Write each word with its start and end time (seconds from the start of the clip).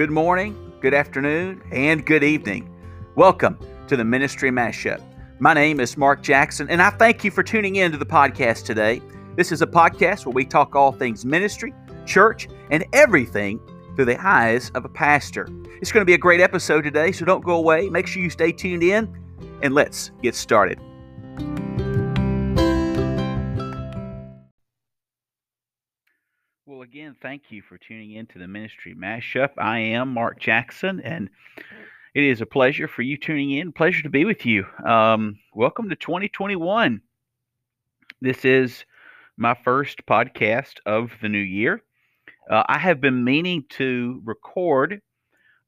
good 0.00 0.10
morning, 0.10 0.72
good 0.80 0.94
afternoon, 0.94 1.60
and 1.72 2.06
good 2.06 2.24
evening. 2.24 2.74
Welcome 3.16 3.58
to 3.86 3.98
the 3.98 4.04
Ministry 4.04 4.50
Mashup. 4.50 5.02
My 5.40 5.52
name 5.52 5.78
is 5.78 5.98
Mark 5.98 6.22
Jackson, 6.22 6.70
and 6.70 6.80
I 6.80 6.88
thank 6.88 7.22
you 7.22 7.30
for 7.30 7.42
tuning 7.42 7.76
in 7.76 7.92
to 7.92 7.98
the 7.98 8.06
podcast 8.06 8.64
today. 8.64 9.02
This 9.36 9.52
is 9.52 9.60
a 9.60 9.66
podcast 9.66 10.24
where 10.24 10.32
we 10.32 10.46
talk 10.46 10.74
all 10.74 10.90
things 10.90 11.26
ministry, 11.26 11.74
church, 12.06 12.48
and 12.70 12.82
everything 12.94 13.60
through 13.94 14.06
the 14.06 14.26
eyes 14.26 14.70
of 14.70 14.86
a 14.86 14.88
pastor. 14.88 15.46
It's 15.82 15.92
going 15.92 16.00
to 16.00 16.06
be 16.06 16.14
a 16.14 16.18
great 16.18 16.40
episode 16.40 16.80
today, 16.80 17.12
so 17.12 17.26
don't 17.26 17.44
go 17.44 17.56
away. 17.56 17.90
Make 17.90 18.06
sure 18.06 18.22
you 18.22 18.30
stay 18.30 18.52
tuned 18.52 18.82
in, 18.82 19.14
and 19.62 19.74
let's 19.74 20.12
get 20.22 20.34
started. 20.34 20.80
Well, 26.80 26.88
again, 26.88 27.14
thank 27.20 27.42
you 27.50 27.60
for 27.60 27.76
tuning 27.76 28.12
in 28.12 28.24
to 28.28 28.38
the 28.38 28.48
Ministry 28.48 28.94
Mashup. 28.94 29.50
I 29.58 29.80
am 29.80 30.14
Mark 30.14 30.40
Jackson, 30.40 30.98
and 31.00 31.28
it 32.14 32.24
is 32.24 32.40
a 32.40 32.46
pleasure 32.46 32.88
for 32.88 33.02
you 33.02 33.18
tuning 33.18 33.50
in. 33.50 33.70
Pleasure 33.70 34.02
to 34.02 34.08
be 34.08 34.24
with 34.24 34.46
you. 34.46 34.64
Um, 34.82 35.38
welcome 35.52 35.90
to 35.90 35.94
2021. 35.96 37.02
This 38.22 38.46
is 38.46 38.86
my 39.36 39.52
first 39.62 40.06
podcast 40.06 40.76
of 40.86 41.12
the 41.20 41.28
new 41.28 41.36
year. 41.36 41.82
Uh, 42.50 42.62
I 42.66 42.78
have 42.78 42.98
been 42.98 43.24
meaning 43.24 43.66
to 43.72 44.22
record 44.24 45.02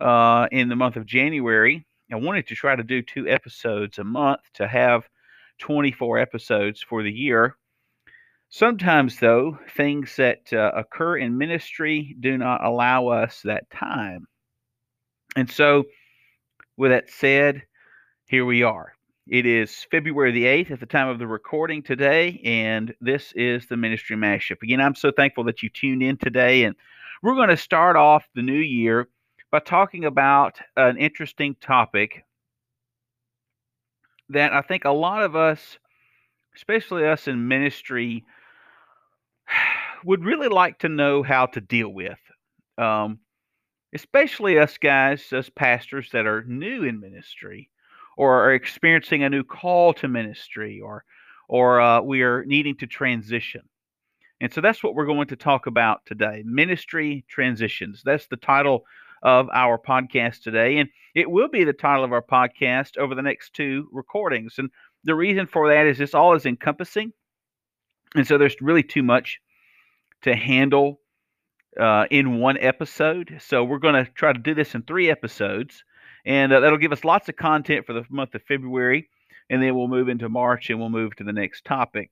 uh, 0.01 0.49
in 0.51 0.71
the 0.71 0.77
month 0.77 0.97
of 0.97 1.05
January. 1.05 1.85
I 2.11 2.17
wanted 2.17 2.47
to 2.47 2.55
try 2.55 2.75
to 2.75 2.83
do 2.83 3.03
two 3.03 3.29
episodes 3.29 3.99
a 3.99 4.05
month 4.05 4.41
to 4.55 4.67
have 4.67 5.07
24 5.59 6.21
episodes 6.21 6.83
for 6.83 7.03
the 7.03 7.13
year. 7.13 7.59
Sometimes, 8.55 9.19
though, 9.19 9.59
things 9.79 10.15
that 10.17 10.53
uh, 10.53 10.73
occur 10.77 11.17
in 11.17 11.39
ministry 11.39 12.15
do 12.21 12.37
not 12.37 12.63
allow 12.63 13.07
us 13.07 13.41
that 13.45 13.71
time. 13.71 14.27
And 15.35 15.51
so, 15.51 15.85
with 16.77 16.91
that 16.91 17.09
said, 17.09 17.63
here 18.27 18.45
we 18.45 18.63
are. 18.63 18.93
It 19.27 19.47
is 19.47 19.87
February 19.91 20.33
the 20.33 20.45
8th 20.45 20.71
at 20.71 20.81
the 20.81 20.87
time 20.87 21.09
of 21.09 21.19
the 21.19 21.27
recording 21.27 21.83
today, 21.83 22.43
and 22.45 22.95
this 23.01 23.33
is 23.37 23.69
the 23.69 23.79
Ministry 23.79 24.17
Mashup. 24.17 24.63
Again, 24.63 24.83
I'm 24.83 24.97
so 24.97 25.11
thankful 25.11 25.45
that 25.45 25.63
you 25.63 25.71
tuned 25.71 26.03
in 26.03 26.19
today, 26.19 26.65
and 26.65 26.77
we're 27.23 27.37
going 27.37 27.49
to 27.49 27.57
start 27.57 27.97
off 27.97 28.29
the 28.35 28.43
new 28.43 28.53
year 28.53 29.09
by 29.51 29.61
talking 29.61 30.05
about 30.05 30.61
an 30.77 30.99
interesting 30.99 31.57
topic 31.63 32.23
that 34.29 34.53
I 34.53 34.61
think 34.61 34.85
a 34.85 34.91
lot 34.91 35.23
of 35.23 35.37
us, 35.37 35.79
especially 36.55 37.07
us 37.07 37.29
in 37.29 37.49
ministry, 37.49 38.27
would 40.05 40.25
really 40.25 40.49
like 40.49 40.79
to 40.81 40.89
know 40.89 41.23
how 41.23 41.47
to 41.47 41.61
deal 41.61 41.89
with. 41.89 42.19
Um, 42.79 43.21
especially 43.95 44.59
us 44.59 44.79
guys, 44.79 45.33
us 45.33 45.51
pastors 45.51 46.11
that 46.13 46.27
are 46.27 46.45
new 46.45 46.85
in 46.85 47.01
ministry 47.01 47.71
or 48.17 48.45
are 48.45 48.55
experiencing 48.55 49.23
a 49.23 49.31
new 49.31 49.45
call 49.45 49.93
to 49.95 50.09
ministry 50.09 50.81
or 50.81 51.05
or 51.49 51.81
uh, 51.81 52.01
we 52.01 52.23
are 52.23 52.45
needing 52.47 52.77
to 52.77 52.87
transition. 52.87 53.61
And 54.41 54.53
so 54.53 54.61
that's 54.63 54.83
what 54.83 54.95
we're 54.95 55.07
going 55.07 55.29
to 55.29 55.37
talk 55.37 55.67
about 55.67 56.01
today 56.07 56.43
ministry 56.47 57.25
transitions. 57.29 58.03
That's 58.05 58.27
the 58.27 58.37
title 58.37 58.85
of 59.23 59.49
our 59.53 59.79
podcast 59.79 60.43
today. 60.43 60.79
And 60.79 60.89
it 61.15 61.31
will 61.31 61.49
be 61.49 61.65
the 61.65 61.73
title 61.73 62.05
of 62.05 62.13
our 62.13 62.23
podcast 62.23 62.97
over 62.97 63.15
the 63.15 63.23
next 63.23 63.55
two 63.55 63.89
recordings. 63.93 64.55
And 64.59 64.71
the 65.05 65.15
reason 65.15 65.47
for 65.47 65.69
that 65.69 65.87
is 65.87 65.99
this 65.99 66.15
all 66.15 66.35
is 66.35 66.47
encompassing. 66.47 67.13
And 68.15 68.27
so 68.27 68.39
there's 68.39 68.57
really 68.61 68.83
too 68.83 69.03
much 69.03 69.41
to 70.23 70.35
handle 70.35 71.01
uh, 71.81 72.07
in 72.11 72.39
one 72.39 72.59
episode. 72.59 73.39
So 73.41 73.65
we're 73.65 73.79
going 73.79 74.05
to 74.05 74.11
try 74.13 74.33
to 74.33 74.39
do 74.39 74.55
this 74.55 74.75
in 74.75 74.83
three 74.83 75.11
episodes, 75.11 75.85
and 76.25 76.53
uh, 76.53 76.61
that'll 76.61 76.79
give 76.79 76.93
us 76.93 77.05
lots 77.05 77.29
of 77.29 77.37
content 77.37 77.87
for 77.87 77.93
the 77.93 78.05
month 78.11 78.35
of 78.35 78.43
February, 78.43 79.09
and 79.51 79.63
then 79.63 79.75
we'll 79.75 79.89
move 79.89 80.09
into 80.09 80.29
March 80.29 80.71
and 80.71 80.79
we'll 80.79 80.91
move 80.91 81.17
to 81.17 81.25
the 81.25 81.33
next 81.33 81.65
topic. 81.65 82.11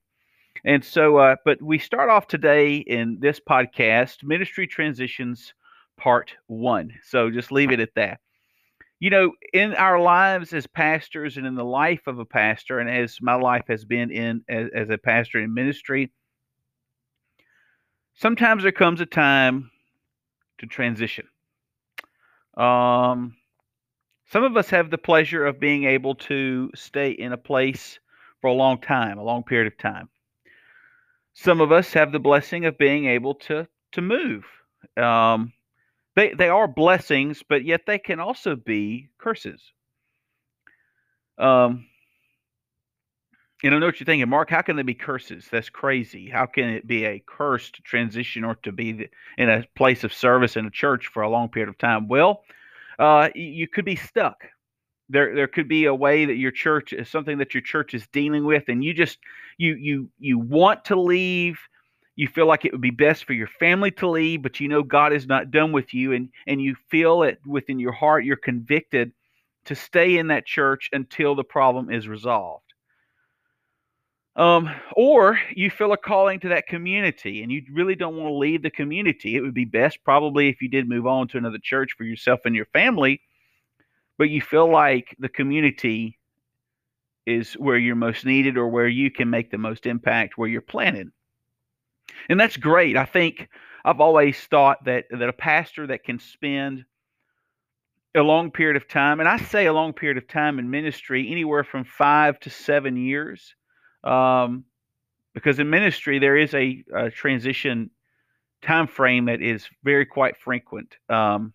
And 0.65 0.83
so, 0.83 1.17
uh, 1.17 1.35
but 1.45 1.61
we 1.61 1.79
start 1.79 2.09
off 2.09 2.27
today 2.27 2.77
in 2.77 3.17
this 3.19 3.39
podcast, 3.39 4.23
Ministry 4.23 4.67
Transitions 4.67 5.53
Part 5.97 6.33
One. 6.47 6.91
So 7.03 7.29
just 7.29 7.51
leave 7.51 7.71
it 7.71 7.79
at 7.79 7.95
that. 7.95 8.19
You 9.01 9.09
know, 9.09 9.33
in 9.51 9.73
our 9.73 9.99
lives 9.99 10.53
as 10.53 10.67
pastors 10.67 11.37
and 11.37 11.47
in 11.47 11.55
the 11.55 11.65
life 11.65 12.05
of 12.05 12.19
a 12.19 12.25
pastor, 12.25 12.77
and 12.77 12.87
as 12.87 13.17
my 13.19 13.33
life 13.33 13.65
has 13.67 13.83
been 13.83 14.11
in 14.11 14.43
as, 14.47 14.69
as 14.75 14.89
a 14.91 14.97
pastor 14.99 15.39
in 15.39 15.55
ministry, 15.55 16.11
sometimes 18.13 18.61
there 18.61 18.71
comes 18.71 19.01
a 19.01 19.07
time 19.07 19.71
to 20.59 20.67
transition. 20.67 21.25
Um, 22.55 23.35
some 24.31 24.43
of 24.43 24.55
us 24.55 24.69
have 24.69 24.91
the 24.91 24.99
pleasure 24.99 25.47
of 25.47 25.59
being 25.59 25.85
able 25.85 26.13
to 26.15 26.69
stay 26.75 27.09
in 27.09 27.33
a 27.33 27.37
place 27.37 27.99
for 28.39 28.51
a 28.51 28.53
long 28.53 28.79
time, 28.79 29.17
a 29.17 29.23
long 29.23 29.41
period 29.41 29.65
of 29.73 29.79
time. 29.79 30.09
Some 31.33 31.59
of 31.59 31.71
us 31.71 31.91
have 31.93 32.11
the 32.11 32.19
blessing 32.19 32.65
of 32.65 32.77
being 32.77 33.07
able 33.07 33.33
to 33.35 33.67
to 33.93 34.01
move. 34.01 34.45
Um, 34.95 35.53
they 36.15 36.33
they 36.33 36.49
are 36.49 36.67
blessings, 36.67 37.43
but 37.47 37.63
yet 37.63 37.81
they 37.85 37.99
can 37.99 38.19
also 38.19 38.55
be 38.55 39.09
curses. 39.17 39.61
Um, 41.37 41.85
and 43.63 43.75
I 43.75 43.79
know 43.79 43.85
what 43.85 43.99
you're 43.99 44.05
thinking, 44.05 44.27
Mark. 44.29 44.49
How 44.49 44.61
can 44.61 44.75
they 44.75 44.83
be 44.83 44.95
curses? 44.95 45.47
That's 45.51 45.69
crazy. 45.69 46.29
How 46.29 46.45
can 46.47 46.69
it 46.69 46.87
be 46.87 47.05
a 47.05 47.23
curse 47.25 47.69
to 47.71 47.81
transition 47.83 48.43
or 48.43 48.55
to 48.63 48.71
be 48.71 49.09
in 49.37 49.49
a 49.49 49.63
place 49.75 50.03
of 50.03 50.13
service 50.13 50.57
in 50.57 50.65
a 50.65 50.71
church 50.71 51.07
for 51.07 51.21
a 51.21 51.29
long 51.29 51.49
period 51.49 51.69
of 51.69 51.77
time? 51.77 52.07
Well, 52.07 52.43
uh, 52.97 53.29
you 53.35 53.67
could 53.67 53.85
be 53.85 53.95
stuck. 53.95 54.45
There, 55.09 55.35
there 55.35 55.47
could 55.47 55.67
be 55.67 55.85
a 55.85 55.93
way 55.93 56.25
that 56.25 56.37
your 56.37 56.51
church 56.51 56.93
is 56.93 57.09
something 57.09 57.37
that 57.39 57.53
your 57.53 57.61
church 57.61 57.93
is 57.93 58.07
dealing 58.07 58.45
with, 58.45 58.63
and 58.67 58.83
you 58.83 58.93
just 58.93 59.19
you 59.57 59.75
you 59.75 60.09
you 60.19 60.39
want 60.39 60.85
to 60.85 60.99
leave. 60.99 61.59
You 62.15 62.27
feel 62.27 62.45
like 62.45 62.65
it 62.65 62.71
would 62.71 62.81
be 62.81 62.91
best 62.91 63.25
for 63.25 63.33
your 63.33 63.47
family 63.47 63.91
to 63.91 64.09
leave, 64.09 64.41
but 64.41 64.59
you 64.59 64.67
know 64.67 64.83
God 64.83 65.13
is 65.13 65.27
not 65.27 65.51
done 65.51 65.71
with 65.71 65.93
you, 65.93 66.11
and 66.13 66.29
and 66.47 66.61
you 66.61 66.75
feel 66.89 67.23
it 67.23 67.39
within 67.45 67.79
your 67.79 67.93
heart. 67.93 68.25
You're 68.25 68.35
convicted 68.35 69.11
to 69.65 69.75
stay 69.75 70.17
in 70.17 70.27
that 70.27 70.45
church 70.45 70.89
until 70.91 71.35
the 71.35 71.43
problem 71.43 71.91
is 71.91 72.07
resolved. 72.07 72.65
Um, 74.35 74.69
or 74.95 75.39
you 75.53 75.69
feel 75.69 75.91
a 75.91 75.97
calling 75.97 76.39
to 76.39 76.49
that 76.49 76.67
community 76.67 77.43
and 77.43 77.51
you 77.51 77.63
really 77.73 77.95
don't 77.95 78.15
want 78.15 78.29
to 78.29 78.37
leave 78.37 78.63
the 78.63 78.69
community. 78.69 79.35
It 79.35 79.41
would 79.41 79.53
be 79.53 79.65
best 79.65 79.99
probably 80.05 80.47
if 80.47 80.61
you 80.61 80.69
did 80.69 80.87
move 80.87 81.05
on 81.05 81.27
to 81.29 81.37
another 81.37 81.57
church 81.61 81.91
for 81.97 82.05
yourself 82.05 82.39
and 82.45 82.55
your 82.55 82.65
family, 82.67 83.21
but 84.17 84.29
you 84.29 84.41
feel 84.41 84.71
like 84.71 85.15
the 85.19 85.27
community 85.27 86.17
is 87.25 87.53
where 87.53 87.77
you're 87.77 87.95
most 87.95 88.25
needed 88.25 88.57
or 88.57 88.69
where 88.69 88.87
you 88.87 89.11
can 89.11 89.29
make 89.29 89.51
the 89.51 89.57
most 89.57 89.85
impact, 89.85 90.37
where 90.37 90.47
you're 90.47 90.61
planted. 90.61 91.09
And 92.29 92.39
that's 92.39 92.57
great. 92.57 92.97
I 92.97 93.05
think 93.05 93.49
I've 93.83 94.01
always 94.01 94.39
thought 94.39 94.83
that 94.85 95.05
that 95.11 95.29
a 95.29 95.33
pastor 95.33 95.87
that 95.87 96.03
can 96.03 96.19
spend 96.19 96.85
a 98.15 98.21
long 98.21 98.51
period 98.51 98.75
of 98.75 98.87
time, 98.87 99.19
and 99.19 99.29
I 99.29 99.37
say 99.37 99.65
a 99.65 99.73
long 99.73 99.93
period 99.93 100.17
of 100.17 100.27
time 100.27 100.59
in 100.59 100.69
ministry, 100.69 101.29
anywhere 101.31 101.63
from 101.63 101.85
five 101.85 102.39
to 102.41 102.49
seven 102.49 102.97
years, 102.97 103.55
um, 104.03 104.65
because 105.33 105.59
in 105.59 105.69
ministry 105.69 106.19
there 106.19 106.35
is 106.35 106.53
a, 106.53 106.83
a, 106.93 107.09
transition 107.09 107.89
time 108.61 108.87
frame 108.87 109.25
that 109.25 109.41
is 109.41 109.67
very 109.83 110.05
quite 110.05 110.37
frequent. 110.37 110.97
Um, 111.09 111.53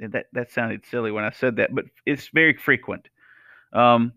that 0.00 0.26
that 0.32 0.50
sounded 0.50 0.86
silly 0.86 1.10
when 1.10 1.24
I 1.24 1.30
said 1.30 1.56
that, 1.56 1.74
but 1.74 1.84
it's 2.06 2.28
very 2.28 2.56
frequent. 2.56 3.08
Um, 3.72 4.12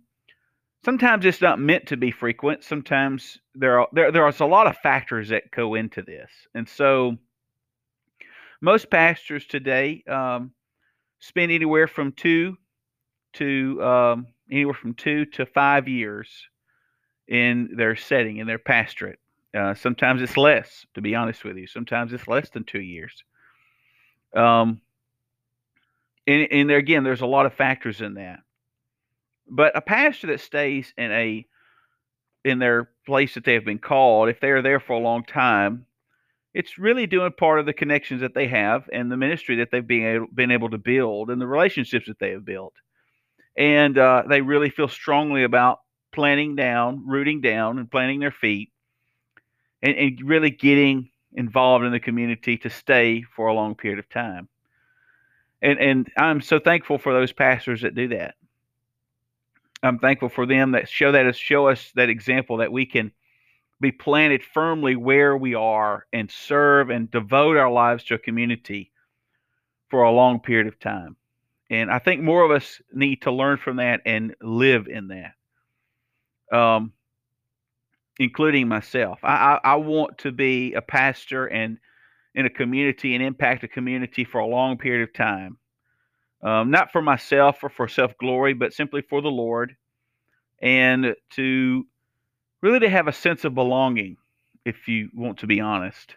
sometimes 0.84 1.26
it's 1.26 1.42
not 1.42 1.60
meant 1.60 1.88
to 1.88 1.98
be 1.98 2.12
frequent. 2.12 2.64
Sometimes 2.64 3.40
there 3.56 3.80
are 3.80 3.88
there 3.94 4.12
there 4.12 4.24
are 4.24 4.34
a 4.40 4.46
lot 4.46 4.68
of 4.68 4.78
factors 4.78 5.30
that 5.30 5.52
go 5.52 5.76
into 5.76 6.02
this, 6.02 6.30
and 6.54 6.68
so 6.68 7.18
most 8.62 8.90
pastors 8.90 9.46
today 9.46 10.04
um, 10.08 10.52
spend 11.20 11.52
anywhere 11.52 11.88
from 11.88 12.12
two 12.12 12.58
to 13.34 13.84
um, 13.84 14.28
anywhere 14.52 14.74
from 14.74 14.94
two 14.94 15.26
to 15.26 15.46
five 15.46 15.88
years 15.88 16.30
in 17.28 17.70
their 17.76 17.96
setting, 17.96 18.38
in 18.38 18.48
their 18.48 18.60
pastorate. 18.60 19.20
Uh, 19.58 19.74
sometimes 19.74 20.22
it's 20.22 20.38
less, 20.38 20.86
to 20.94 21.02
be 21.02 21.16
honest 21.16 21.44
with 21.44 21.58
you. 21.58 21.68
Sometimes 21.68 22.14
it's 22.14 22.28
less 22.28 22.50
than 22.50 22.64
two 22.64 22.82
years. 22.82 23.24
Um, 24.36 24.82
and, 26.26 26.48
and 26.52 26.72
again, 26.72 27.04
there's 27.04 27.22
a 27.22 27.26
lot 27.26 27.46
of 27.46 27.54
factors 27.54 28.02
in 28.02 28.14
that. 28.16 28.40
But 29.52 29.78
a 29.78 29.82
pastor 29.82 30.28
that 30.30 30.42
stays 30.42 30.94
in 30.98 31.12
a 31.12 31.48
in 32.46 32.60
their 32.60 32.90
place 33.06 33.36
that 33.36 33.46
they 33.46 33.54
have 33.56 33.66
been 33.66 33.80
called, 33.80 34.30
if 34.30 34.40
they're 34.40 34.62
there 34.64 34.80
for 34.80 34.94
a 34.94 35.00
long 35.00 35.24
time, 35.26 35.86
it's 36.54 36.78
really 36.80 37.08
doing 37.08 37.32
part 37.34 37.60
of 37.60 37.66
the 37.68 37.74
connections 37.74 38.22
that 38.22 38.34
they 38.36 38.48
have 38.48 38.90
and 38.94 39.12
the 39.12 39.18
ministry 39.18 39.58
that 39.58 39.70
they've 39.72 39.88
been 39.88 40.06
able, 40.06 40.28
been 40.34 40.52
able 40.52 40.70
to 40.70 40.78
build 40.80 41.30
and 41.30 41.42
the 41.42 41.48
relationships 41.48 42.08
that 42.08 42.20
they 42.20 42.32
have 42.32 42.46
built. 42.46 42.74
And 43.58 43.98
uh, 43.98 44.24
they 44.30 44.42
really 44.42 44.70
feel 44.70 44.88
strongly 44.90 45.44
about 45.44 45.80
planting 46.14 46.56
down, 46.56 47.08
rooting 47.08 47.42
down, 47.42 47.80
and 47.80 47.92
planting 47.92 48.20
their 48.20 48.32
feet, 48.32 48.72
and, 49.82 49.96
and 49.96 50.22
really 50.24 50.50
getting 50.52 51.10
involved 51.34 51.86
in 51.86 51.92
the 51.92 52.00
community 52.00 52.58
to 52.58 52.70
stay 52.70 53.24
for 53.36 53.48
a 53.48 53.54
long 53.54 53.76
period 53.76 54.00
of 54.00 54.10
time. 54.10 54.50
and 55.62 55.80
and 55.80 56.12
I'm 56.18 56.42
so 56.42 56.60
thankful 56.60 56.98
for 56.98 57.14
those 57.14 57.32
pastors 57.32 57.82
that 57.82 57.96
do 57.96 58.10
that. 58.10 58.36
I'm 59.84 60.00
thankful 60.00 60.30
for 60.30 60.46
them 60.46 60.72
that 60.72 60.90
show 60.90 61.12
that 61.12 61.36
show 61.36 61.68
us 61.68 61.92
that 61.96 62.10
example 62.10 62.58
that 62.58 62.72
we 62.72 62.86
can 62.86 63.12
be 63.80 63.92
planted 63.92 64.44
firmly 64.44 64.96
where 64.96 65.36
we 65.36 65.56
are 65.56 66.06
and 66.14 66.30
serve 66.30 66.90
and 66.90 67.10
devote 67.10 67.58
our 67.58 67.72
lives 67.72 68.04
to 68.06 68.14
a 68.14 68.20
community 68.20 68.92
for 69.90 70.04
a 70.04 70.12
long 70.12 70.40
period 70.40 70.68
of 70.68 70.80
time. 70.80 71.16
And 71.70 71.90
I 71.90 72.00
think 72.00 72.22
more 72.22 72.44
of 72.44 72.52
us 72.52 72.82
need 72.94 73.24
to 73.24 73.32
learn 73.32 73.58
from 73.58 73.78
that 73.78 74.02
and 74.06 74.36
live 74.42 74.88
in 74.88 75.08
that. 75.08 76.56
Um, 76.56 76.94
including 78.20 78.68
myself. 78.68 79.20
I, 79.24 79.60
I, 79.64 79.72
I 79.72 79.76
want 79.76 80.20
to 80.20 80.32
be 80.32 80.74
a 80.74 80.82
pastor 80.82 81.48
and 81.48 81.78
in 82.36 82.46
a 82.46 82.50
community 82.50 83.16
and 83.16 83.24
impact 83.24 83.64
a 83.64 83.68
community 83.68 84.24
for 84.24 84.40
a 84.40 84.46
long 84.46 84.78
period 84.78 85.04
of 85.04 85.14
time. 85.14 85.58
Um, 86.44 86.72
not 86.72 86.92
for 86.92 87.02
myself 87.02 87.64
or 87.64 87.70
for 87.70 87.88
self 87.88 88.18
glory, 88.18 88.54
but 88.54 88.74
simply 88.74 89.02
for 89.02 89.22
the 89.22 89.30
Lord, 89.30 89.76
and 90.62 91.16
to 91.32 91.86
really 92.62 92.80
to 92.80 92.90
have 92.90 93.08
a 93.08 93.14
sense 93.14 93.46
of 93.46 93.54
belonging, 93.54 94.18
if 94.66 94.88
you 94.88 95.10
want 95.14 95.40
to 95.40 95.48
be 95.48 95.60
honest. 95.60 96.16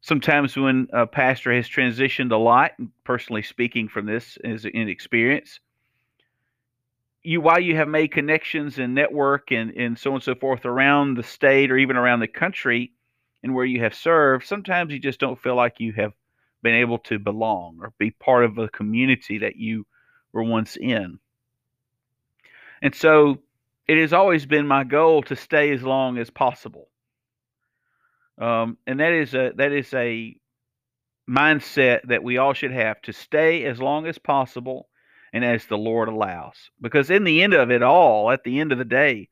Sometimes 0.00 0.56
when 0.56 0.88
a 0.92 1.06
pastor 1.06 1.52
has 1.52 1.68
transitioned 1.68 2.32
a 2.32 2.36
lot, 2.36 2.72
personally 3.04 3.42
speaking 3.42 3.88
from 3.88 4.06
this 4.06 4.38
as 4.44 4.64
an 4.64 4.88
experience, 4.88 5.60
you 7.22 7.40
while 7.40 7.60
you 7.60 7.76
have 7.76 7.88
made 7.88 8.12
connections 8.12 8.78
and 8.78 8.94
network 8.94 9.50
and, 9.50 9.72
and 9.72 9.98
so 9.98 10.10
on 10.10 10.16
and 10.16 10.22
so 10.22 10.34
forth 10.34 10.64
around 10.64 11.16
the 11.16 11.22
state 11.22 11.70
or 11.70 11.78
even 11.78 11.96
around 11.96 12.20
the 12.20 12.28
country 12.28 12.92
and 13.42 13.54
where 13.54 13.64
you 13.64 13.80
have 13.82 13.94
served, 13.94 14.46
sometimes 14.46 14.92
you 14.92 14.98
just 14.98 15.20
don't 15.20 15.40
feel 15.40 15.56
like 15.56 15.80
you 15.80 15.92
have 15.92 16.12
been 16.62 16.74
able 16.74 16.98
to 16.98 17.18
belong 17.18 17.78
or 17.80 17.92
be 17.98 18.10
part 18.10 18.44
of 18.44 18.58
a 18.58 18.68
community 18.68 19.38
that 19.38 19.56
you 19.56 19.86
were 20.32 20.42
once 20.42 20.76
in. 20.76 21.18
And 22.82 22.94
so 22.94 23.38
it 23.86 23.98
has 23.98 24.12
always 24.12 24.46
been 24.46 24.66
my 24.66 24.84
goal 24.84 25.22
to 25.24 25.36
stay 25.36 25.72
as 25.72 25.82
long 25.82 26.18
as 26.18 26.30
possible. 26.30 26.88
Um, 28.38 28.78
and 28.86 29.00
that 29.00 29.12
is 29.12 29.34
a 29.34 29.52
that 29.56 29.72
is 29.72 29.92
a 29.94 30.36
mindset 31.28 32.00
that 32.08 32.22
we 32.22 32.38
all 32.38 32.52
should 32.52 32.72
have 32.72 33.00
to 33.02 33.12
stay 33.12 33.64
as 33.64 33.80
long 33.80 34.06
as 34.06 34.16
possible 34.18 34.88
and 35.32 35.44
as 35.44 35.66
the 35.66 35.76
Lord 35.76 36.08
allows. 36.08 36.70
Because 36.80 37.10
in 37.10 37.24
the 37.24 37.42
end 37.42 37.54
of 37.54 37.70
it 37.70 37.82
all, 37.82 38.30
at 38.30 38.44
the 38.44 38.60
end 38.60 38.72
of 38.72 38.78
the 38.78 38.84
day, 38.84 39.28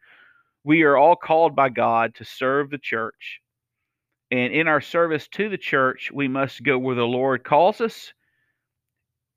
we 0.64 0.82
are 0.82 0.96
all 0.96 1.16
called 1.16 1.54
by 1.54 1.68
God 1.68 2.14
to 2.16 2.24
serve 2.24 2.70
the 2.70 2.78
church. 2.78 3.40
And 4.30 4.52
in 4.52 4.66
our 4.66 4.80
service 4.80 5.28
to 5.28 5.48
the 5.48 5.58
church, 5.58 6.10
we 6.12 6.28
must 6.28 6.62
go 6.62 6.78
where 6.78 6.96
the 6.96 7.02
Lord 7.02 7.44
calls 7.44 7.80
us. 7.80 8.12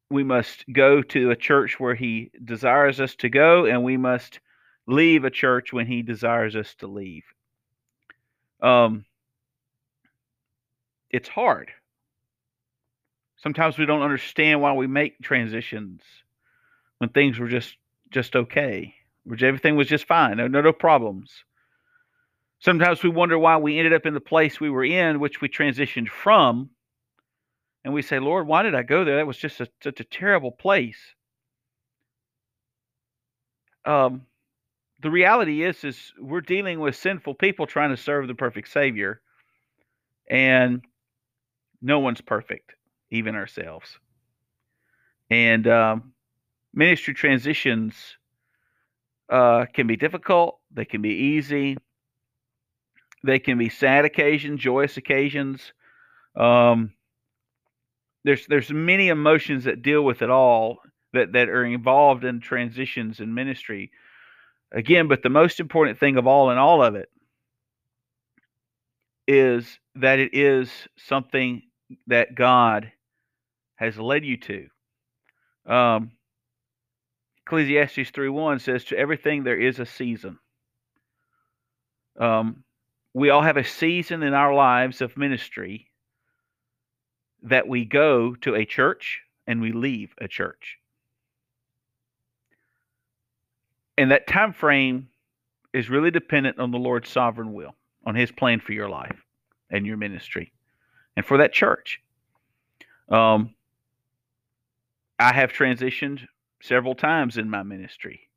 We 0.10 0.24
must 0.24 0.66
go 0.72 1.04
to 1.04 1.30
a 1.30 1.36
church 1.36 1.80
where 1.80 1.94
He 1.94 2.32
desires 2.44 3.00
us 3.00 3.16
to 3.18 3.30
go, 3.30 3.66
and 3.66 3.84
we 3.84 3.98
must 3.98 4.40
leave 4.88 5.24
a 5.24 5.30
church 5.30 5.72
when 5.72 5.86
He 5.86 6.02
desires 6.02 6.56
us 6.56 6.74
to 6.76 6.88
leave. 6.88 7.24
Um, 8.62 9.06
it's 11.12 11.30
hard. 11.30 11.72
Sometimes 13.38 13.78
we 13.78 13.86
don't 13.86 14.02
understand 14.02 14.62
why 14.62 14.74
we 14.74 14.88
make 14.88 15.22
transitions 15.22 16.02
when 16.98 17.10
things 17.10 17.40
were 17.40 17.48
just 17.48 17.76
just 18.12 18.36
okay, 18.36 18.96
which 19.24 19.44
everything 19.44 19.76
was 19.76 19.88
just 19.88 20.06
fine, 20.06 20.38
no, 20.38 20.48
no, 20.48 20.62
no 20.62 20.74
problems. 20.74 21.32
Sometimes 22.60 23.04
we 23.04 23.10
wonder 23.10 23.38
why 23.40 23.58
we 23.58 23.78
ended 23.78 23.94
up 23.94 24.06
in 24.06 24.14
the 24.14 24.20
place 24.20 24.60
we 24.60 24.70
were 24.70 24.84
in, 24.84 25.20
which 25.20 25.42
we 25.42 25.48
transitioned 25.48 26.10
from, 26.10 26.70
and 27.86 27.94
we 27.94 28.02
say, 28.02 28.20
Lord, 28.20 28.48
why 28.48 28.64
did 28.64 28.76
I 28.76 28.84
go 28.84 29.06
there? 29.06 29.18
That 29.18 29.28
was 29.28 29.38
just 29.38 29.62
a, 29.62 29.68
such 29.82 30.02
a 30.02 30.04
terrible 30.04 30.52
place. 30.52 31.00
Um, 33.86 34.24
the 35.02 35.10
reality 35.10 35.64
is, 35.64 35.84
is 35.86 36.12
we're 36.20 36.42
dealing 36.42 36.82
with 36.82 36.98
sinful 36.98 37.36
people 37.36 37.66
trying 37.66 37.92
to 37.92 37.98
serve 37.98 38.28
the 38.28 38.36
perfect 38.36 38.68
Savior, 38.68 39.22
and 40.30 40.82
no 41.82 42.00
one's 42.00 42.20
perfect, 42.22 42.76
even 43.10 43.36
ourselves. 43.36 43.98
And 45.30 45.66
um, 45.68 46.14
ministry 46.74 47.14
transitions 47.14 47.96
uh, 49.30 49.66
can 49.74 49.88
be 49.88 49.96
difficult. 49.96 50.60
They 50.72 50.86
can 50.86 51.02
be 51.02 51.14
easy. 51.14 51.78
They 53.24 53.40
can 53.40 53.58
be 53.58 53.70
sad 53.70 54.06
occasions, 54.06 54.62
joyous 54.62 54.98
occasions. 54.98 55.74
Um, 56.36 56.94
there's 58.24 58.46
there's 58.48 58.72
many 58.72 59.10
emotions 59.10 59.66
that 59.66 59.82
deal 59.82 60.04
with 60.04 60.22
it 60.22 60.30
all 60.30 60.78
that 61.14 61.34
that 61.34 61.50
are 61.50 61.66
involved 61.66 62.24
in 62.24 62.40
transitions 62.40 63.20
in 63.20 63.34
ministry. 63.34 63.92
Again, 64.72 65.08
but 65.08 65.24
the 65.24 65.30
most 65.30 65.60
important 65.60 66.00
thing 66.00 66.18
of 66.18 66.28
all 66.28 66.52
in 66.52 66.58
all 66.58 66.84
of 66.84 66.96
it 66.96 67.10
is 69.28 69.80
that 69.96 70.20
it 70.20 70.34
is 70.34 70.72
something 70.98 71.64
that 72.08 72.36
God 72.36 72.92
has 73.76 73.98
led 73.98 74.26
you 74.26 74.38
to. 74.38 74.68
Um, 75.66 76.12
Ecclesiastes 77.46 78.12
3:1 78.12 78.62
says, 78.62 78.84
To 78.86 78.98
everything 78.98 79.44
there 79.44 79.60
is 79.60 79.80
a 79.80 79.86
season. 79.86 80.38
Um, 82.20 82.64
we 83.20 83.30
all 83.30 83.42
have 83.42 83.58
a 83.58 83.64
season 83.66 84.24
in 84.24 84.34
our 84.34 84.54
lives 84.54 85.02
of 85.02 85.18
ministry 85.18 85.92
that 87.44 87.68
we 87.68 87.84
go 87.84 88.34
to 88.36 88.56
a 88.56 88.64
church 88.64 89.22
and 89.46 89.60
we 89.60 89.74
leave 89.74 90.14
a 90.22 90.28
church. 90.28 90.78
And 93.98 94.12
that 94.12 94.26
time 94.26 94.54
frame 94.54 95.10
is 95.74 95.90
really 95.90 96.12
dependent 96.12 96.60
on 96.60 96.72
the 96.72 96.78
Lord's 96.78 97.10
sovereign 97.10 97.54
will, 97.54 97.76
on 98.06 98.16
his 98.16 98.32
plan 98.32 98.62
for 98.62 98.72
your 98.72 98.88
life 98.88 99.26
and 99.70 99.86
your 99.86 99.98
ministry 99.98 100.54
and 101.18 101.26
for 101.26 101.40
that 101.40 101.52
church. 101.52 102.02
Um, 103.10 103.54
I 105.20 105.34
have 105.34 105.52
transitioned 105.52 106.26
several 106.62 106.96
times 106.96 107.38
in 107.38 107.50
my 107.50 107.64
ministry. 107.64 108.30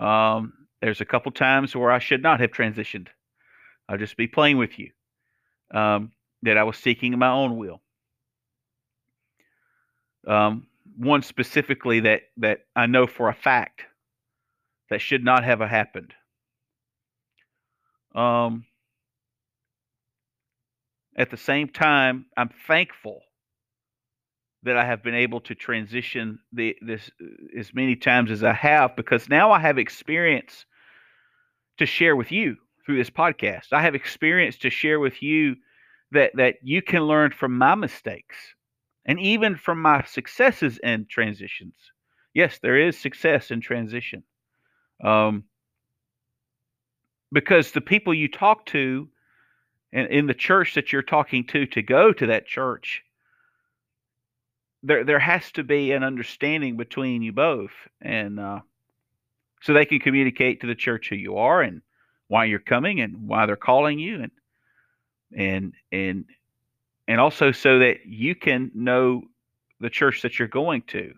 Um, 0.00 0.52
there's 0.82 1.00
a 1.00 1.04
couple 1.04 1.30
times 1.30 1.76
where 1.76 1.92
I 1.92 2.00
should 2.00 2.22
not 2.22 2.40
have 2.40 2.50
transitioned. 2.50 3.06
I'll 3.90 3.98
just 3.98 4.16
be 4.16 4.28
playing 4.28 4.56
with 4.56 4.78
you. 4.78 4.90
Um, 5.74 6.12
that 6.42 6.56
I 6.56 6.62
was 6.62 6.76
seeking 6.76 7.18
my 7.18 7.30
own 7.30 7.56
will. 7.56 7.80
Um, 10.26 10.68
one 10.96 11.22
specifically 11.22 12.00
that 12.00 12.22
that 12.38 12.60
I 12.76 12.86
know 12.86 13.06
for 13.06 13.28
a 13.28 13.34
fact 13.34 13.82
that 14.90 15.00
should 15.00 15.24
not 15.24 15.44
have 15.44 15.60
happened. 15.60 16.14
Um, 18.14 18.64
at 21.16 21.30
the 21.30 21.36
same 21.36 21.68
time, 21.68 22.26
I'm 22.36 22.50
thankful 22.66 23.20
that 24.62 24.76
I 24.76 24.84
have 24.84 25.02
been 25.02 25.14
able 25.14 25.40
to 25.42 25.54
transition 25.54 26.38
the 26.52 26.76
this 26.80 27.10
as 27.58 27.74
many 27.74 27.96
times 27.96 28.30
as 28.30 28.44
I 28.44 28.52
have 28.52 28.94
because 28.94 29.28
now 29.28 29.50
I 29.50 29.58
have 29.58 29.78
experience 29.78 30.64
to 31.78 31.86
share 31.86 32.14
with 32.14 32.30
you 32.30 32.56
through 32.84 32.98
this 32.98 33.10
podcast. 33.10 33.72
I 33.72 33.82
have 33.82 33.94
experience 33.94 34.58
to 34.58 34.70
share 34.70 35.00
with 35.00 35.22
you 35.22 35.56
that 36.12 36.32
that 36.34 36.56
you 36.62 36.82
can 36.82 37.02
learn 37.02 37.30
from 37.30 37.56
my 37.56 37.74
mistakes 37.74 38.36
and 39.04 39.18
even 39.20 39.56
from 39.56 39.80
my 39.80 40.04
successes 40.04 40.78
and 40.82 41.08
transitions. 41.08 41.74
Yes, 42.34 42.58
there 42.62 42.78
is 42.78 42.98
success 42.98 43.50
in 43.50 43.60
transition. 43.60 44.22
Um, 45.02 45.44
because 47.32 47.72
the 47.72 47.80
people 47.80 48.12
you 48.12 48.28
talk 48.28 48.66
to 48.66 49.08
and 49.92 50.08
in 50.08 50.26
the 50.26 50.34
church 50.34 50.74
that 50.74 50.92
you're 50.92 51.02
talking 51.02 51.44
to 51.48 51.66
to 51.66 51.82
go 51.82 52.12
to 52.12 52.26
that 52.26 52.46
church 52.46 53.02
there 54.82 55.04
there 55.04 55.18
has 55.18 55.50
to 55.52 55.62
be 55.62 55.92
an 55.92 56.02
understanding 56.02 56.76
between 56.76 57.22
you 57.22 57.32
both, 57.32 57.72
and 58.00 58.40
uh, 58.40 58.60
so 59.62 59.72
they 59.72 59.84
can 59.84 60.00
communicate 60.00 60.60
to 60.60 60.66
the 60.66 60.74
church 60.74 61.08
who 61.08 61.16
you 61.16 61.36
are 61.36 61.62
and 61.62 61.82
why 62.30 62.44
you're 62.44 62.60
coming 62.60 63.00
and 63.00 63.26
why 63.26 63.44
they're 63.44 63.56
calling 63.56 63.98
you, 63.98 64.22
and 64.22 64.30
and 65.36 65.74
and 65.90 66.24
and 67.08 67.20
also 67.20 67.50
so 67.50 67.80
that 67.80 68.06
you 68.06 68.36
can 68.36 68.70
know 68.72 69.22
the 69.80 69.90
church 69.90 70.22
that 70.22 70.38
you're 70.38 70.46
going 70.46 70.82
to. 70.82 71.12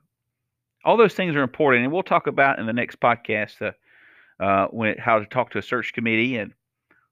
All 0.87 0.97
those 0.97 1.13
things 1.13 1.37
are 1.37 1.43
important, 1.43 1.85
and 1.85 1.93
we'll 1.93 2.03
talk 2.03 2.29
about 2.29 2.59
in 2.59 2.65
the 2.65 2.73
next 2.73 2.99
podcast 2.99 3.61
uh, 3.61 4.43
uh, 4.43 4.69
when 4.69 4.97
how 4.97 5.19
to 5.19 5.27
talk 5.27 5.51
to 5.51 5.59
a 5.59 5.63
search 5.63 5.93
committee 5.93 6.39
and 6.39 6.55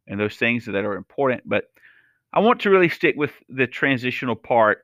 and 0.06 0.18
those 0.18 0.36
things 0.36 0.64
that 0.64 0.74
are 0.74 0.96
important. 0.96 1.42
But 1.44 1.64
I 2.32 2.40
want 2.40 2.62
to 2.62 2.70
really 2.70 2.88
stick 2.88 3.16
with 3.18 3.32
the 3.50 3.66
transitional 3.66 4.34
part 4.34 4.82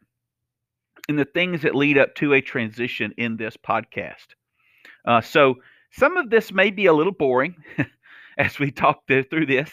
and 1.08 1.18
the 1.18 1.24
things 1.24 1.62
that 1.62 1.74
lead 1.74 1.96
up 1.96 2.14
to 2.16 2.34
a 2.34 2.42
transition 2.42 3.14
in 3.16 3.38
this 3.38 3.56
podcast. 3.56 4.26
Uh, 5.06 5.22
so 5.22 5.54
some 5.90 6.18
of 6.18 6.28
this 6.28 6.52
may 6.52 6.70
be 6.70 6.84
a 6.84 6.92
little 6.92 7.14
boring 7.14 7.56
as 8.38 8.58
we 8.58 8.70
talk 8.70 9.06
through 9.06 9.46
this, 9.46 9.70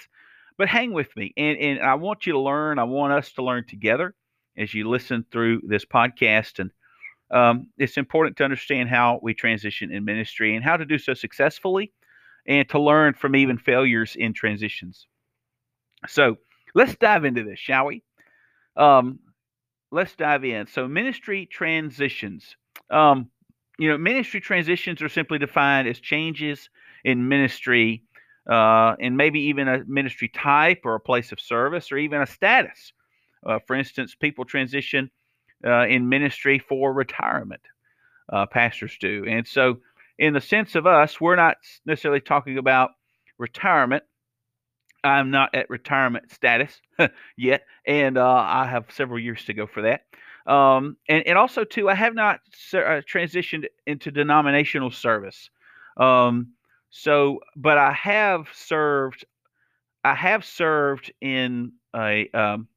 but 0.58 0.70
hang 0.70 0.94
with 0.94 1.16
me. 1.16 1.34
And, 1.38 1.58
and 1.58 1.80
I 1.82 1.96
want 1.96 2.26
you 2.26 2.34
to 2.34 2.40
learn. 2.40 2.80
I 2.80 2.84
want 2.84 3.14
us 3.14 3.32
to 3.34 3.44
learn 3.44 3.66
together 3.68 4.16
as 4.58 4.74
you 4.74 4.90
listen 4.90 5.26
through 5.32 5.62
this 5.68 5.86
podcast. 5.86 6.60
And 6.60 6.72
um, 7.32 7.68
it's 7.78 7.98
important 7.98 8.38
to 8.38 8.44
understand 8.44 8.90
how 8.90 9.20
we 9.22 9.34
transition 9.34 9.92
in 9.92 10.06
ministry 10.06 10.56
and 10.56 10.64
how 10.64 10.78
to 10.78 10.86
do 10.86 10.98
so 10.98 11.14
successfully 11.14 11.92
and 12.46 12.68
to 12.70 12.80
learn 12.80 13.14
from 13.14 13.36
even 13.36 13.58
failures 13.58 14.16
in 14.18 14.34
transitions. 14.34 15.08
So 16.08 16.38
let's 16.76 16.96
dive 16.96 17.26
into 17.26 17.44
this, 17.44 17.60
shall 17.60 17.86
we? 17.86 18.04
Um, 18.76 19.20
let's 19.92 20.16
dive 20.16 20.44
in. 20.44 20.68
So, 20.68 20.88
ministry 20.88 21.46
transitions. 21.46 22.56
Um, 22.90 23.30
you 23.80 23.90
know, 23.90 23.98
ministry 23.98 24.42
transitions 24.42 25.02
are 25.02 25.10
simply 25.10 25.40
defined 25.40 25.88
as 25.88 26.00
changes 26.00 26.70
in 27.04 27.28
ministry 27.28 28.04
uh, 28.50 28.96
and 29.00 29.16
maybe 29.16 29.40
even 29.40 29.68
a 29.68 29.84
ministry 29.86 30.28
type 30.28 30.82
or 30.84 30.96
a 30.96 31.00
place 31.00 31.32
of 31.32 31.40
service 31.40 31.92
or 31.92 31.98
even 31.98 32.22
a 32.22 32.26
status. 32.26 32.94
Uh, 33.46 33.60
for 33.66 33.76
instance, 33.76 34.16
people 34.16 34.46
transition 34.46 35.10
uh, 35.66 35.88
in 35.88 36.10
ministry 36.10 36.60
for 36.60 36.94
retirement. 36.94 37.62
Uh, 38.32 38.46
pastors 38.46 38.98
do. 39.00 39.26
And 39.28 39.46
so, 39.46 39.78
in 40.18 40.34
the 40.34 40.42
sense 40.42 40.76
of 40.76 40.88
us, 40.88 41.20
we're 41.20 41.36
not 41.36 41.58
necessarily 41.86 42.22
talking 42.22 42.58
about 42.58 42.92
retirement. 43.38 44.04
I'm 45.04 45.32
not 45.32 45.54
at 45.54 45.70
retirement 45.70 46.32
status 46.32 46.80
yet, 47.38 47.64
and 47.86 48.18
uh, 48.18 48.46
I 48.48 48.66
have 48.66 48.86
several 48.90 49.20
years 49.20 49.44
to 49.46 49.54
go 49.54 49.68
for 49.68 49.82
that. 49.82 50.06
Um, 50.46 50.98
and, 51.10 51.26
and 51.28 51.38
also, 51.38 51.64
too, 51.64 51.90
I 51.90 51.96
have 51.96 52.16
not 52.16 52.40
uh, 52.74 53.02
transitioned 53.12 53.66
into 53.86 54.12
denominational 54.12 54.92
service. 54.92 55.50
Um, 55.98 56.54
so, 56.96 57.40
but 57.56 57.80
I 57.80 57.92
have 57.92 58.48
served. 58.54 59.26
I 60.06 60.14
have 60.14 60.46
served 60.46 61.12
in 61.22 61.72
a 61.96 62.30
um, 62.36 62.68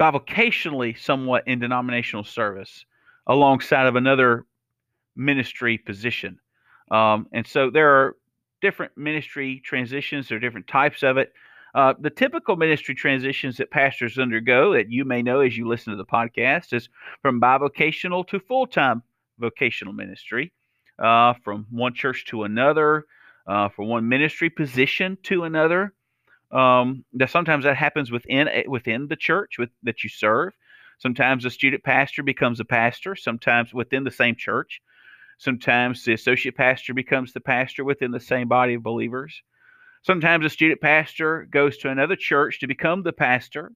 bivocationally, 0.00 0.96
somewhat 0.96 1.48
in 1.48 1.58
denominational 1.58 2.22
service, 2.22 2.86
alongside 3.26 3.86
of 3.86 3.96
another 3.96 4.46
ministry 5.16 5.76
position. 5.76 6.38
Um, 6.92 7.26
and 7.32 7.44
so 7.44 7.68
there 7.68 7.90
are 7.90 8.16
different 8.60 8.96
ministry 8.96 9.60
transitions. 9.64 10.28
There 10.28 10.36
are 10.36 10.40
different 10.40 10.68
types 10.68 11.02
of 11.02 11.16
it. 11.16 11.32
Uh, 11.74 11.94
the 11.98 12.10
typical 12.10 12.54
ministry 12.54 12.94
transitions 12.94 13.56
that 13.56 13.72
pastors 13.72 14.18
undergo, 14.18 14.72
that 14.74 14.88
you 14.88 15.04
may 15.04 15.20
know 15.20 15.40
as 15.40 15.56
you 15.56 15.66
listen 15.66 15.90
to 15.90 15.96
the 15.96 16.04
podcast, 16.04 16.72
is 16.72 16.88
from 17.22 17.40
bivocational 17.40 18.24
to 18.28 18.38
full 18.38 18.68
time 18.68 19.02
vocational 19.40 19.92
ministry, 19.92 20.52
uh, 21.00 21.34
from 21.42 21.66
one 21.70 21.92
church 21.92 22.24
to 22.26 22.44
another, 22.44 23.06
uh, 23.46 23.68
from 23.68 23.88
one 23.88 24.08
ministry 24.08 24.50
position 24.50 25.18
to 25.24 25.44
another. 25.44 25.92
Um, 26.50 27.04
that 27.14 27.30
sometimes 27.30 27.64
that 27.64 27.76
happens 27.76 28.10
within 28.10 28.48
within 28.68 29.08
the 29.08 29.16
church 29.16 29.56
with, 29.58 29.70
that 29.84 30.04
you 30.04 30.10
serve. 30.10 30.52
Sometimes 30.98 31.44
a 31.44 31.50
student 31.50 31.82
pastor 31.82 32.22
becomes 32.22 32.60
a 32.60 32.64
pastor. 32.64 33.16
Sometimes 33.16 33.72
within 33.72 34.04
the 34.04 34.10
same 34.10 34.36
church. 34.36 34.80
Sometimes 35.38 36.04
the 36.04 36.12
associate 36.12 36.56
pastor 36.56 36.94
becomes 36.94 37.32
the 37.32 37.40
pastor 37.40 37.84
within 37.84 38.10
the 38.10 38.20
same 38.20 38.48
body 38.48 38.74
of 38.74 38.82
believers. 38.82 39.42
Sometimes 40.02 40.44
a 40.44 40.50
student 40.50 40.80
pastor 40.80 41.48
goes 41.50 41.78
to 41.78 41.88
another 41.88 42.16
church 42.16 42.60
to 42.60 42.66
become 42.66 43.02
the 43.02 43.12
pastor. 43.12 43.72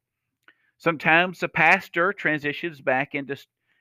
Sometimes 0.78 1.42
a 1.42 1.48
pastor 1.48 2.12
transitions 2.12 2.80
back 2.80 3.14
into 3.14 3.36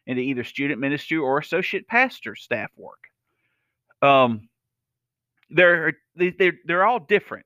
into 0.08 0.22
either 0.22 0.44
student 0.44 0.80
ministry 0.80 1.18
or 1.18 1.39
associate 1.39 1.88
pastor 1.88 2.36
staff 2.36 2.72
work. 2.77 3.00
Um, 4.01 4.48
they're 5.50 5.94
they're 6.16 6.54
they're 6.66 6.86
all 6.86 7.00
different. 7.00 7.46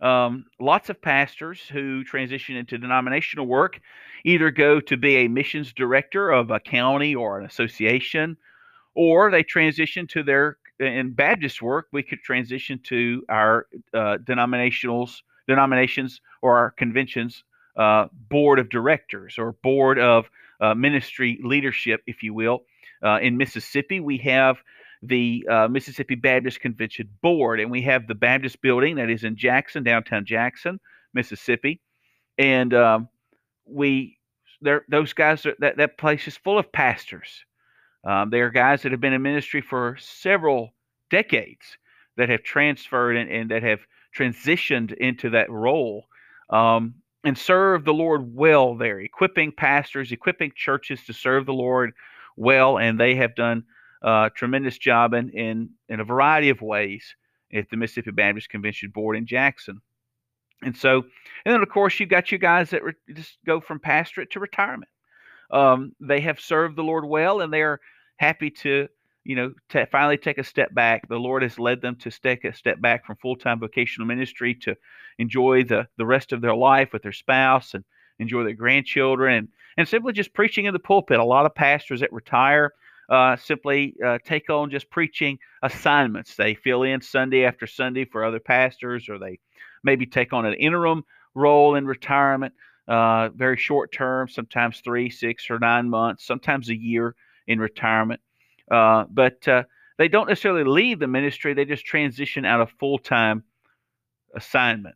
Um, 0.00 0.44
lots 0.60 0.90
of 0.90 1.02
pastors 1.02 1.60
who 1.60 2.04
transition 2.04 2.56
into 2.56 2.78
denominational 2.78 3.46
work 3.46 3.80
either 4.24 4.50
go 4.52 4.78
to 4.80 4.96
be 4.96 5.16
a 5.16 5.28
missions 5.28 5.72
director 5.72 6.30
of 6.30 6.50
a 6.50 6.60
county 6.60 7.16
or 7.16 7.40
an 7.40 7.46
association, 7.46 8.36
or 8.94 9.30
they 9.30 9.42
transition 9.42 10.06
to 10.08 10.22
their 10.22 10.58
in 10.78 11.12
Baptist 11.12 11.60
work. 11.60 11.88
We 11.92 12.04
could 12.04 12.20
transition 12.22 12.78
to 12.84 13.24
our 13.28 13.66
uh, 13.92 14.18
denominationals 14.22 15.22
denominations 15.48 16.20
or 16.42 16.56
our 16.58 16.70
conventions 16.70 17.42
uh, 17.76 18.06
board 18.12 18.58
of 18.58 18.68
directors 18.68 19.36
or 19.38 19.52
board 19.62 19.98
of 19.98 20.26
uh, 20.60 20.74
ministry 20.74 21.40
leadership, 21.42 22.02
if 22.06 22.22
you 22.22 22.34
will. 22.34 22.64
Uh, 23.02 23.18
in 23.22 23.36
Mississippi, 23.36 24.00
we 24.00 24.18
have 24.18 24.56
the 25.02 25.46
uh, 25.50 25.68
Mississippi 25.68 26.14
Baptist 26.14 26.60
Convention 26.60 27.08
Board, 27.22 27.60
and 27.60 27.70
we 27.70 27.82
have 27.82 28.06
the 28.06 28.14
Baptist 28.14 28.60
Building 28.62 28.96
that 28.96 29.10
is 29.10 29.24
in 29.24 29.36
Jackson, 29.36 29.84
downtown 29.84 30.24
Jackson, 30.24 30.80
Mississippi, 31.14 31.80
and 32.36 32.74
um, 32.74 33.08
we 33.64 34.18
there 34.60 34.84
those 34.88 35.12
guys 35.12 35.46
are, 35.46 35.54
that 35.60 35.76
that 35.76 35.98
place 35.98 36.26
is 36.26 36.36
full 36.36 36.58
of 36.58 36.72
pastors. 36.72 37.44
Um, 38.04 38.30
they 38.30 38.40
are 38.40 38.50
guys 38.50 38.82
that 38.82 38.92
have 38.92 39.00
been 39.00 39.12
in 39.12 39.22
ministry 39.22 39.60
for 39.60 39.96
several 39.98 40.74
decades 41.10 41.78
that 42.16 42.28
have 42.28 42.42
transferred 42.42 43.16
and, 43.16 43.30
and 43.30 43.50
that 43.50 43.62
have 43.62 43.80
transitioned 44.16 44.92
into 44.94 45.30
that 45.30 45.50
role 45.50 46.06
um, 46.50 46.94
and 47.24 47.36
serve 47.36 47.84
the 47.84 47.92
Lord 47.92 48.34
well 48.34 48.76
there, 48.76 49.00
equipping 49.00 49.52
pastors, 49.52 50.12
equipping 50.12 50.52
churches 50.54 51.04
to 51.04 51.12
serve 51.12 51.46
the 51.46 51.52
Lord 51.52 51.92
well, 52.36 52.78
and 52.78 52.98
they 52.98 53.14
have 53.16 53.34
done 53.34 53.64
uh, 54.02 54.28
tremendous 54.34 54.78
job 54.78 55.14
in, 55.14 55.30
in 55.30 55.70
in 55.88 56.00
a 56.00 56.04
variety 56.04 56.50
of 56.50 56.60
ways 56.60 57.14
at 57.52 57.68
the 57.70 57.76
Mississippi 57.76 58.10
Baptist 58.10 58.48
Convention 58.48 58.90
Board 58.90 59.16
in 59.16 59.26
Jackson. 59.26 59.80
And 60.62 60.76
so, 60.76 61.04
and 61.44 61.54
then 61.54 61.62
of 61.62 61.68
course 61.68 61.98
you've 61.98 62.08
got 62.08 62.32
you 62.32 62.38
guys 62.38 62.70
that 62.70 62.82
re- 62.82 62.92
just 63.14 63.38
go 63.46 63.60
from 63.60 63.80
pastorate 63.80 64.30
to 64.32 64.40
retirement. 64.40 64.90
Um, 65.50 65.92
they 66.00 66.20
have 66.20 66.40
served 66.40 66.76
the 66.76 66.82
Lord 66.82 67.04
well, 67.06 67.40
and 67.40 67.52
they're 67.52 67.80
happy 68.16 68.50
to, 68.50 68.88
you 69.24 69.36
know, 69.36 69.52
to 69.70 69.86
finally 69.86 70.18
take 70.18 70.38
a 70.38 70.44
step 70.44 70.74
back. 70.74 71.08
The 71.08 71.16
Lord 71.16 71.42
has 71.42 71.58
led 71.58 71.80
them 71.80 71.96
to 71.96 72.10
take 72.10 72.44
a 72.44 72.52
step 72.52 72.80
back 72.80 73.06
from 73.06 73.16
full-time 73.16 73.60
vocational 73.60 74.06
ministry 74.06 74.54
to 74.62 74.76
enjoy 75.18 75.64
the 75.64 75.88
the 75.96 76.06
rest 76.06 76.32
of 76.32 76.40
their 76.40 76.54
life 76.54 76.92
with 76.92 77.02
their 77.02 77.12
spouse 77.12 77.74
and 77.74 77.84
enjoy 78.18 78.44
their 78.44 78.52
grandchildren 78.52 79.34
and 79.36 79.48
and 79.76 79.88
simply 79.88 80.12
just 80.12 80.34
preaching 80.34 80.64
in 80.64 80.72
the 80.72 80.78
pulpit. 80.80 81.20
A 81.20 81.24
lot 81.24 81.46
of 81.46 81.54
pastors 81.54 82.00
that 82.00 82.12
retire 82.12 82.72
uh, 83.08 83.36
simply 83.36 83.94
uh, 84.04 84.18
take 84.24 84.50
on 84.50 84.70
just 84.70 84.90
preaching 84.90 85.38
assignments. 85.62 86.36
They 86.36 86.54
fill 86.54 86.82
in 86.82 87.00
Sunday 87.00 87.44
after 87.44 87.66
Sunday 87.66 88.04
for 88.04 88.24
other 88.24 88.40
pastors, 88.40 89.08
or 89.08 89.18
they 89.18 89.38
maybe 89.82 90.06
take 90.06 90.32
on 90.32 90.44
an 90.44 90.54
interim 90.54 91.04
role 91.34 91.74
in 91.74 91.86
retirement, 91.86 92.54
uh, 92.86 93.28
very 93.30 93.56
short 93.56 93.92
term, 93.92 94.28
sometimes 94.28 94.80
three, 94.80 95.10
six, 95.10 95.50
or 95.50 95.58
nine 95.58 95.88
months, 95.88 96.26
sometimes 96.26 96.68
a 96.68 96.76
year 96.76 97.14
in 97.46 97.58
retirement. 97.58 98.20
Uh, 98.70 99.04
but 99.10 99.46
uh, 99.48 99.62
they 99.98 100.08
don't 100.08 100.28
necessarily 100.28 100.64
leave 100.64 100.98
the 100.98 101.06
ministry, 101.06 101.54
they 101.54 101.64
just 101.64 101.84
transition 101.84 102.44
out 102.44 102.60
of 102.60 102.70
full 102.78 102.98
time 102.98 103.42
assignment. 104.34 104.94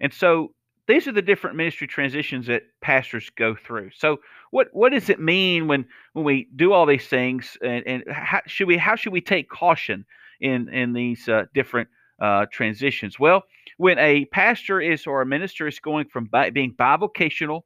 And 0.00 0.12
so 0.12 0.54
these 0.88 1.06
are 1.06 1.12
the 1.12 1.22
different 1.22 1.56
ministry 1.56 1.86
transitions 1.86 2.46
that 2.48 2.64
pastors 2.80 3.30
go 3.36 3.54
through. 3.54 3.90
So 3.96 4.18
what 4.50 4.68
what 4.72 4.92
does 4.92 5.08
it 5.08 5.20
mean 5.20 5.68
when 5.68 5.86
when 6.12 6.24
we 6.24 6.48
do 6.56 6.72
all 6.72 6.86
these 6.86 7.06
things 7.06 7.56
and, 7.62 7.86
and 7.86 8.04
how 8.10 8.40
should 8.46 8.66
we 8.66 8.76
how 8.76 8.96
should 8.96 9.12
we 9.12 9.20
take 9.20 9.48
caution 9.48 10.04
in 10.40 10.68
in 10.68 10.92
these 10.92 11.28
uh, 11.28 11.44
different 11.54 11.88
uh, 12.20 12.46
transitions? 12.50 13.18
Well, 13.18 13.44
when 13.76 13.98
a 13.98 14.24
pastor 14.26 14.80
is 14.80 15.06
or 15.06 15.22
a 15.22 15.26
minister 15.26 15.66
is 15.68 15.78
going 15.78 16.06
from 16.08 16.26
bi- 16.26 16.50
being 16.50 16.74
bivocational 16.74 17.62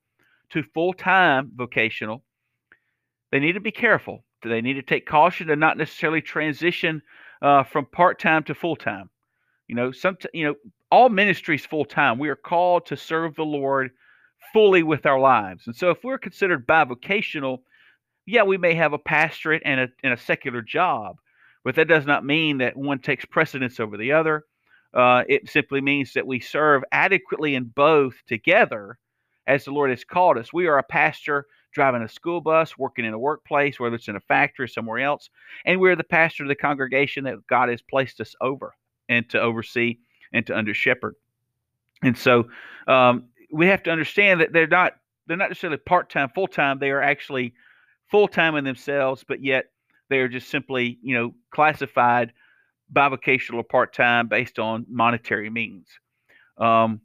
to 0.50 0.62
full 0.62 0.92
time 0.92 1.50
vocational, 1.54 2.22
they 3.32 3.38
need 3.38 3.52
to 3.52 3.60
be 3.60 3.72
careful. 3.72 4.24
They 4.42 4.60
need 4.60 4.74
to 4.74 4.82
take 4.82 5.06
caution 5.06 5.48
to 5.48 5.56
not 5.56 5.78
necessarily 5.78 6.20
transition 6.20 7.02
uh, 7.42 7.64
from 7.64 7.86
part 7.86 8.20
time 8.20 8.44
to 8.44 8.54
full 8.54 8.76
time. 8.76 9.10
You 9.68 9.74
know, 9.74 9.90
some 9.90 10.16
you 10.32 10.44
know 10.44 10.54
all 10.90 11.08
ministries 11.08 11.66
full 11.66 11.84
time. 11.84 12.18
We 12.18 12.28
are 12.28 12.36
called 12.36 12.86
to 12.86 12.96
serve 12.96 13.34
the 13.34 13.44
Lord 13.44 13.90
fully 14.52 14.82
with 14.82 15.06
our 15.06 15.18
lives. 15.18 15.66
And 15.66 15.74
so 15.74 15.90
if 15.90 16.04
we're 16.04 16.18
considered 16.18 16.66
bivocational, 16.66 17.58
yeah, 18.26 18.42
we 18.42 18.58
may 18.58 18.74
have 18.74 18.92
a 18.92 18.98
pastorate 18.98 19.62
and 19.64 19.80
a, 19.80 19.88
and 20.02 20.12
a 20.12 20.16
secular 20.18 20.62
job, 20.62 21.16
but 21.64 21.74
that 21.76 21.88
does 21.88 22.06
not 22.06 22.24
mean 22.24 22.58
that 22.58 22.76
one 22.76 22.98
takes 22.98 23.24
precedence 23.24 23.80
over 23.80 23.96
the 23.96 24.12
other. 24.12 24.44
Uh, 24.94 25.24
it 25.28 25.48
simply 25.48 25.80
means 25.80 26.12
that 26.14 26.26
we 26.26 26.40
serve 26.40 26.82
adequately 26.92 27.54
in 27.54 27.64
both 27.64 28.14
together 28.26 28.98
as 29.46 29.64
the 29.64 29.72
Lord 29.72 29.90
has 29.90 30.04
called 30.04 30.38
us. 30.38 30.52
We 30.52 30.66
are 30.66 30.78
a 30.78 30.82
pastor 30.82 31.46
driving 31.72 32.02
a 32.02 32.08
school 32.08 32.40
bus, 32.40 32.78
working 32.78 33.04
in 33.04 33.12
a 33.12 33.18
workplace, 33.18 33.78
whether 33.78 33.96
it's 33.96 34.08
in 34.08 34.16
a 34.16 34.20
factory 34.20 34.64
or 34.64 34.68
somewhere 34.68 35.00
else, 35.00 35.28
and 35.66 35.78
we're 35.78 35.96
the 35.96 36.04
pastor 36.04 36.44
of 36.44 36.48
the 36.48 36.54
congregation 36.54 37.24
that 37.24 37.46
God 37.46 37.68
has 37.68 37.82
placed 37.82 38.20
us 38.20 38.34
over 38.40 38.74
and 39.08 39.28
to 39.28 39.40
oversee 39.40 39.98
and 40.36 40.46
to 40.46 40.56
under 40.56 40.74
shepherd. 40.74 41.16
And 42.02 42.16
so 42.16 42.48
um, 42.86 43.24
we 43.50 43.66
have 43.68 43.82
to 43.84 43.90
understand 43.90 44.40
that 44.40 44.52
they're 44.52 44.66
not 44.66 44.92
they're 45.26 45.36
not 45.36 45.48
necessarily 45.48 45.78
part 45.78 46.08
time, 46.10 46.30
full 46.34 46.46
time. 46.46 46.78
They 46.78 46.90
are 46.90 47.02
actually 47.02 47.54
full 48.10 48.28
time 48.28 48.54
in 48.54 48.64
themselves, 48.64 49.24
but 49.26 49.42
yet 49.42 49.66
they 50.08 50.18
are 50.18 50.28
just 50.28 50.48
simply 50.48 50.98
you 51.02 51.16
know 51.16 51.34
classified 51.50 52.32
bivocational 52.92 53.54
or 53.54 53.64
part 53.64 53.92
time 53.92 54.28
based 54.28 54.58
on 54.58 54.86
monetary 54.88 55.50
means. 55.50 55.88
Um, 56.58 57.00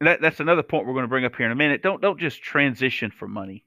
that, 0.00 0.20
that's 0.20 0.40
another 0.40 0.62
point 0.62 0.86
we're 0.86 0.94
going 0.94 1.04
to 1.04 1.08
bring 1.08 1.24
up 1.24 1.36
here 1.36 1.46
in 1.46 1.52
a 1.52 1.56
minute. 1.56 1.82
Don't 1.82 2.00
don't 2.00 2.18
just 2.18 2.42
transition 2.42 3.10
for 3.10 3.28
money. 3.28 3.64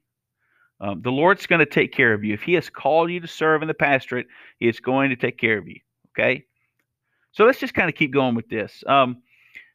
Um, 0.80 1.00
the 1.00 1.12
Lord's 1.12 1.46
going 1.46 1.60
to 1.60 1.66
take 1.66 1.92
care 1.92 2.12
of 2.12 2.24
you. 2.24 2.34
If 2.34 2.42
He 2.42 2.54
has 2.54 2.68
called 2.68 3.10
you 3.10 3.20
to 3.20 3.28
serve 3.28 3.62
in 3.62 3.68
the 3.68 3.74
pastorate, 3.74 4.26
He 4.58 4.68
is 4.68 4.80
going 4.80 5.10
to 5.10 5.16
take 5.16 5.38
care 5.38 5.56
of 5.56 5.68
you. 5.68 5.78
Okay. 6.18 6.44
So 7.32 7.44
let's 7.44 7.58
just 7.58 7.74
kind 7.74 7.88
of 7.88 7.94
keep 7.94 8.12
going 8.12 8.34
with 8.34 8.48
this. 8.48 8.84
Um, 8.86 9.22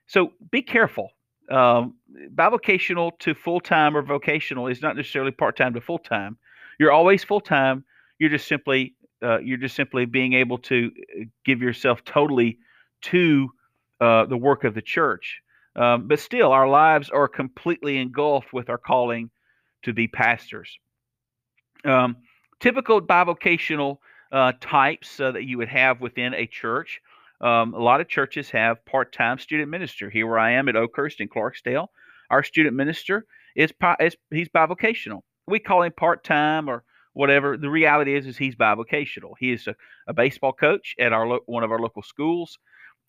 so 0.07 0.33
be 0.51 0.61
careful. 0.61 1.11
Um, 1.49 1.95
bivocational 2.35 3.17
to 3.19 3.33
full 3.33 3.59
time 3.59 3.95
or 3.95 4.01
vocational 4.01 4.67
is 4.67 4.81
not 4.81 4.95
necessarily 4.95 5.31
part 5.31 5.57
time 5.57 5.73
to 5.73 5.81
full 5.81 5.99
time. 5.99 6.37
You're 6.79 6.91
always 6.91 7.23
full 7.23 7.41
time. 7.41 7.83
You're 8.19 8.29
just 8.29 8.47
simply 8.47 8.95
uh, 9.23 9.39
you're 9.39 9.57
just 9.57 9.75
simply 9.75 10.05
being 10.05 10.33
able 10.33 10.59
to 10.59 10.91
uh, 11.19 11.23
give 11.45 11.61
yourself 11.61 12.03
totally 12.05 12.59
to 13.01 13.49
uh, 13.99 14.25
the 14.25 14.37
work 14.37 14.63
of 14.63 14.75
the 14.75 14.81
church. 14.81 15.41
Um, 15.75 16.07
but 16.07 16.19
still, 16.19 16.51
our 16.51 16.67
lives 16.67 17.09
are 17.09 17.27
completely 17.27 17.97
engulfed 17.97 18.53
with 18.53 18.69
our 18.69 18.77
calling 18.77 19.29
to 19.83 19.93
be 19.93 20.07
pastors. 20.07 20.77
Um, 21.85 22.17
typical 22.59 23.01
bivocational 23.01 23.97
uh, 24.31 24.53
types 24.59 25.19
uh, 25.19 25.31
that 25.31 25.43
you 25.45 25.57
would 25.57 25.69
have 25.69 26.01
within 26.01 26.33
a 26.33 26.45
church. 26.47 27.01
Um, 27.39 27.73
a 27.73 27.79
lot 27.79 28.01
of 28.01 28.07
churches 28.07 28.49
have 28.51 28.85
part-time 28.85 29.39
student 29.39 29.69
minister. 29.69 30.09
Here, 30.09 30.27
where 30.27 30.39
I 30.39 30.53
am 30.53 30.69
at 30.69 30.75
Oakhurst 30.75 31.21
in 31.21 31.29
Clarksdale, 31.29 31.87
our 32.29 32.43
student 32.43 32.75
minister 32.75 33.25
is, 33.55 33.71
is 33.99 34.15
he's 34.31 34.49
bivocational. 34.49 35.21
We 35.47 35.59
call 35.59 35.83
him 35.83 35.93
part-time 35.95 36.69
or 36.69 36.83
whatever. 37.13 37.57
The 37.57 37.69
reality 37.69 38.15
is, 38.15 38.25
is 38.25 38.37
he's 38.37 38.55
bivocational. 38.55 39.33
He 39.39 39.51
is 39.51 39.67
a, 39.67 39.75
a 40.07 40.13
baseball 40.13 40.53
coach 40.53 40.95
at 40.99 41.13
our 41.13 41.39
one 41.45 41.63
of 41.63 41.71
our 41.71 41.79
local 41.79 42.03
schools, 42.03 42.57